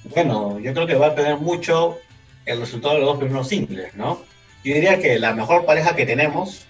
[0.04, 1.98] Bueno, yo creo que va a depender mucho
[2.44, 4.20] el resultado de los dos primeros singles, ¿no?
[4.64, 6.66] Yo diría que la mejor pareja que tenemos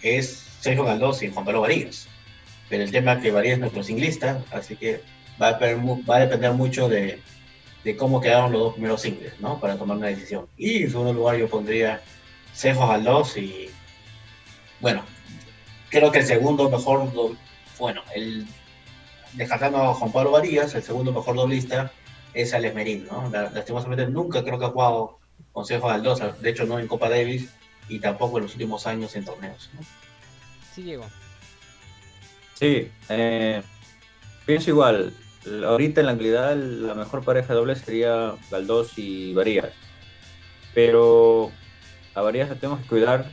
[0.00, 2.08] es Sergio Galdós y Juan Pablo Varías.
[2.70, 5.00] Pero el tema es que Varías es nuestro singlista, así que
[5.40, 7.20] va a depender, va a depender mucho de,
[7.84, 9.60] de cómo quedaron los dos primeros singles, ¿no?
[9.60, 10.46] Para tomar una decisión.
[10.56, 12.00] Y en segundo lugar yo pondría
[12.54, 13.70] Sergio Galdós y,
[14.80, 15.04] bueno,
[15.90, 17.36] creo que el segundo mejor, do-
[17.78, 18.46] bueno, el
[19.34, 21.92] descartando a Juan Pablo Varías, el segundo mejor doblista
[22.34, 23.28] es Alex Merín, ¿no?
[23.30, 25.18] La- Lastimosamente nunca creo que ha jugado
[25.52, 27.50] con Sergio Galdós, de hecho no en Copa Davis
[27.88, 29.70] y tampoco en los últimos años en torneos.
[29.74, 29.80] ¿no?
[30.74, 31.06] Sí, Diego.
[32.54, 33.62] Sí, eh,
[34.46, 35.14] pienso igual.
[35.64, 39.70] Ahorita en la actualidad la mejor pareja doble sería Galdós y Varías.
[40.74, 41.50] Pero
[42.14, 43.30] a Varías tenemos que cuidar.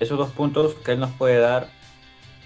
[0.00, 1.68] Esos dos puntos que él nos puede dar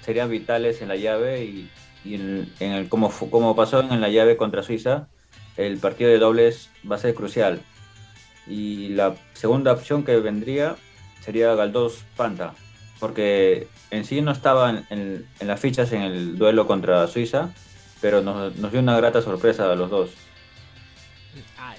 [0.03, 1.71] serían vitales en la llave y,
[2.05, 5.09] en, el como, pasó en la llave contra Suiza,
[5.57, 7.61] el partido de dobles va a ser crucial.
[8.47, 10.77] Y la segunda opción que vendría
[11.21, 12.55] sería Galdós Panta,
[12.99, 17.51] porque en sí no estaba en las fichas en el duelo contra Suiza,
[18.01, 20.11] pero nos, nos dio una grata sorpresa a los dos.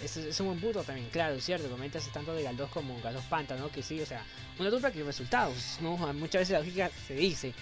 [0.03, 3.55] Es un buen punto también, claro, es cierto, comentas tanto de Galdós como Galdós Panta,
[3.55, 3.69] ¿no?
[3.71, 4.23] Que sí, o sea,
[4.59, 5.95] una dupla que resultados, ¿no?
[6.13, 7.53] Muchas veces la lógica se dice,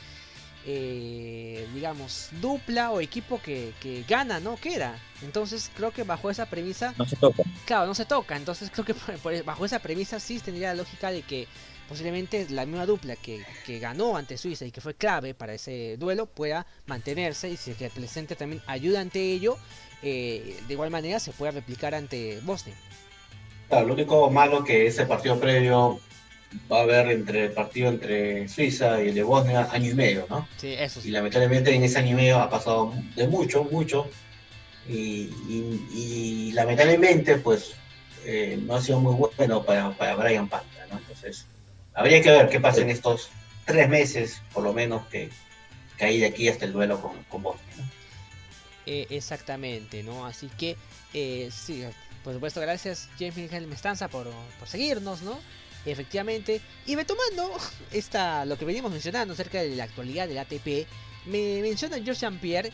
[0.66, 4.56] eh, digamos, dupla o equipo que, que gana, ¿no?
[4.58, 4.98] Queda.
[5.24, 7.44] Entonces creo que bajo esa premisa No se toca.
[7.66, 10.76] Claro, no se toca, entonces creo que por- por- bajo esa premisa sí tendría la
[10.76, 11.48] lógica de que
[11.90, 15.98] posiblemente la misma dupla que, que ganó ante Suiza y que fue clave para ese
[15.98, 19.58] duelo pueda mantenerse y si el presente también ayuda ante ello,
[20.04, 22.76] eh, de igual manera se pueda replicar ante Bosnia.
[23.70, 26.00] Claro, lo único malo que ese partido previo
[26.72, 30.26] va a haber entre el partido entre Suiza y el de Bosnia año y medio,
[30.30, 30.48] ¿no?
[30.58, 31.12] Sí, eso Y sí.
[31.12, 34.08] lamentablemente en ese año y medio ha pasado de mucho, mucho.
[34.90, 37.72] Y, y- y lamentablemente, pues,
[38.26, 40.98] eh, no ha sido muy bueno para, para Brian Panta, ¿no?
[40.98, 41.46] Entonces,
[41.94, 43.30] habría que ver qué pasa en estos
[43.66, 45.30] tres meses, por lo menos, que,
[45.98, 47.74] que hay de aquí hasta el duelo con, con Bosnia.
[47.78, 47.84] ¿no?
[48.94, 50.26] Eh, exactamente, ¿no?
[50.26, 50.76] Así que,
[51.14, 51.82] eh, sí,
[52.26, 54.28] por supuesto, gracias James Miguel Mestanza por,
[54.66, 55.40] seguirnos, ¿no?
[55.86, 56.60] Efectivamente.
[56.86, 57.54] Y retomando
[57.94, 60.86] esta, lo que veníamos mencionando acerca de la actualidad del ATP,
[61.26, 62.74] me menciona George Pierre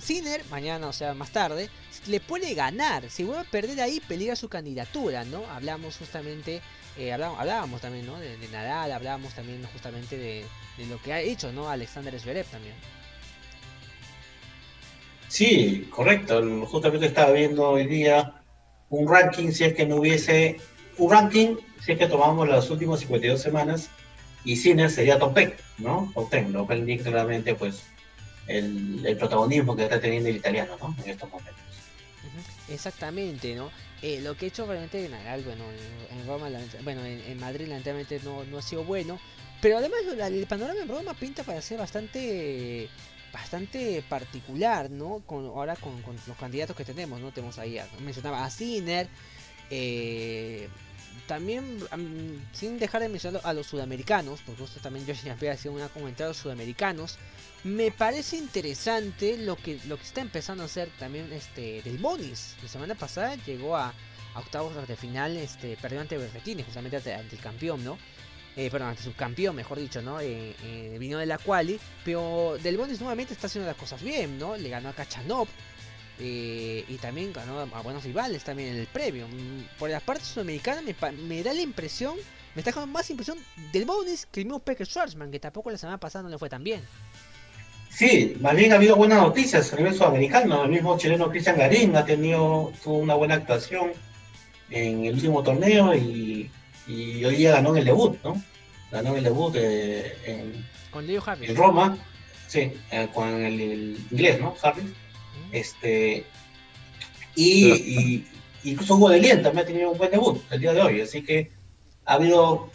[0.00, 1.70] Sinner, mañana, o sea, más tarde,
[2.08, 3.08] le puede ganar.
[3.08, 5.46] Si vuelve a perder ahí, peligra su candidatura, ¿no?
[5.46, 6.60] Hablamos justamente,
[6.98, 8.18] eh, hablábamos, hablábamos también, ¿no?
[8.18, 10.44] De, Nadal, hablábamos también justamente de,
[10.76, 11.68] de lo que ha hecho, ¿no?
[11.68, 12.74] Alexander Zverev también.
[15.32, 16.42] Sí, correcto.
[16.66, 18.34] Justamente estaba viendo hoy día
[18.90, 20.58] un ranking, si es que no hubiese
[20.98, 23.88] un ranking, si es que tomamos las últimas 52 semanas,
[24.44, 26.12] y Sinner sería top 10, ¿no?
[26.12, 27.82] Top 10, lo cual indica claramente, pues,
[28.46, 30.94] el, el protagonismo que está teniendo el italiano, ¿no?
[31.02, 31.54] En estos momentos.
[32.68, 33.70] Exactamente, ¿no?
[34.02, 35.64] Eh, lo que he hecho realmente Nadal, bueno,
[36.10, 36.50] en, en Roma,
[36.84, 39.18] bueno, en, en Madrid lamentablemente no, no ha sido bueno,
[39.62, 42.90] pero además el panorama en Roma pinta para ser bastante
[43.32, 45.22] bastante particular, ¿no?
[45.26, 47.32] Con, ahora con, los candidatos que tenemos, ¿no?
[47.32, 49.08] Tenemos ahí, a- mencionaba a Sinner,
[49.70, 50.68] eh,
[51.26, 51.78] también,
[52.52, 56.26] sin dejar de mencionar a los sudamericanos, porque usted también Josh había sido una comentario
[56.26, 57.18] a los sudamericanos,
[57.64, 62.56] me parece interesante lo que, lo que está empezando a hacer también este del Bonis.
[62.62, 63.94] La semana pasada llegó a,
[64.34, 67.98] octavos de final, este, perdió ante Berretini, justamente ante, el campeón, ¿no?
[68.56, 70.20] Eh, perdón, ante su campeón, mejor dicho, ¿no?
[70.20, 74.38] Eh, eh, vino de la quali, pero Del Bonis nuevamente está haciendo las cosas bien,
[74.38, 74.56] ¿no?
[74.56, 75.48] Le ganó a Kachanov,
[76.24, 79.26] eh, y también ganó a, buenos rivales también en el previo.
[79.26, 82.14] Mm, por la parte sudamericana me, da la impresión,
[82.54, 83.38] me está dejando más impresión
[83.72, 86.48] del bonus que el mismo Pecker Schwarzman, que tampoco la semana pasada no le fue
[86.48, 86.80] tan bien.
[87.90, 90.64] Sí, más bien ha habido buenas noticias a nivel sudamericano.
[90.64, 93.92] El mismo chileno Cristian Garín ha tenido tuvo una buena actuación
[94.70, 96.50] en el último torneo y,
[96.88, 98.42] hoy día ganó en el debut, ¿no?
[98.90, 101.48] Ganó en el debut eh, en, con Leo Harris.
[101.48, 101.98] en Roma,
[102.48, 104.54] sí, eh, con el, inglés, ¿no?
[104.62, 104.90] Harris.
[105.50, 106.24] Este,
[107.34, 108.24] y,
[108.64, 111.22] incluso Hugo de Lien también ha tenido un buen debut el día de hoy, así
[111.22, 111.50] que
[112.04, 112.70] ha habido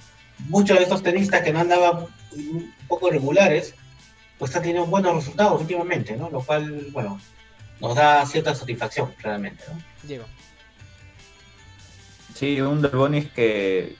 [0.50, 3.74] muchos de estos tenistas que no andaban un poco regulares,
[4.38, 6.30] pues han tenido buenos resultados últimamente, ¿no?
[6.30, 7.20] Lo cual, bueno,
[7.80, 9.82] nos da cierta satisfacción realmente, ¿no?
[10.04, 10.26] Diego.
[12.38, 13.96] Sí, un Delbonis que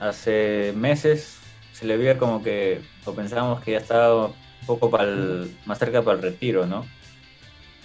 [0.00, 1.38] hace meses
[1.72, 4.34] se le veía como que, o pensábamos que ya estaba un
[4.66, 5.06] poco para
[5.64, 6.84] más cerca para el retiro, ¿no?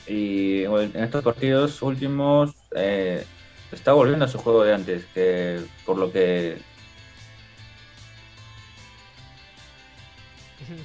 [0.05, 3.25] Y en estos partidos últimos eh,
[3.71, 6.57] está volviendo a su juego de antes, que por lo que...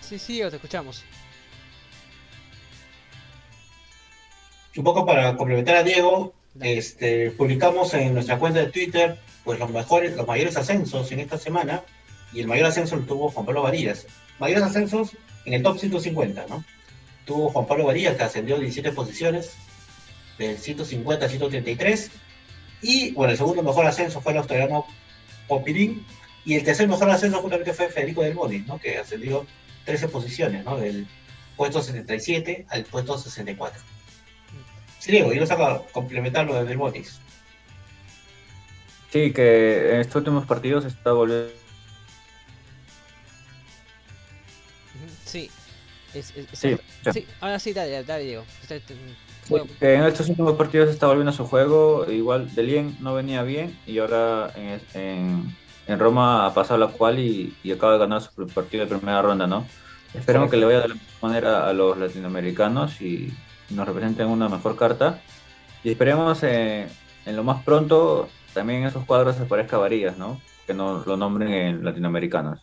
[0.03, 1.03] Sí, sí, te escuchamos.
[4.77, 9.70] Un poco para complementar a Diego, este, publicamos en nuestra cuenta de Twitter pues los
[9.70, 11.82] mejores, los mayores ascensos en esta semana
[12.32, 14.06] y el mayor ascenso lo tuvo Juan Pablo Varillas.
[14.39, 16.64] Mayores ascensos en el top 150, ¿no?
[17.31, 19.52] tuvo Juan Pablo Varía, que ascendió 17 posiciones,
[20.36, 22.10] del 150 al 133.
[22.82, 24.85] Y bueno, el segundo mejor ascenso fue el australiano
[25.47, 26.05] Popirín.
[26.44, 28.81] Y el tercer mejor ascenso justamente fue Federico Del Boni, ¿no?
[28.81, 29.47] que ascendió
[29.85, 30.77] 13 posiciones, ¿no?
[30.78, 31.06] del
[31.56, 33.81] puesto 77 al puesto 64.
[35.01, 37.18] Sí, Diego, yo a complementar lo de Del Bonis.
[39.10, 41.51] Sí, que en estos últimos partidos está volviendo.
[45.24, 45.51] Sí,
[46.52, 46.77] sí,
[47.40, 48.44] ahora sí, dale, dale Diego.
[49.81, 52.05] en estos últimos partidos está volviendo a su juego.
[52.10, 55.56] Igual Delien no venía bien y ahora en,
[55.98, 59.66] Roma ha pasado la cual y, acaba de ganar su partido de primera ronda, ¿no?
[60.12, 63.32] Esperemos que le vaya de la misma manera a los latinoamericanos y
[63.71, 65.21] nos representen una mejor carta.
[65.83, 66.89] Y esperemos en
[67.27, 70.41] lo más pronto también en esos cuadros aparezca Varías, ¿no?
[70.67, 72.61] Que no lo nombren en latinoamericanos.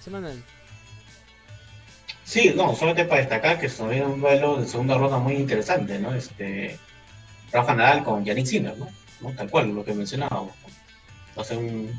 [0.00, 0.42] Sí, Manuel.
[2.24, 6.14] Sí, no, solamente para destacar que se un duelo de segunda ronda muy interesante, ¿no?
[6.14, 6.78] Este,
[7.52, 8.88] Rafa Nadal con Yannick Sinner, ¿no?
[9.36, 10.42] Tal cual, lo que mencionaba.
[11.36, 11.90] Va a ser un,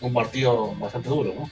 [0.00, 1.50] un partido bastante duro, ¿no?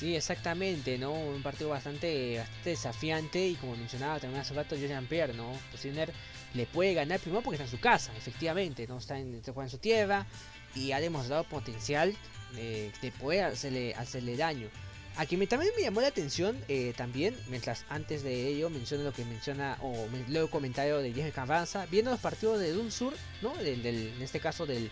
[0.00, 1.12] Sí, exactamente, ¿no?
[1.12, 5.52] Un partido bastante, bastante desafiante y como mencionaba también hace rato Jean Pierre, ¿no?
[5.68, 6.10] Pues Sinner
[6.54, 8.96] le puede ganar primero porque está en su casa, efectivamente, ¿no?
[8.96, 10.26] Está en, en su tierra
[10.74, 12.16] y ha demostrado potencial
[12.54, 14.70] de, de poder hacerle, hacerle daño.
[15.16, 19.12] Aquí me, también me llamó la atención, eh, también, mientras antes de ello menciona lo
[19.12, 23.12] que menciona, o leo el comentario de Jeff Carranza, viendo los partidos de Dun Sur,
[23.42, 23.54] ¿no?
[23.56, 24.90] Del, en este caso del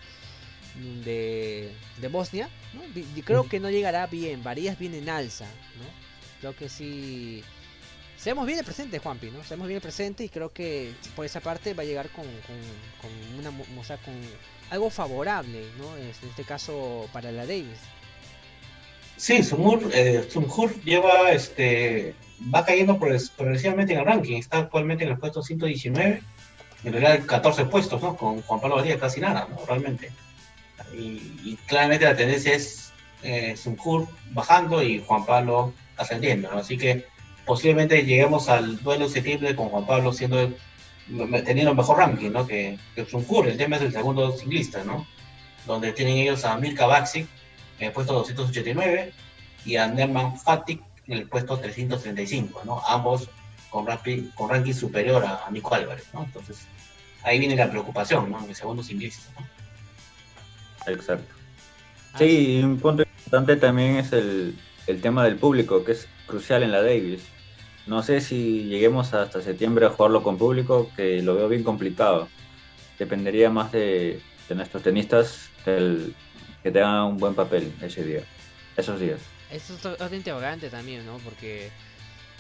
[1.05, 1.73] de,
[2.11, 2.83] Bosnia, ¿no?
[3.25, 5.85] creo que no llegará bien, Varías bien en alza, ¿no?
[6.41, 7.43] Creo que sí.
[8.17, 9.43] Seamos bien el presente, Juanpi, ¿no?
[9.45, 13.11] Seamos bien el presente y creo que por esa parte va a llegar con, con,
[13.39, 13.51] una,
[13.81, 14.15] o sea, con
[14.71, 15.97] algo favorable, ¿no?
[15.97, 17.79] En este caso para la Davis.
[19.17, 20.29] Sí, Sumur, eh,
[20.85, 22.15] lleva, este,
[22.55, 26.23] va cayendo progresivamente en el ranking, está actualmente en el puesto 119,
[26.85, 28.17] en realidad 14 puestos, ¿no?
[28.17, 29.65] Con Juan Pablo Varía casi nada, ¿no?
[29.67, 30.13] Realmente.
[30.95, 32.93] Y, claramente la tendencia es
[33.23, 33.55] eh,
[34.31, 36.59] bajando y Juan Pablo ascendiendo, ¿no?
[36.59, 37.07] Así que
[37.45, 40.53] posiblemente lleguemos al duelo septiembre con Juan Pablo siendo
[41.45, 42.47] teniendo mejor ranking, ¿no?
[42.47, 45.07] Que, que el tema es el segundo singlista, ¿no?
[45.67, 47.27] Donde tienen ellos a Milka Baxic
[47.79, 49.13] en el puesto 289
[49.65, 52.83] y a Nerman Fatik en el puesto 335, ¿no?
[52.87, 53.29] Ambos
[53.71, 53.87] con,
[54.35, 56.25] con ranking superior a, Nico Álvarez, ¿no?
[56.25, 56.67] Entonces,
[57.23, 58.39] ahí viene la preocupación, ¿no?
[58.43, 59.47] En el segundo singlista, ¿no?
[60.89, 61.35] Exacto.
[62.17, 64.55] Sí, un punto importante también es el,
[64.87, 67.23] el tema del público, que es crucial en la Davis.
[67.87, 72.29] No sé si lleguemos hasta septiembre a jugarlo con público, que lo veo bien complicado.
[72.99, 76.15] Dependería más de, de nuestros tenistas, del,
[76.63, 78.23] que tengan un buen papel ese día,
[78.77, 79.21] esos días.
[79.51, 81.19] Eso es otro interrogante también, ¿no?
[81.19, 81.71] Porque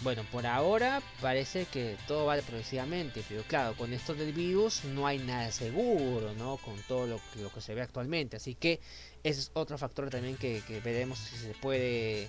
[0.03, 5.07] bueno, por ahora parece que todo va progresivamente, pero claro, con esto del virus no
[5.07, 6.57] hay nada seguro, ¿no?
[6.59, 8.81] Con todo lo, lo que se ve actualmente, así que
[9.25, 12.29] ese es otro factor también que, veremos si se puede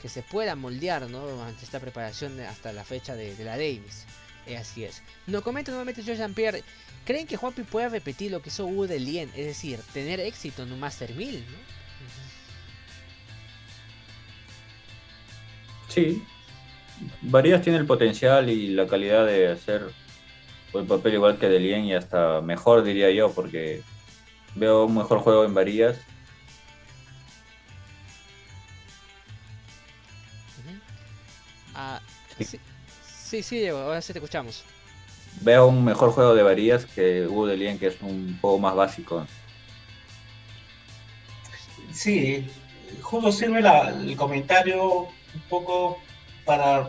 [0.00, 1.42] que se pueda moldear, ¿no?
[1.44, 4.04] Ante esta preparación hasta la fecha de, la Davis.
[4.46, 5.00] Eh, así es.
[5.28, 6.64] Nos comenta nuevamente Joe Jean-Pierre.
[7.04, 9.28] ¿Creen que Juanpi pueda repetir lo que hizo Hugo de Lien?
[9.36, 11.58] Es decir, tener éxito en un Master 1000, ¿no?
[15.88, 16.24] Sí,
[17.22, 19.86] Varías tiene el potencial y la calidad de hacer
[20.72, 23.82] un papel igual que Delien y hasta mejor diría yo, porque
[24.54, 25.98] veo un mejor juego en Varías.
[31.74, 32.00] Ah,
[32.38, 33.42] sí.
[33.42, 34.64] sí, ahora sí te escuchamos.
[35.40, 39.26] Veo un mejor juego de Varías que Hugo Delien, que es un juego más básico.
[41.92, 42.46] Sí,
[43.00, 45.98] justo sirve el comentario un poco
[46.44, 46.88] para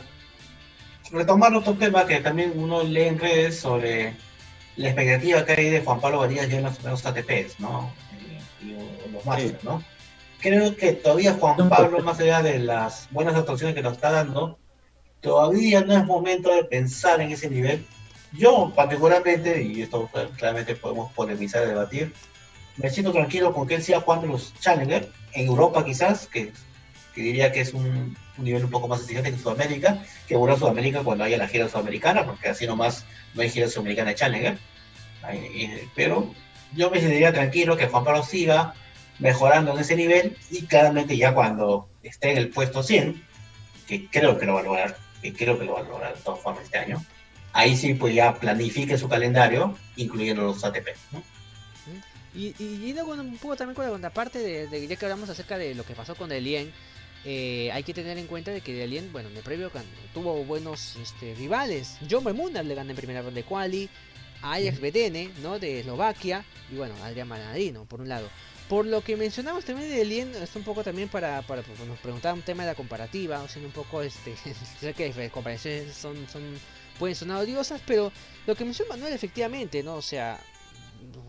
[1.12, 4.16] retomar otro tema que también uno lee en redes sobre
[4.76, 7.94] la expectativa que hay de Juan Pablo Varías ya en los ATPs, ¿no?
[8.62, 9.84] Y, los Masters, ¿no?
[10.40, 14.58] Creo que todavía Juan Pablo, más allá de las buenas actuaciones que nos está dando,
[15.22, 17.86] todavía no es momento de pensar en ese nivel.
[18.34, 22.14] Yo, particularmente, y esto claramente podemos polemizar y debatir,
[22.78, 26.52] me siento tranquilo con que él siga jugando los Challenger, en Europa quizás, que,
[27.14, 30.58] que diría que es un, un nivel un poco más exigente que Sudamérica, que en
[30.58, 34.58] Sudamérica cuando haya la gira sudamericana, porque así nomás no hay gira sudamericana de Challenger.
[35.96, 36.34] Pero
[36.76, 38.74] yo me sentiría tranquilo que Juan Pablo siga
[39.20, 43.24] mejorando en ese nivel y claramente ya cuando esté en el puesto 100,
[43.88, 46.22] que creo que lo va a lograr, que creo que lo va a lograr de
[46.22, 47.04] todas formas este año,
[47.54, 50.90] ahí sí pues ya planifique su calendario, incluyendo los ATP.
[52.36, 55.86] Y, y, un poco también con la contraparte de, ya que hablamos acerca de lo
[55.86, 56.74] que pasó con Delien,
[57.26, 59.72] eh, hay que tener en cuenta de que Alien, bueno, en el previo
[60.14, 61.98] tuvo buenos este, rivales.
[62.10, 63.90] John Bermuda le gana en primera ronda de quali,
[64.42, 64.80] a Ajax
[65.42, 65.58] ¿no?
[65.58, 68.28] De Eslovaquia, y bueno, Adrián Manadino, por un lado.
[68.68, 72.00] Por lo que mencionamos también de Alien, es un poco también para, para pues, nos
[72.00, 74.36] preguntaba un tema de la comparativa, o sea, un poco, este,
[74.82, 76.42] sé que las comparaciones son, son,
[77.00, 78.12] pueden sonar odiosas, pero
[78.46, 79.96] lo que mencionó Manuel efectivamente, ¿no?
[79.96, 80.40] O sea,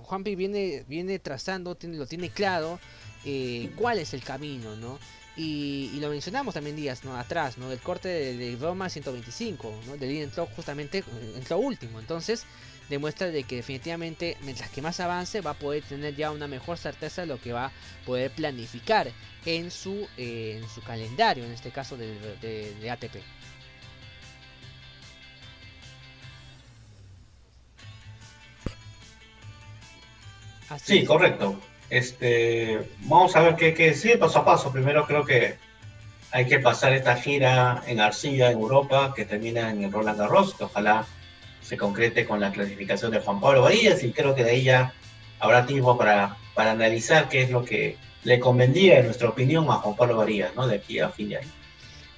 [0.02, 2.80] Juanpi viene, viene trazando, tiene, lo tiene claro,
[3.24, 4.98] eh, cuál es el camino, ¿no?
[5.36, 7.16] Y, lo mencionamos también días ¿no?
[7.16, 7.68] atrás, ¿no?
[7.68, 9.96] Del corte de, Roma 125, ¿no?
[9.96, 11.02] Del entró justamente,
[11.34, 11.98] entró último.
[11.98, 12.46] Entonces,
[12.88, 16.78] demuestra de que definitivamente, mientras que más avance, va a poder tener ya una mejor
[16.78, 17.72] certeza de lo que va a
[18.06, 19.10] poder planificar
[19.44, 22.16] en su, eh, en su calendario, en este caso de,
[22.80, 23.16] de ATP.
[30.78, 31.58] sí, correcto.
[31.94, 34.72] Este, vamos a ver qué, qué sigue paso a paso.
[34.72, 35.54] Primero creo que
[36.32, 40.64] hay que pasar esta gira en Arcilla, en Europa, que termina en Roland Garros, que
[40.64, 41.06] ojalá
[41.62, 44.92] se concrete con la clasificación de Juan Pablo Varillas y creo que de ahí ya
[45.38, 49.74] habrá tiempo para, para analizar qué es lo que le convendría, en nuestra opinión, a
[49.74, 50.66] Juan Pablo Varillas, ¿no?
[50.66, 51.52] De aquí a fin de año.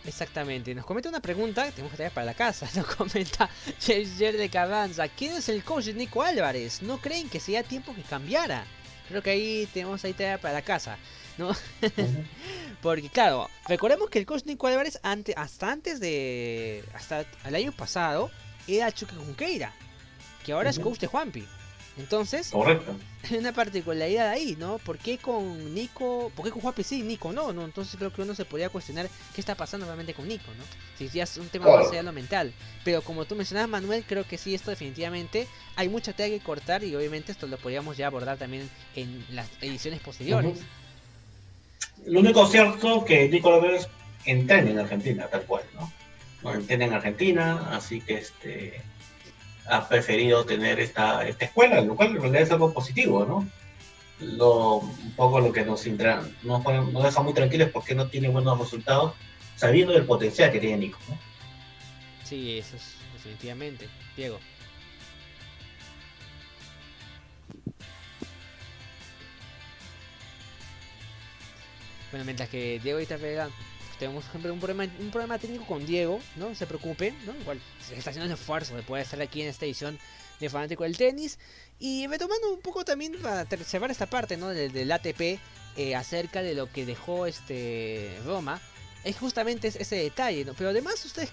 [0.07, 2.67] Exactamente, nos comenta una pregunta que tenemos que traer para la casa.
[2.75, 3.51] Nos comenta
[3.81, 6.81] Jer de Carranza: ¿Quién es el coach de Nico Álvarez?
[6.81, 8.65] ¿No creen que sea tiempo que cambiara?
[9.09, 10.99] Creo que ahí tenemos ahí tarea para la casa,
[11.39, 11.51] ¿no?
[12.83, 16.85] Porque claro, recordemos que el coach Nico Álvarez antes, hasta antes de.
[16.95, 18.31] hasta el año pasado
[18.69, 19.73] era Chuque Junqueira,
[20.45, 21.47] que ahora es coach de Juanpi.
[21.99, 22.95] Entonces, correcto.
[23.31, 24.79] Hay una particularidad ahí, ¿no?
[24.79, 27.53] ¿Por qué con Nico, por qué con Juanpi sí, Nico no?
[27.53, 27.65] no?
[27.65, 30.65] Entonces creo que uno se podría cuestionar qué está pasando realmente con Nico, ¿no?
[30.97, 32.53] Si ya es un tema más allá de lo mental.
[32.85, 36.85] Pero como tú mencionabas, Manuel, creo que sí, esto definitivamente hay mucha tela que cortar
[36.85, 40.59] y obviamente esto lo podríamos ya abordar también en las ediciones posteriores.
[42.05, 43.89] Lo único cierto que Nico López
[44.25, 45.93] entrena en Argentina, tal cual, ¿no?
[46.43, 48.81] no entrena en Argentina, así que este
[49.69, 53.49] ha preferido tener esta, esta escuela, lo cual en realidad es algo positivo, ¿no?
[54.21, 58.59] Lo, un poco lo que nos, nos, nos deja muy tranquilos porque no tiene buenos
[58.59, 59.15] resultados,
[59.57, 61.19] sabiendo del potencial que tiene Nico, ¿no?
[62.25, 63.89] Sí, eso es definitivamente.
[64.17, 64.39] Diego.
[72.11, 73.55] Bueno, mientras que Diego está pegando
[73.99, 76.55] tenemos un problema, un problema técnico con Diego, ¿no?
[76.55, 77.35] se preocupe, ¿no?
[77.41, 79.99] Igual se está haciendo un esfuerzo de poder estar aquí en esta edición
[80.41, 81.39] de Fanático del Tenis.
[81.79, 84.49] Y retomando un poco también para cerrar esta parte, ¿no?
[84.49, 85.39] Del, ATP
[85.77, 88.61] eh, acerca de lo que dejó este Roma.
[89.05, 90.55] Es justamente ese detalle, ¿no?
[90.55, 91.31] Pero además ustedes,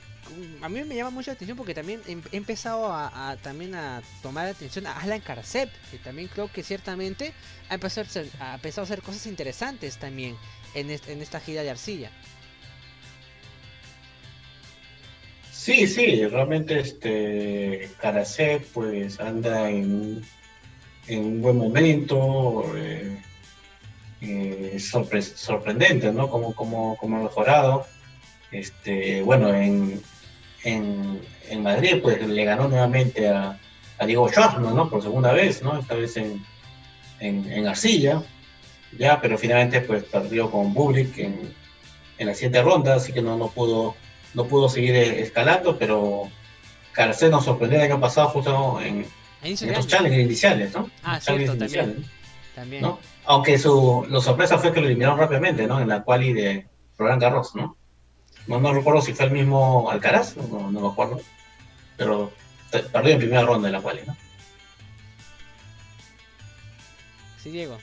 [0.61, 4.47] a mí me llama mucho la atención porque también he empezado a, también a tomar
[4.47, 7.33] atención a Alan Karasep, que también creo que ciertamente
[7.69, 8.07] ha empezado
[8.39, 10.37] a, empezado a hacer cosas interesantes también
[10.75, 12.11] en, en esta gira de arcilla.
[15.63, 20.21] Sí, sí, realmente este Karasek pues anda en,
[21.07, 23.17] en un buen momento, eh,
[24.19, 26.29] eh, sorprendente, ¿no?
[26.29, 27.85] Como, como, como mejorado.
[28.51, 30.01] Este, bueno, en,
[30.65, 33.57] en, en, Madrid pues le ganó nuevamente a,
[33.99, 34.89] a Diego Schwartzman, ¿no?
[34.89, 35.79] Por segunda vez, ¿no?
[35.79, 36.45] Esta vez en,
[37.21, 38.21] en, en Arcilla,
[38.99, 41.53] ya, pero finalmente pues perdió con Bublik en,
[42.17, 43.95] en la siguiente ronda, así que no, no pudo
[44.33, 46.29] no pudo seguir escalando, pero
[46.91, 49.05] Carcé nos sorprendió el año pasado justo en,
[49.43, 50.89] en los challenges iniciales, ¿no?
[51.03, 52.05] Ah, cierto, también.
[52.55, 52.81] también.
[52.81, 52.99] ¿no?
[53.25, 55.79] Aunque su lo sorpresa fue que lo eliminaron rápidamente, ¿no?
[55.79, 57.77] En la quali de Roland Garros, ¿no?
[58.47, 61.21] No, no recuerdo si fue el mismo Alcaraz, no, no me acuerdo.
[61.97, 62.31] Pero
[62.91, 64.15] perdió en primera ronda en la quali, ¿no?
[67.41, 67.77] Sí, Diego.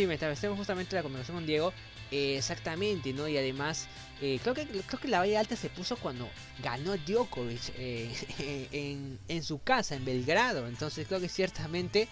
[0.00, 1.74] Sí, me establecemos justamente la conversación con Diego.
[2.10, 3.28] Eh, exactamente, ¿no?
[3.28, 3.86] Y además,
[4.22, 6.26] eh, creo, que, creo que la valla alta se puso cuando
[6.62, 8.10] ganó Djokovic eh,
[8.72, 10.68] en, en, su casa, en Belgrado.
[10.68, 12.08] Entonces creo que ciertamente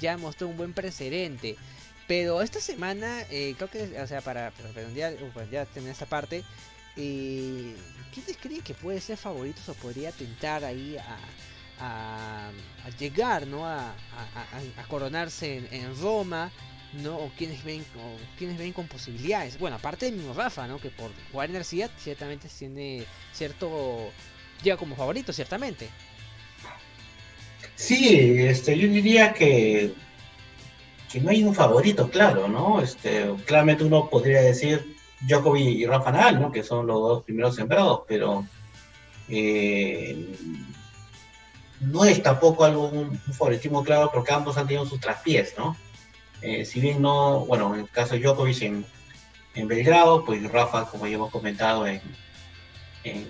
[0.00, 1.56] ya mostró un buen precedente.
[2.06, 5.10] Pero esta semana, creo que, o sea, para, para ya,
[5.50, 6.44] ya terminar esta parte,
[6.94, 10.96] ¿quiénes creen que puede ser favoritos o podría tentar ahí
[11.80, 12.50] a,
[12.84, 13.66] a, llegar, ¿no?
[13.66, 13.96] A,
[14.88, 16.52] coronarse en Roma?
[16.92, 17.16] ¿No?
[17.16, 19.58] O quienes ven, o quienes ven con posibilidades.
[19.58, 20.78] Bueno, aparte del mismo Rafa, ¿no?
[20.78, 24.10] Que por jugar energía ciertamente tiene cierto.
[24.62, 25.88] llega como favorito, ciertamente.
[27.74, 29.92] Sí, este, yo diría que,
[31.10, 32.80] que no hay un favorito, claro, ¿no?
[32.80, 36.52] Este, claramente uno podría decir Djokovic y Rafa Nadal, ¿no?
[36.52, 38.44] Que son los dos primeros sembrados, pero
[39.28, 40.26] eh,
[41.80, 45.76] no es tampoco algo un, favoritismo claro porque ambos han tenido sus traspiés, ¿no?
[46.42, 48.84] Eh, si bien no, bueno, en el caso de Djokovic en,
[49.54, 52.00] en Belgrado, pues Rafa, como ya hemos comentado, en,
[53.04, 53.26] en,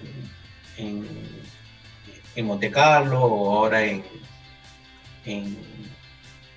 [0.79, 1.07] en,
[2.35, 4.03] en Monte Carlo o ahora en,
[5.27, 5.59] en,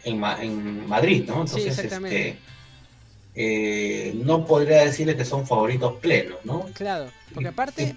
[0.04, 1.42] en, Madrid, ¿no?
[1.42, 2.38] Entonces, este,
[3.36, 6.70] eh, no podría decirle que son favoritos plenos, ¿no?
[6.74, 7.94] Claro, porque aparte...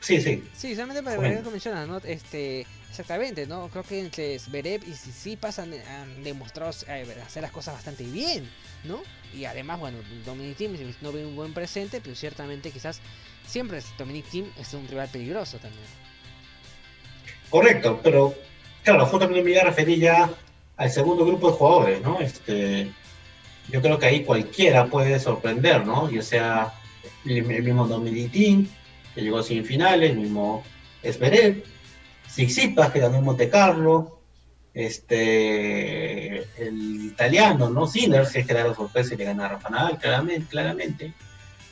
[0.00, 0.42] sí, sí.
[0.56, 1.98] Sí, solamente para ver cómo mencionas, ¿no?
[1.98, 3.68] Este, Exactamente, ¿no?
[3.68, 8.46] Creo que entre Zverev y Tsitsipas han, han demostrado eh, hacer las cosas bastante bien,
[8.84, 9.00] ¿no?
[9.32, 9.96] Y además, bueno,
[10.26, 13.00] Dominic Thiem no ve un buen presente, pero ciertamente quizás
[13.46, 15.86] siempre Dominic Thiem es un rival peligroso también.
[17.48, 18.34] Correcto, pero
[18.84, 20.30] claro, también me voy a referir ya
[20.76, 22.20] al segundo grupo de jugadores, ¿no?
[22.20, 22.92] Este,
[23.70, 26.10] yo creo que ahí cualquiera puede sorprender, ¿no?
[26.10, 26.74] Ya sea
[27.24, 28.68] el, mismo Dominic Thiem,
[29.14, 30.62] que llegó a semifinales, el mismo
[31.02, 31.64] Zverev,
[32.32, 34.20] Sixipas, que en Monte Carlo,
[34.74, 37.86] este, el italiano, ¿no?
[37.86, 41.04] Sinner, que que la sorpresa y le gana a Rafa Nadal, claramente, claramente.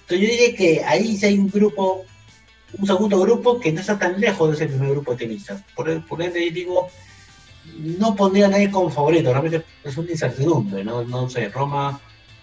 [0.03, 2.05] Entonces yo diría que ahí sí hay un grupo,
[2.79, 5.63] un segundo grupo que no está tan lejos de ese primer grupo de tenistas.
[5.75, 6.91] Por, por ende digo,
[7.79, 11.05] no pondría a nadie como favorito, realmente es una incertidumbre, ¿no?
[11.05, 12.01] No sé, Roma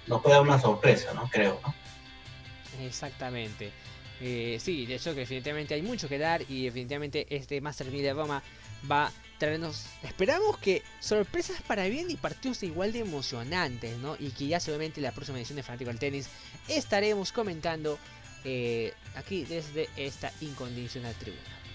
[0.07, 1.29] nos puede dar una sorpresa, ¿no?
[1.29, 1.59] Creo.
[2.81, 3.71] Exactamente.
[4.19, 8.01] Eh, sí, de hecho que definitivamente hay mucho que dar y definitivamente este Master 1000
[8.01, 8.41] de Roma
[8.89, 14.15] va a traernos, esperamos que sorpresas para bien y partidos igual de emocionantes, ¿no?
[14.19, 16.29] Y que ya seguramente en la próxima edición de Fanático del Tenis
[16.67, 17.99] estaremos comentando
[18.43, 21.66] eh, aquí desde esta incondicional tribuna.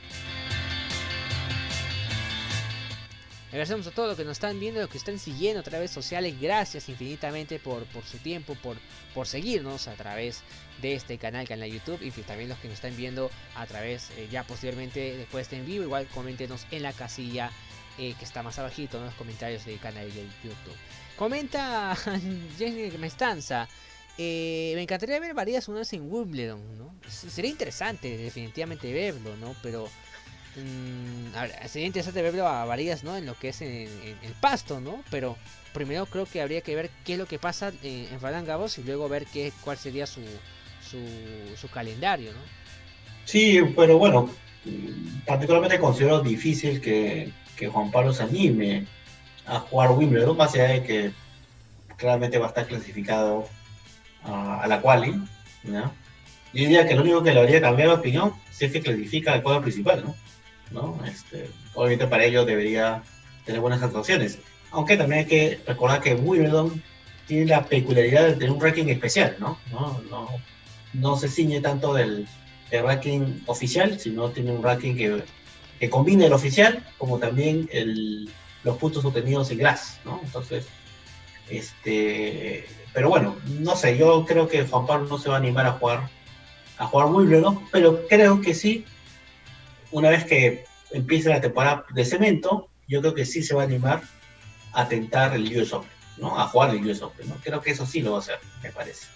[3.52, 6.40] Agradecemos a todos los que nos están viendo, los que están siguiendo a través sociales.
[6.40, 8.78] Gracias infinitamente por, por su tiempo, por,
[9.14, 10.40] por seguirnos a través
[10.80, 12.00] de este canal, canal YouTube.
[12.00, 15.66] Y también los que nos están viendo a través, eh, ya posteriormente, después de en
[15.66, 17.52] vivo, igual coméntenos en la casilla
[17.98, 20.76] eh, que está más abajito en los comentarios del canal de YouTube.
[21.18, 21.94] Comenta
[22.58, 23.68] Jenny Mestanza.
[24.16, 26.94] Eh, me encantaría ver varias unas en Wimbledon, ¿no?
[27.06, 29.54] Sería interesante definitivamente verlo, ¿no?
[29.62, 29.90] Pero
[30.54, 31.32] Mm,
[31.66, 33.16] sería interesante verlo a varias, ¿no?
[33.16, 33.88] En lo que es en,
[34.22, 35.02] el pasto, ¿no?
[35.10, 35.36] Pero
[35.72, 38.18] primero creo que habría que ver qué es lo que pasa en, en
[38.76, 40.20] y luego ver qué, cuál sería su,
[41.56, 42.40] su, calendario, ¿no?
[43.24, 44.28] Sí, pero bueno,
[45.26, 47.30] particularmente considero difícil que,
[47.70, 48.86] Juan Pablo se anime
[49.46, 51.12] a jugar Wimbledon, más allá de que
[51.96, 53.48] claramente va a estar clasificado
[54.24, 55.12] a, la quali,
[55.62, 55.90] Yo
[56.52, 59.44] diría que lo único que le habría cambiado de opinión si es que clasifica al
[59.44, 60.16] cuadro principal, ¿no?
[60.72, 60.98] ¿No?
[61.06, 63.02] Este, obviamente para ello debería
[63.44, 64.38] tener buenas actuaciones.
[64.70, 66.82] Aunque también hay que recordar que Wimbledon
[67.26, 69.58] tiene la peculiaridad de tener un ranking especial, ¿no?
[69.70, 70.28] No, no,
[70.92, 72.26] no se ciñe tanto del,
[72.70, 75.22] ranking oficial, sino tiene un ranking que,
[75.78, 77.68] que combina el oficial como también
[78.64, 80.20] los puntos obtenidos en Grass, ¿no?
[80.24, 80.66] Entonces,
[81.50, 85.66] Este, pero bueno, no sé, yo creo que Juan Pablo no se va a animar
[85.66, 86.08] a jugar
[86.78, 88.84] a jugar Wimbledon, pero creo que sí,
[89.92, 93.64] una vez que empiece la temporada de cemento, yo creo que sí se va a
[93.64, 94.02] animar
[94.72, 96.38] a tentar el US Open, ¿no?
[96.38, 97.36] A jugar el US Open, ¿no?
[97.42, 99.06] Creo que eso sí lo va a hacer, me parece.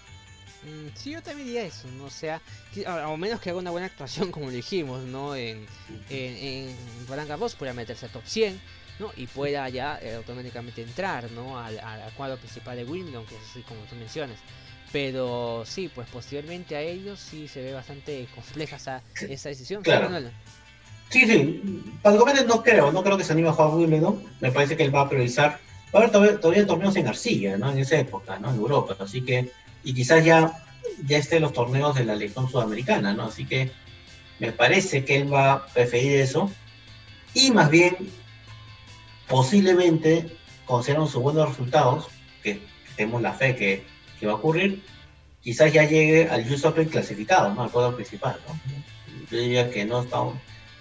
[0.63, 2.05] Mm, sí, yo también diría eso, ¿no?
[2.05, 2.41] O sea,
[3.07, 5.35] o menos que haga una buena actuación, como dijimos, ¿no?
[5.35, 5.65] En,
[6.09, 6.75] en, en
[7.07, 8.59] Roland Garros pueda meterse a top 100,
[8.99, 9.11] ¿no?
[9.15, 11.59] Y pueda ya eh, automáticamente entrar, ¿no?
[11.59, 14.37] Al, al, cuadro principal de Wimbledon, que es así como tú mencionas.
[14.91, 19.83] Pero sí, pues posteriormente a ellos sí se ve bastante compleja esa, esa decisión.
[19.83, 20.09] Claro.
[20.09, 20.25] Sí,
[21.09, 21.89] sí.
[22.01, 24.23] Para Gómez no creo, no creo que se anime a jugar Wimbledon.
[24.39, 25.59] Me parece que él va a priorizar.
[25.93, 27.71] Va a haber todavía, todavía torneos en arcilla, ¿no?
[27.71, 28.49] En esa época, ¿no?
[28.49, 28.95] En Europa.
[28.99, 29.51] Así que,
[29.83, 30.63] y quizás ya,
[31.05, 33.23] ya estén los torneos de la Legión Sudamericana, ¿no?
[33.23, 33.71] Así que
[34.39, 36.51] me parece que él va a preferir eso.
[37.33, 37.95] Y más bien,
[39.27, 42.07] posiblemente, considerando sus buenos resultados,
[42.43, 42.61] que
[42.95, 43.85] tenemos la fe que,
[44.19, 44.83] que va a ocurrir,
[45.41, 47.63] quizás ya llegue al US Open clasificado, ¿no?
[47.63, 48.59] Al cuadro principal, ¿no?
[49.31, 50.19] Yo diría que no está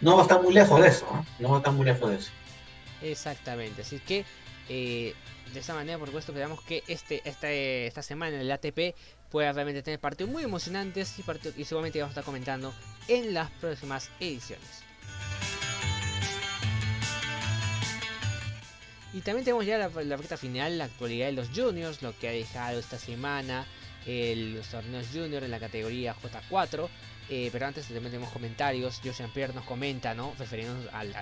[0.01, 1.51] no va a estar muy lejos de eso, ¿no?
[1.51, 2.31] va a estar muy lejos de eso.
[3.02, 4.24] Exactamente, así que
[4.68, 5.14] eh,
[5.52, 8.94] de esa manera, por supuesto, esperamos que este, esta, esta semana el ATP
[9.31, 11.24] pueda realmente tener partidos muy emocionantes y,
[11.60, 12.74] y seguramente vamos a estar comentando
[13.09, 14.82] en las próximas ediciones.
[19.12, 22.28] Y también tenemos ya la, la recta final, la actualidad de los juniors, lo que
[22.28, 23.66] ha dejado esta semana
[24.06, 26.89] el, los torneos junior en la categoría J4.
[27.28, 29.01] Eh, pero antes también tenemos comentarios.
[29.03, 30.35] Josian Pierre nos comenta, ¿no?
[30.39, 31.12] Refiriéndonos al,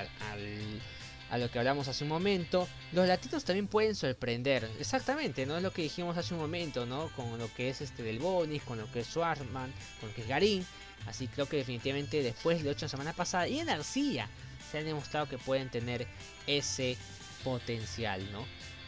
[1.30, 2.68] a lo que hablamos hace un momento.
[2.92, 4.70] Los latinos también pueden sorprender.
[4.78, 5.56] Exactamente, ¿no?
[5.56, 7.08] Es lo que dijimos hace un momento, ¿no?
[7.16, 10.22] Con lo que es este del Bonis, con lo que es Schwarzman, con lo que
[10.22, 10.66] es Garín.
[11.06, 14.28] Así creo que definitivamente después de ocho semanas pasadas y en Arcilla
[14.70, 16.06] se han demostrado que pueden tener
[16.46, 16.96] ese
[17.42, 18.44] potencial, ¿no?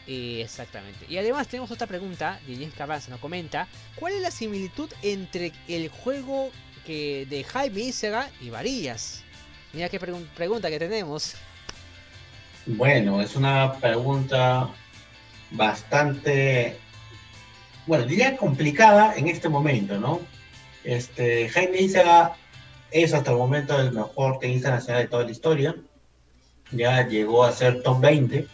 [0.07, 1.05] Eh, exactamente.
[1.09, 5.89] Y además tenemos otra pregunta de James nos comenta, ¿cuál es la similitud entre el
[5.89, 6.49] juego
[6.93, 9.23] de Jaime Isega y Varillas?
[9.73, 11.35] Mira qué pregunta que tenemos.
[12.65, 14.69] Bueno, es una pregunta
[15.51, 16.77] bastante,
[17.85, 20.21] bueno, diría complicada en este momento, ¿no?
[20.83, 22.35] Este, Jaime Isega
[22.91, 25.75] es hasta el momento el mejor tenista nacional de toda la historia.
[26.71, 28.47] Ya llegó a ser top 20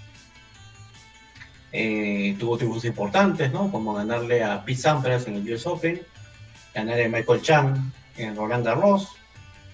[1.75, 3.71] eh, tuvo triunfos importantes, ¿no?
[3.71, 6.01] Como ganarle a Pete Sampras en el US Open,
[6.73, 9.09] ganarle a Michael Chang en Roland Garros,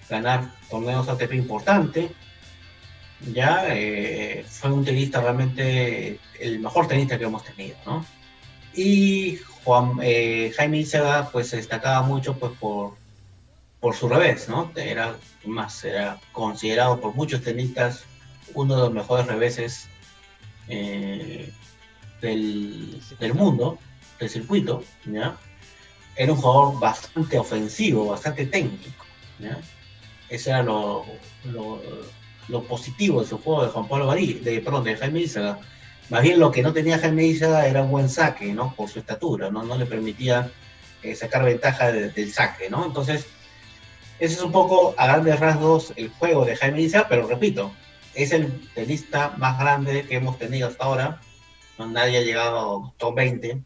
[0.08, 2.10] ganar torneos ATP importantes.
[3.32, 8.04] Ya eh, fue un tenista realmente el mejor tenista que hemos tenido, ¿no?
[8.72, 12.94] Y Juan, eh, Jaime Isega pues se destacaba mucho pues por,
[13.78, 14.72] por su revés, ¿no?
[14.74, 18.04] Era más, era considerado por muchos tenistas
[18.54, 19.88] uno de los mejores reveses
[20.68, 21.52] eh,
[22.22, 23.78] del, del mundo,
[24.18, 25.36] del circuito, ¿ya?
[26.20, 29.04] Era un jugador bastante ofensivo, bastante técnico.
[29.38, 29.58] ¿ya?
[30.28, 31.04] Eso era lo,
[31.44, 31.80] lo,
[32.48, 35.58] lo, positivo de su juego de Juan Pablo Barí, de, perdón, de Jaime Izaga.
[36.10, 38.74] Más bien lo que no tenía Jaime Izaga era un buen saque, ¿no?
[38.74, 39.62] Por su estatura, ¿no?
[39.62, 40.50] No le permitía
[41.02, 42.84] eh, sacar ventaja de, del saque, ¿no?
[42.84, 43.26] Entonces,
[44.18, 47.72] ese es un poco a grandes rasgos el juego de Jaime Izaga, pero repito,
[48.14, 51.20] es el tenista más grande que hemos tenido hasta ahora
[51.86, 53.62] nadie ha llegado a top 20,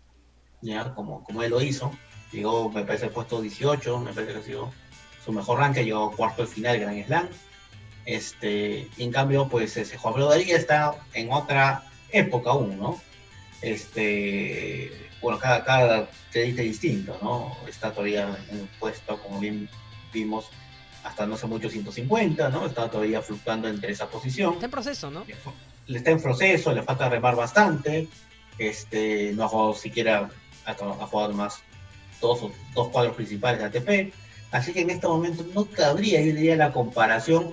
[0.63, 1.91] ya, como, como él lo hizo.
[2.35, 4.73] Llegó, me parece, el puesto 18, me parece que ha sido
[5.25, 7.29] su mejor rank, llegó cuarto de final Grand Slam.
[8.05, 13.01] Este, en cambio, pues ese Juan Pablo Daría está en otra época aún, ¿no?
[13.63, 14.93] Este,
[15.23, 17.57] bueno, cada, cada tenista distinto, ¿no?
[17.67, 19.69] Está todavía en un puesto, como bien
[20.13, 20.51] vimos,
[21.05, 22.67] hasta no sé mucho 150, ¿no?
[22.67, 24.55] Está todavía fluctuando entre esa posición.
[24.55, 25.25] Está en proceso, ¿no?
[25.87, 28.09] le está en proceso, le falta remar bastante,
[28.59, 30.31] este, no ha jugado siquiera,
[30.65, 30.75] ha, ha
[31.07, 31.63] jugado más
[32.21, 32.41] dos,
[32.75, 34.15] dos cuadros principales de ATP,
[34.51, 37.53] así que en este momento no cabría, yo diría, la comparación,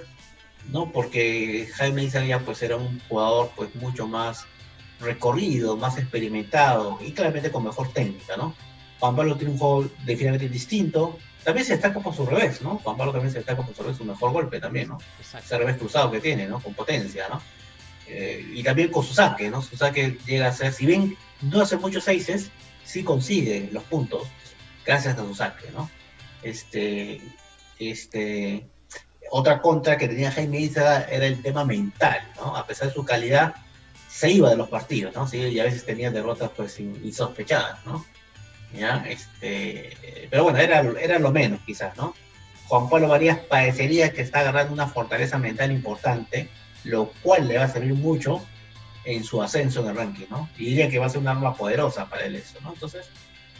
[0.71, 0.91] ¿no?
[0.91, 4.45] Porque Jaime Isaguía pues era un jugador pues mucho más
[4.99, 8.55] recorrido, más experimentado y claramente con mejor técnica, ¿no?
[8.99, 12.77] Juan Pablo tiene un juego definitivamente distinto, también se destaca por su revés, ¿no?
[12.83, 14.99] Juan Pablo también se destaca por su revés, su mejor golpe también, ¿no?
[15.19, 15.45] Exacto.
[15.45, 16.59] Ese revés cruzado que tiene, ¿no?
[16.59, 17.41] Con potencia, ¿no?
[18.07, 19.61] Eh, y también con su saque, ¿no?
[19.61, 22.51] Su saque llega a ser, si bien no hace muchos seises,
[22.83, 24.27] sí consigue los puntos
[24.86, 25.90] gracias a su saque, ¿no?
[26.44, 27.22] Este,
[27.80, 28.66] este,
[29.30, 32.56] otra contra que tenía Jaime Isa era el tema mental, ¿no?
[32.56, 33.56] A pesar de su calidad,
[34.10, 35.28] se iba de los partidos, ¿no?
[35.28, 38.06] Sí, y a veces tenía derrotas pues insospechadas, ¿no?
[38.74, 39.06] ¿Ya?
[39.08, 42.14] Este, pero bueno, era, era lo menos quizás, ¿no?
[42.68, 46.49] Juan Pablo Varías parecería que está agarrando una fortaleza mental importante,
[46.84, 48.41] lo cual le va a servir mucho
[49.03, 50.49] en su ascenso en el ranking, ¿no?
[50.58, 52.74] Y diría que va a ser un arma poderosa para él eso, ¿no?
[52.74, 53.10] Entonces,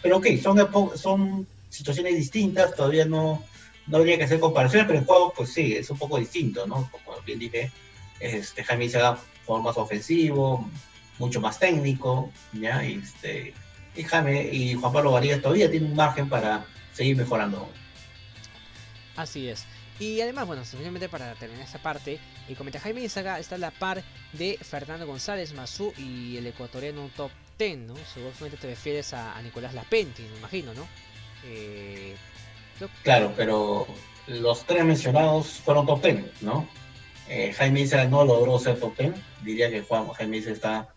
[0.02, 3.44] pero ok, son, son situaciones distintas, todavía no,
[3.88, 6.90] no habría que hacer comparaciones, pero el juego, pues sí, es un poco distinto, ¿no?
[6.92, 7.72] Como bien dije,
[8.20, 10.70] este, Jaime Isaga fue más ofensivo,
[11.20, 12.84] mucho más técnico, ¿ya?
[12.84, 13.54] Este,
[13.96, 17.70] y Jaime y Juan Pablo Varías todavía tienen un margen para seguir mejorando.
[19.16, 19.66] Así es.
[20.00, 22.20] Y además, bueno, simplemente para terminar esta parte,
[22.50, 24.04] y comenta Jaime Isaga está a la par
[24.34, 27.32] de Fernando González Mazú y el ecuatoriano top
[27.62, 27.96] 10, ¿no?
[28.14, 30.88] Seguramente te refieres a, Nicolás Lapenti, me imagino, ¿no?
[31.46, 32.16] Eh,
[33.04, 33.88] claro, pero
[34.28, 36.68] los tres mencionados fueron top 10, ¿no?
[37.30, 39.14] Eh, Jaime Isaga no logró ser top 10,
[39.44, 40.88] diría que Juan Jaime Isaga está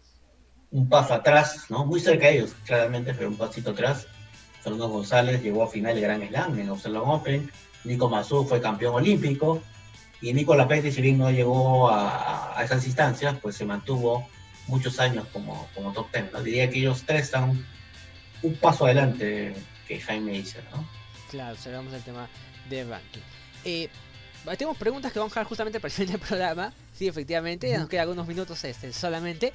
[0.70, 1.84] un paso atrás, ¿no?
[1.84, 4.06] Muy cerca de ellos, claramente, pero un pasito atrás.
[4.62, 7.50] Fernando González llegó a final de Gran Slam en Australian Open
[7.84, 9.62] Nico Mazú fue campeón olímpico
[10.20, 14.26] y Nico Lapete, si bien no llegó a, esas instancias, pues se mantuvo
[14.66, 16.30] muchos años como, como top ten.
[16.32, 16.42] ¿no?
[16.42, 17.64] Diría que ellos tres están
[18.42, 19.54] un paso adelante
[19.88, 20.86] que Jaime hizo, ¿no?
[21.30, 22.28] Claro, cerramos el tema
[22.68, 23.20] de ranking.
[23.64, 23.88] Eh,
[24.58, 26.72] tenemos preguntas que vamos a dejar justamente para el final del programa.
[26.92, 29.52] Sí, efectivamente, ya nos quedan algunos minutos este, solamente.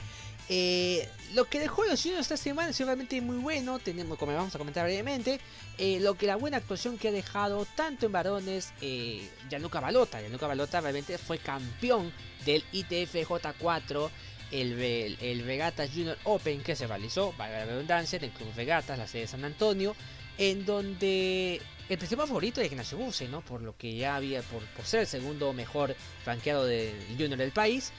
[0.51, 4.53] Eh, lo que dejó los juniors esta semana es realmente muy bueno, tenemos, como vamos
[4.55, 5.39] a comentar brevemente,
[5.77, 10.19] eh, lo que la buena actuación que ha dejado tanto en varones eh, Gianluca Balota.
[10.19, 12.11] Gianluca Balota realmente fue campeón
[12.45, 14.09] del ITF J4,
[14.51, 18.97] el, el, Regatas Junior Open que se realizó, valga la redundancia, en el Club Regatas,
[18.97, 19.95] la sede de San Antonio,
[20.37, 23.41] en donde el principal favorito es Ignacio Buse, ¿no?
[23.41, 27.51] Por lo que ya había, por, por ser el segundo mejor franqueado del Junior del
[27.51, 27.91] país.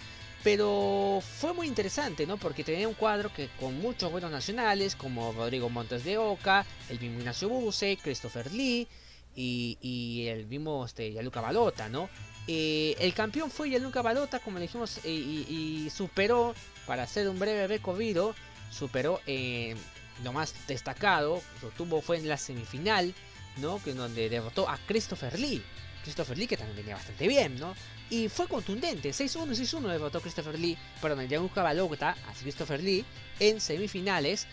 [0.42, 2.38] Pero fue muy interesante, ¿no?
[2.38, 6.98] Porque tenía un cuadro que con muchos buenos nacionales, como Rodrigo Montes de Oca, el
[6.98, 8.88] mismo Ignacio Buse, Christopher Lee
[9.36, 12.08] y, el mismo este, Yaluca Balota, ¿no?
[12.52, 16.52] Eh, el campeón fue Yaluca Balota, como dijimos, eh, y, superó,
[16.84, 18.34] para hacer un breve recorrido,
[18.72, 19.76] superó eh,
[20.24, 23.14] lo más destacado, lo tuvo fue en la semifinal,
[23.58, 23.80] ¿no?
[23.80, 25.62] Que donde derrotó a Christopher Lee.
[26.02, 27.72] Christopher Lee que también venía bastante bien, ¿no?
[28.10, 33.04] Y fue contundente, 6-1, 6-1 derrotó Christopher Lee, perdón, Yaguka Balota a Christopher Lee
[33.38, 34.48] en semifinales.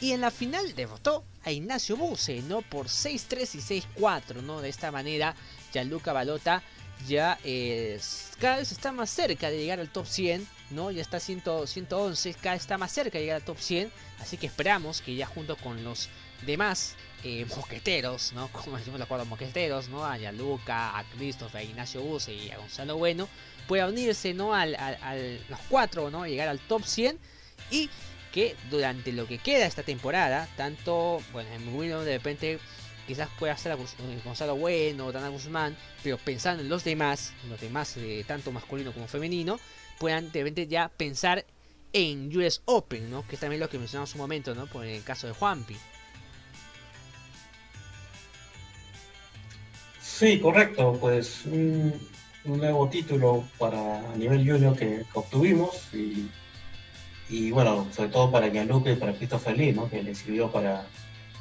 [0.00, 2.62] Y en la final derrotó a Ignacio Buse, ¿no?
[2.62, 4.62] Por 6-3 y 6-4, ¿no?
[4.62, 5.36] De esta manera,
[5.70, 6.62] Gianluca Balota
[7.06, 8.00] ya eh,
[8.40, 10.90] cada vez está más cerca de llegar al top 100, ¿no?
[10.90, 13.90] Ya está 100, 111, cada vez está más cerca de llegar al top 100.
[14.20, 16.08] Así que esperamos que ya junto con los
[16.46, 18.48] demás eh, mosqueteros, ¿no?
[18.48, 20.04] Como decimos los cuatro mosqueteros, ¿no?
[20.04, 23.28] A Yaluca, a Christopher, a Ignacio Buse y a Gonzalo Bueno,
[23.66, 24.54] pueda unirse, ¿no?
[24.54, 24.72] Al,
[25.48, 26.26] los cuatro, ¿no?
[26.26, 27.18] Llegar al top 100
[27.70, 27.90] y
[28.32, 32.58] que durante lo que queda esta temporada, tanto, bueno, en Bueno de repente
[33.06, 37.96] quizás pueda ser eh, Gonzalo Bueno, Dana Guzmán, pero pensando en los demás, los demás,
[37.96, 39.58] eh, tanto masculino como femenino,
[39.98, 41.44] puedan de repente ya pensar
[41.92, 43.26] en US Open, ¿no?
[43.26, 44.66] Que es también lo que mencionamos un momento, ¿no?
[44.66, 45.76] Por el caso de Juanpi.
[50.00, 51.92] Sí, correcto, pues un,
[52.44, 55.88] nuevo título para a nivel junior que, obtuvimos
[57.28, 59.88] y, bueno, sobre todo para Gianluca y para Christopher Lee, ¿no?
[59.88, 60.86] que le sirvió para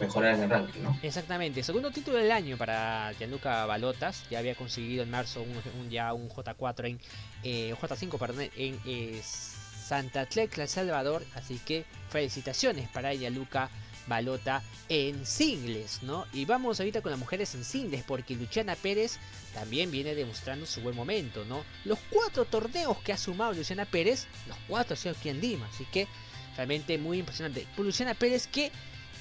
[0.02, 0.82] mejorar en el ranking.
[0.82, 1.00] ¿no?
[1.02, 6.14] Exactamente, segundo título del año para Gianluca Balotas, ya había conseguido en marzo un, ya
[6.14, 7.00] un J4 en
[7.44, 13.70] eh, J5 perdón, en eh, Santa Tecla, El Salvador, así que felicitaciones para Gianluca
[14.08, 16.26] balota en singles, ¿no?
[16.34, 19.20] Y vamos ahorita con las mujeres en singles, porque Luciana Pérez
[19.54, 21.64] también viene demostrando su buen momento, ¿no?
[21.86, 25.68] Los cuatro torneos que ha sumado Luciana Pérez, los cuatro han sido aquí en Lima,
[25.72, 26.08] así que
[26.56, 27.68] realmente muy impresionante.
[27.78, 28.72] Luciana Pérez que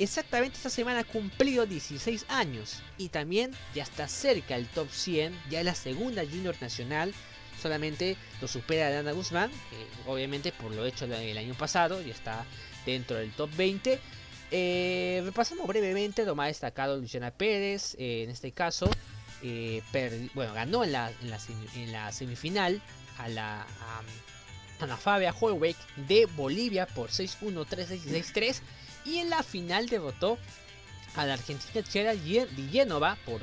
[0.02, 5.32] exactamente esta semana ha cumplido 16 años y también ya está cerca del top 100,
[5.50, 7.14] ya es la segunda junior nacional
[7.60, 12.12] solamente lo supera a Ana Guzmán, que obviamente por lo hecho el año pasado ya
[12.12, 12.44] está
[12.86, 14.00] dentro del top 20.
[14.52, 15.30] Eh,
[15.66, 18.90] brevemente lo más destacado Luciana Pérez, eh, en este caso,
[19.42, 19.82] eh,
[20.34, 22.82] ganó en la, semifinal
[23.18, 24.02] a la a,
[24.80, 25.76] Ana Fabia Holweck
[26.08, 28.00] de Bolivia por 6-1, 3-6
[28.32, 28.60] 6-3
[29.04, 30.38] y en la final derrotó
[31.16, 33.42] a la argentina Chera Villenova por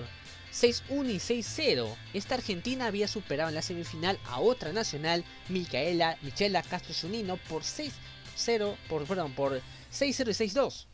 [0.53, 1.95] 6-1 y 6-0.
[2.13, 7.63] Esta argentina había superado en la semifinal a otra nacional, Micaela Michela Castro Zunino, por
[7.63, 9.61] 6-0, por, perdón, por
[9.91, 10.85] 6-0 y 6-2.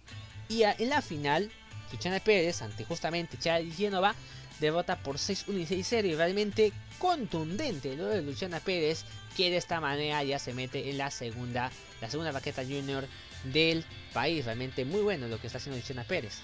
[0.50, 1.52] Y en la final,
[1.92, 4.16] Luciana Pérez, ante justamente Chad Genova,
[4.60, 9.06] derrota por 6-1 y 6-0 y realmente contundente lo de Luciana Pérez,
[9.38, 11.72] que de esta manera ya se mete en la segunda,
[12.02, 13.08] la segunda raqueta junior
[13.44, 13.84] del
[14.14, 14.46] país.
[14.46, 16.40] Realmente muy bueno lo que está haciendo Luciana Pérez.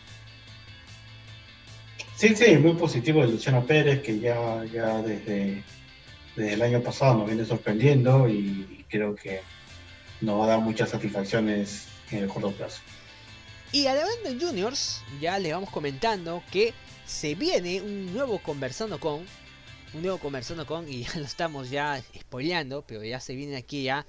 [2.15, 5.63] Sí, sí, muy positivo de Luciana Pérez, que ya, ya desde,
[6.35, 9.41] desde el año pasado nos viene sorprendiendo y creo que
[10.21, 12.81] nos va a dar muchas satisfacciones en el corto plazo.
[13.71, 16.73] Y además de Juniors, ya le vamos comentando que
[17.05, 19.25] se viene un nuevo conversando con.
[19.93, 23.83] Un nuevo conversando con, y ya lo estamos ya spoileando, pero ya se viene aquí
[23.83, 24.05] ya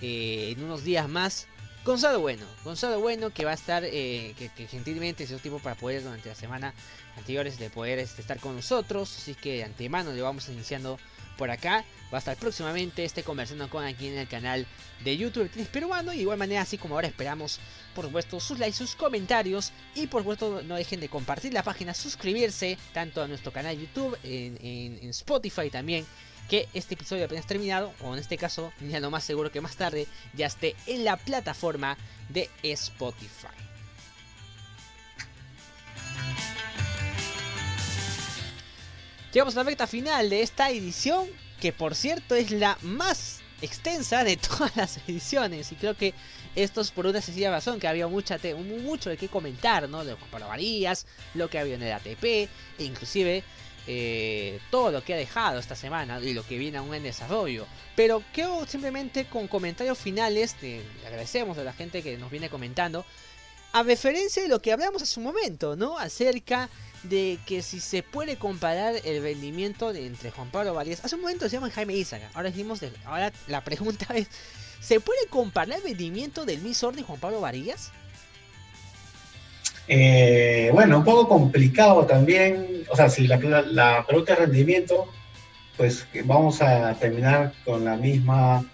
[0.00, 1.46] eh, en unos días más.
[1.84, 5.74] Gonzalo Bueno, Gonzalo Bueno que va a estar, eh, que, gentilmente se dio tiempo para
[5.74, 6.72] poder durante la semana
[7.18, 9.14] anteriores de poder este, estar con nosotros.
[9.18, 10.98] Así que de antemano le vamos iniciando
[11.36, 11.84] por acá.
[12.12, 14.66] Va a estar próximamente este conversando con aquí en el canal
[15.04, 16.14] de YouTube Tenis Peruano.
[16.14, 17.60] Y de igual manera, así como ahora esperamos,
[17.94, 19.70] por supuesto, sus likes, sus comentarios.
[19.94, 24.16] Y por supuesto, no dejen de compartir la página, suscribirse tanto a nuestro canal YouTube,
[24.22, 26.06] en, en Spotify también.
[26.48, 29.76] Que este episodio apenas terminado, o en este caso, ya lo más seguro que más
[29.76, 31.96] tarde ya esté en la plataforma
[32.28, 33.48] de Spotify.
[39.32, 41.26] Llegamos a la recta final de esta edición,
[41.60, 45.72] que por cierto es la más extensa de todas las ediciones.
[45.72, 46.14] Y creo que
[46.54, 48.38] esto es por una sencilla razón, que había mucha
[48.82, 50.04] mucho de qué comentar, ¿no?
[50.04, 52.48] De Juan Varías, lo que había en el ATP, e
[52.78, 53.42] inclusive
[53.86, 57.66] eh, todo lo que ha dejado esta semana y lo que viene aún en desarrollo.
[57.96, 63.04] Pero quedo simplemente con comentarios finales, de, agradecemos a la gente que nos viene comentando,
[63.72, 65.98] a referencia de lo que hablamos hace un momento, ¿no?
[65.98, 66.68] Acerca
[67.02, 71.04] de que si se puede comparar el rendimiento de, entre Juan Pablo Varías.
[71.04, 72.30] Hace un momento decíamos Jaime Izaga.
[72.34, 74.28] Ahora de, ahora la pregunta es
[74.80, 77.90] ¿se puede comparar el rendimiento del Miss y Juan Pablo Varías?
[79.88, 82.84] Eh, bueno, un poco complicado también.
[82.90, 85.08] O sea, si la, la pregunta de rendimiento,
[85.76, 88.64] pues vamos a terminar con la misma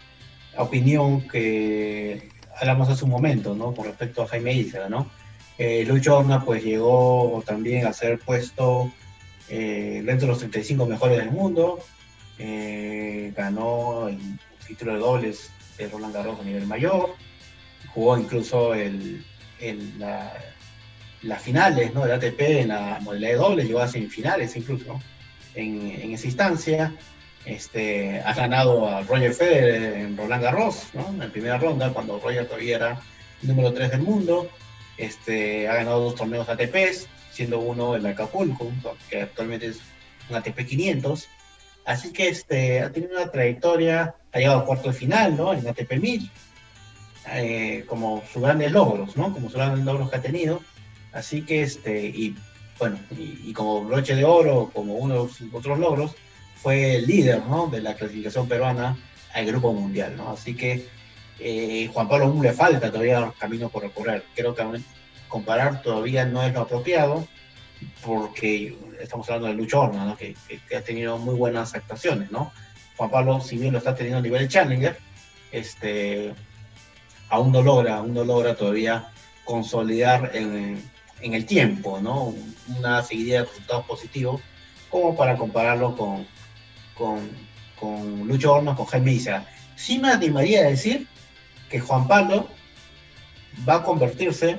[0.57, 2.28] opinión que
[2.61, 3.74] hablamos hace un momento, ¿no?
[3.74, 5.11] Con respecto a Jaime Izaga, ¿no?
[5.59, 8.91] Eh, Lucho Horna pues llegó también a ser puesto
[9.49, 11.81] eh, dentro de los 35 mejores del mundo.
[12.39, 14.19] Eh, ganó el
[14.66, 17.15] título de dobles de Roland Garros a nivel mayor.
[17.93, 19.24] Jugó incluso el,
[21.22, 22.02] las finales ¿no?
[22.02, 25.01] del ATP en la modalidad de dobles, llegó a semifinales incluso
[25.55, 26.94] en, en esa instancia.
[27.44, 31.22] Este, ha ganado a Roger Federer en Roland Garros, ¿no?
[31.22, 33.01] en primera ronda, cuando Roger todavía era
[33.42, 34.48] número 3 del mundo.
[34.97, 38.70] Este, ha ganado dos torneos ATPs, siendo uno el Acapulco,
[39.09, 39.80] que actualmente es
[40.28, 41.28] un ATP 500.
[41.86, 45.55] Así que este, ha tenido una trayectoria, ha llegado a cuarto de final, ¿no?
[45.55, 46.30] En ATP 1000,
[47.32, 49.32] eh, como sus grandes logros, ¿no?
[49.32, 50.60] Como sus grandes logros que ha tenido.
[51.12, 52.37] Así que, este, y
[52.78, 56.12] bueno, y, como broche de oro, como uno de sus otros logros,
[56.57, 57.66] fue el líder, ¿no?
[57.66, 58.97] De la clasificación peruana
[59.35, 60.31] al Grupo Mundial, ¿no?
[60.31, 60.87] Así que
[61.39, 64.24] eh, Juan Pablo aún le falta todavía camino por recorrer.
[64.35, 64.65] Creo que
[65.28, 67.27] comparar todavía no es lo apropiado
[68.05, 70.16] porque estamos hablando de Lucho Horna, ¿no?
[70.16, 70.35] que,
[70.77, 72.31] ha tenido muy buenas actuaciones.
[72.31, 72.53] ¿no?
[72.97, 74.99] Juan Pablo, si bien lo está teniendo a nivel de Challenger,
[75.53, 76.35] este,
[77.31, 79.09] aún no logra, aún no logra todavía
[79.45, 80.82] consolidar en,
[81.22, 82.34] en el tiempo ¿no?
[82.78, 84.40] una seguidilla de resultados positivos
[84.88, 86.26] como para compararlo con,
[86.94, 87.30] con,
[87.78, 89.47] con Lucho Horna, con Jaime Isa.
[89.76, 91.06] Sí me animaría a decir
[91.70, 92.48] que Juan Pablo
[93.68, 94.59] va a convertirse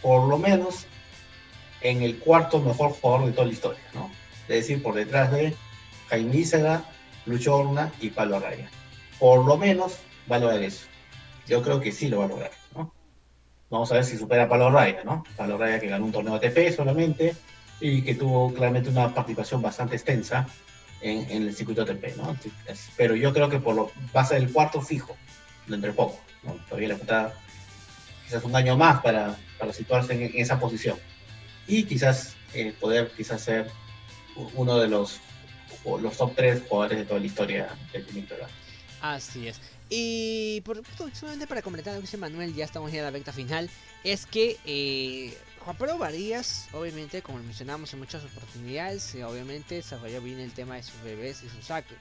[0.00, 0.86] por lo menos
[1.80, 4.10] en el cuarto mejor jugador de toda la historia, ¿no?
[4.42, 5.54] Es decir, por detrás de
[6.08, 6.84] Jaime Ízaga,
[7.26, 8.70] Lucho Horna y Pablo Raya.
[9.18, 9.98] Por lo menos
[10.30, 10.86] va a lograr eso.
[11.46, 12.50] Yo creo que sí lo va a lograr.
[13.70, 15.24] Vamos a ver si supera a Pablo Raya, ¿no?
[15.36, 17.34] Pablo Raya que ganó un torneo ATP solamente
[17.80, 20.46] y que tuvo claramente una participación bastante extensa
[21.00, 22.36] en, el circuito ATP, ¿no?
[22.96, 25.16] Pero yo creo que por lo, va a ser el cuarto fijo,
[25.66, 26.20] dentro de poco.
[26.42, 26.52] ¿no?
[26.68, 27.34] Todavía le falta
[28.24, 30.98] quizás un año más para, para situarse en, esa posición.
[31.66, 33.70] Y quizás eh, poder quizás ser
[34.54, 35.20] uno de los,
[35.84, 38.52] los top 3 jugadores de toda la historia del peruano.
[39.00, 39.60] Así es.
[39.88, 40.82] Y por
[41.14, 43.70] solamente para completar lo que dice Manuel, ya estamos ya en la recta final,
[44.02, 50.20] es que eh, Juan Pablo Varías, obviamente, como mencionamos en muchas oportunidades, eh, obviamente desarrolló
[50.20, 51.96] bien el tema de sus bebés y sus sacos.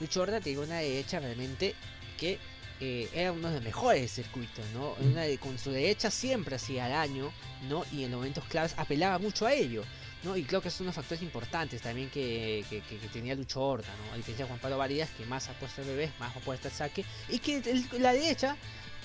[0.00, 1.74] Lucho Horta tiene una derecha realmente
[2.18, 2.38] que
[2.80, 4.94] eh, era uno de los mejores circuitos, ¿no?
[5.00, 7.30] Una de, con su derecha siempre hacía daño,
[7.68, 7.84] ¿no?
[7.92, 9.84] Y en momentos claves apelaba mucho a ello,
[10.36, 14.12] Y creo que son unos factores importantes también que, que, tenía Lucho Horta, ¿no?
[14.12, 17.04] A diferencia de Juan Pablo Varías, que más apuesta al bebé, más apuesta al saque,
[17.30, 18.56] y que el, la derecha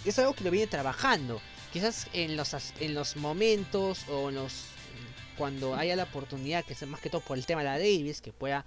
[0.03, 1.41] es algo que lo viene trabajando.
[1.71, 4.65] Quizás en los, en los momentos o en los
[5.37, 8.21] cuando haya la oportunidad, que sea más que todo por el tema de la Davis,
[8.21, 8.65] que pueda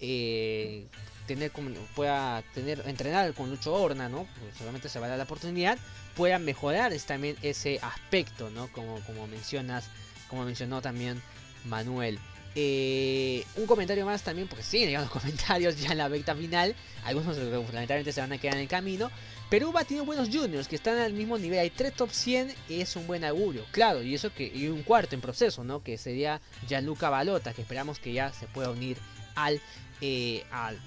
[0.00, 0.86] eh,
[1.26, 1.52] tener
[1.94, 4.26] pueda tener entrenar con Lucho Horna, ¿no?
[4.40, 5.78] Pues solamente se va a dar la oportunidad,
[6.16, 8.70] pueda mejorar es también ese aspecto, ¿no?
[8.72, 9.88] Como, como mencionas,
[10.28, 11.22] como mencionó también
[11.68, 12.18] Manuel.
[12.54, 16.74] Eh, un comentario más también, porque siguen llegando comentarios ya en la recta final.
[17.04, 19.10] Algunos lamentablemente se van a quedar en el camino.
[19.48, 21.60] Perú va teniendo buenos juniors que están al mismo nivel.
[21.60, 23.64] Hay tres top 100 y es un buen augurio.
[23.70, 25.82] Claro, y eso que y un cuarto en proceso, ¿no?
[25.82, 28.98] Que sería Gianluca Balota, que esperamos que ya se pueda unir
[29.36, 29.60] al,
[30.00, 30.78] eh, al,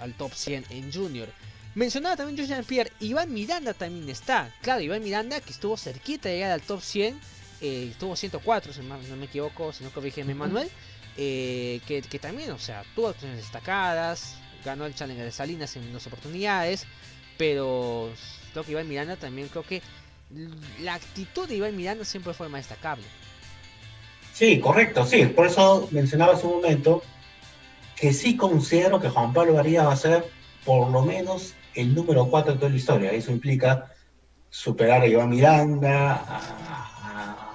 [0.00, 1.28] al, top 100 en junior.
[1.74, 4.52] Mencionaba también Jean Pierre, Iván Miranda también está.
[4.62, 7.20] Claro, Iván Miranda que estuvo cerquita de llegar al top 100.
[7.60, 10.68] Eh, estuvo 104, si no me equivoco, si no corrígeme Manuel.
[11.16, 14.36] Eh, que, que, también, o sea, tuvo acciones destacadas.
[14.64, 16.86] Ganó el Challenger de Salinas en dos oportunidades.
[17.36, 18.10] Pero
[18.52, 19.82] creo que Iván Miranda también creo que
[20.80, 23.04] la actitud de Iván Miranda siempre fue más destacable.
[24.32, 25.26] Sí, correcto, sí.
[25.26, 27.02] Por eso mencionaba hace un momento
[27.96, 30.24] que sí considero que Juan Pablo Varía va a ser
[30.64, 33.12] por lo menos el número 4 de toda la historia.
[33.12, 33.92] Eso implica
[34.50, 36.90] superar a Iván Miranda,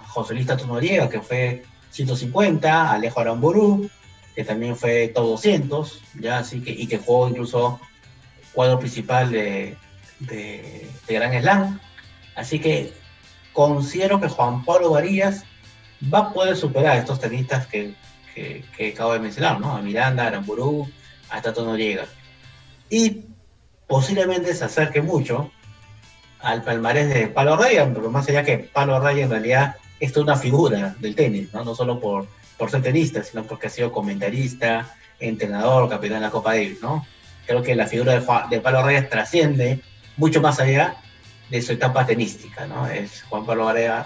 [0.07, 3.89] José Luis Tato Noriega, que fue 150, a Alejo Aramburú,
[4.35, 7.79] que también fue todo 200, ya así que, y que jugó incluso
[8.53, 9.75] cuadro principal de,
[10.19, 11.79] de, Gran Slam.
[12.35, 12.93] Así que
[13.53, 15.43] considero que Juan Pablo Varías
[16.13, 17.93] va a poder superar a estos tenistas que,
[18.33, 19.75] que, acabo de mencionar, ¿no?
[19.75, 20.89] A Miranda, a Aramburú,
[21.29, 22.05] a Tato Noriega.
[22.89, 23.25] Y
[23.87, 25.51] posiblemente se acerque mucho
[26.41, 30.35] al palmarés de Palo Ryan, pero más allá que Palo Ryan en realidad es una
[30.35, 31.63] figura del tenis, ¿no?
[31.63, 36.31] No solo por, por ser tenista, sino porque ha sido comentarista, entrenador, capitán de la
[36.31, 37.05] Copa Davis, ¿no?
[37.49, 39.81] creo que la figura de, de Pablo Reyes trasciende
[40.17, 40.97] mucho más allá
[41.49, 42.87] de su etapa tenística, ¿no?
[42.87, 44.05] Es Juan Pablo Reyes,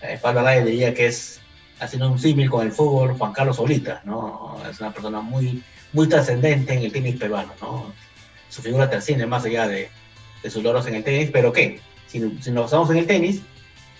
[0.00, 1.40] eh, Pablo Reyes diría que es,
[1.78, 4.60] haciendo un símil con el fútbol, Juan Carlos Solita, ¿no?
[4.68, 7.92] Es una persona muy, muy trascendente en el tenis peruano, ¿no?
[8.48, 9.88] Su figura trasciende más allá de,
[10.42, 11.80] de sus logros en el tenis, pero ¿qué?
[12.06, 13.42] Si, nos basamos en el tenis,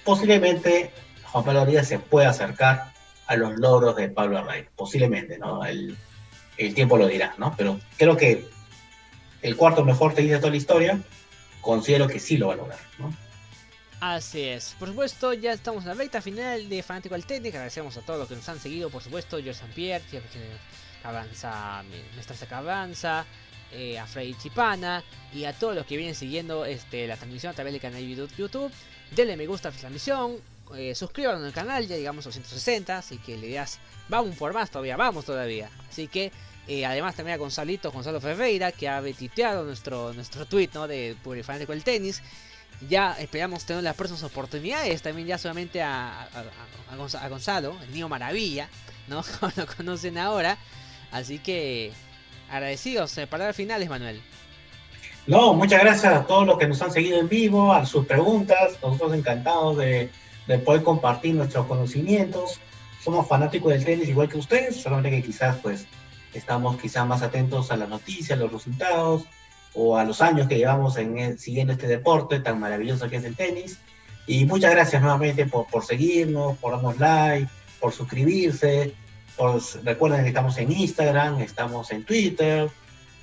[0.05, 0.91] posiblemente
[1.25, 2.93] Juan Pablo Reyes se pueda acercar
[3.27, 5.65] a los logros de Pablo Reyes, posiblemente, ¿no?
[5.65, 5.97] El,
[6.59, 7.55] el tiempo lo dirá, ¿no?
[7.57, 8.47] Pero creo que
[9.43, 11.01] el cuarto mejor te de toda la historia,
[11.61, 12.79] considero que sí lo va a lograr.
[14.01, 14.75] Así es.
[14.79, 17.57] Por supuesto, ya estamos en la recta final de Fanático al Técnico.
[17.57, 19.37] Agradecemos a todos los que nos han seguido, por supuesto.
[19.37, 19.73] George St.
[19.75, 20.03] Pierre,
[21.05, 21.85] Avanza,
[22.17, 23.25] Mestre Avanza,
[23.73, 25.03] eh, a Freddy Chipana
[25.35, 28.29] y a todos los que vienen siguiendo este, la transmisión a través del canal de
[28.37, 28.71] YouTube.
[29.11, 30.37] Denle me gusta a la transmisión,
[30.75, 30.95] eh,
[31.27, 33.79] al canal, ya llegamos a los 160, así que le das,
[34.09, 35.71] vamos por más todavía, vamos todavía.
[35.89, 36.33] Así que
[36.69, 40.87] eh, además también a Gonzalito, Gonzalo Ferreira, que ha retiteado nuestro, nuestro tweet ¿no?
[40.87, 42.23] de Fanático del Tenis.
[42.89, 46.29] Ya esperamos tener las próximas oportunidades, también ya solamente a,
[46.91, 48.69] a, Gonzalo, el niño maravilla,
[49.09, 49.23] ¿no?
[49.41, 50.59] Como lo conocen ahora.
[51.11, 51.93] Así que
[52.53, 54.21] agradecidos, eh, palabras finales, Manuel.
[55.27, 58.79] No, muchas gracias a todos los que nos han seguido en vivo, a sus preguntas,
[58.83, 60.11] nosotros encantados de
[60.47, 62.61] de poder compartir nuestros conocimientos.
[63.03, 65.87] Somos fanáticos del tenis igual que ustedes, solamente que quizás pues
[66.35, 69.25] estamos quizás más atentos a las noticias, a los resultados
[69.75, 73.37] o a los años que llevamos en siguiendo este deporte tan maravilloso que es el
[73.37, 73.79] tenis.
[74.27, 77.49] Y muchas gracias nuevamente por, por seguirnos, por darnos like,
[77.81, 78.95] por suscribirse.
[79.83, 82.71] Recuerden que estamos en Instagram, estamos en Twitter,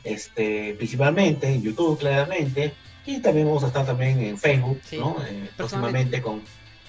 [0.03, 2.73] este, principalmente en YouTube claramente.
[3.05, 5.17] Y también vamos a estar también en Facebook, ¿no?
[5.27, 6.41] Eh, próximamente con,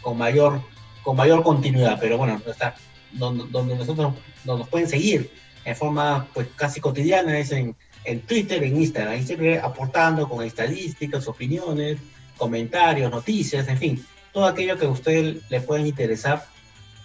[0.02, 0.60] con mayor,
[1.02, 2.74] con mayor continuidad, pero bueno, está,
[3.12, 5.30] donde, donde nosotros nos pueden seguir
[5.64, 7.74] en forma pues casi cotidiana es en,
[8.04, 11.98] en Twitter, en Instagram, y siempre aportando con estadísticas, opiniones,
[12.36, 16.46] comentarios, noticias, en fin, todo aquello que a usted le pueda interesar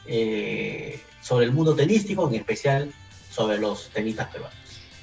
[0.08, 2.94] eh, sobre el mundo tenístico, en especial
[3.32, 4.58] sobre los tenistas peruanos.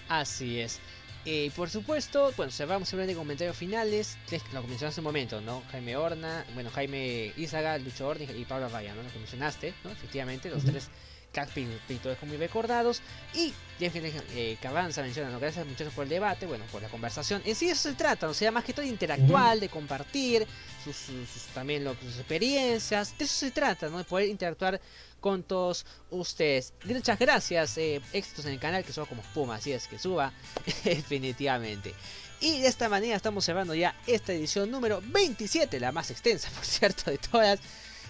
[0.09, 0.79] Así es.
[1.25, 4.17] Y por supuesto, bueno, cerramos simplemente comentarios finales.
[4.53, 5.65] Lo que mencionaste hace un momento, ¿no?
[5.73, 9.03] Jaime Horna, bueno, Jaime Izaga, Lucho Horna y Pablo Raya, ¿no?
[9.03, 9.91] Lo que mencionaste, ¿no?
[9.91, 10.91] Efectivamente, los tres
[11.33, 11.53] cracks
[11.89, 13.03] pintores muy recordados.
[13.35, 15.41] Y Jeff eh, Cabanza menciona, ¿no?
[15.41, 17.43] Gracias muchachos por el debate, bueno, por la conversación.
[17.45, 20.47] En sí eso se trata, o sea, más que todo interactual, de compartir
[20.85, 23.17] sus, también lo, sus experiencias.
[23.19, 23.99] De eso se trata, ¿no?
[23.99, 24.81] De poder interactuar
[25.23, 26.75] con todos ustedes.
[26.85, 30.33] Muchas gracias, eh, éxitos en el canal que suba como espuma, así es que suba
[30.85, 31.95] definitivamente.
[32.41, 36.67] Y de esta manera estamos cerrando ya esta edición número 27, la más extensa por
[36.67, 37.61] cierto de todas.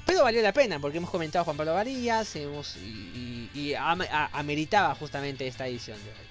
[0.04, 5.46] Pero valió la pena porque hemos comentado a Juan Pablo Varillas hemos, y, ameritaba justamente
[5.46, 6.26] esta edición de hoy.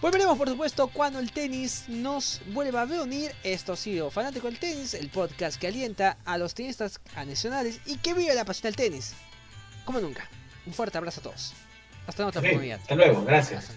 [0.00, 3.34] Volveremos por supuesto cuando el tenis nos vuelva a reunir.
[3.42, 7.98] Esto ha sido Fanático del Tenis, el podcast que alienta a los tenistas nacionales y
[7.98, 9.14] que vive la pasión del tenis
[9.92, 10.28] como nunca.
[10.66, 11.52] Un fuerte abrazo a todos.
[12.06, 12.80] Hasta otra oportunidad.
[12.80, 13.72] Hasta luego, gracias.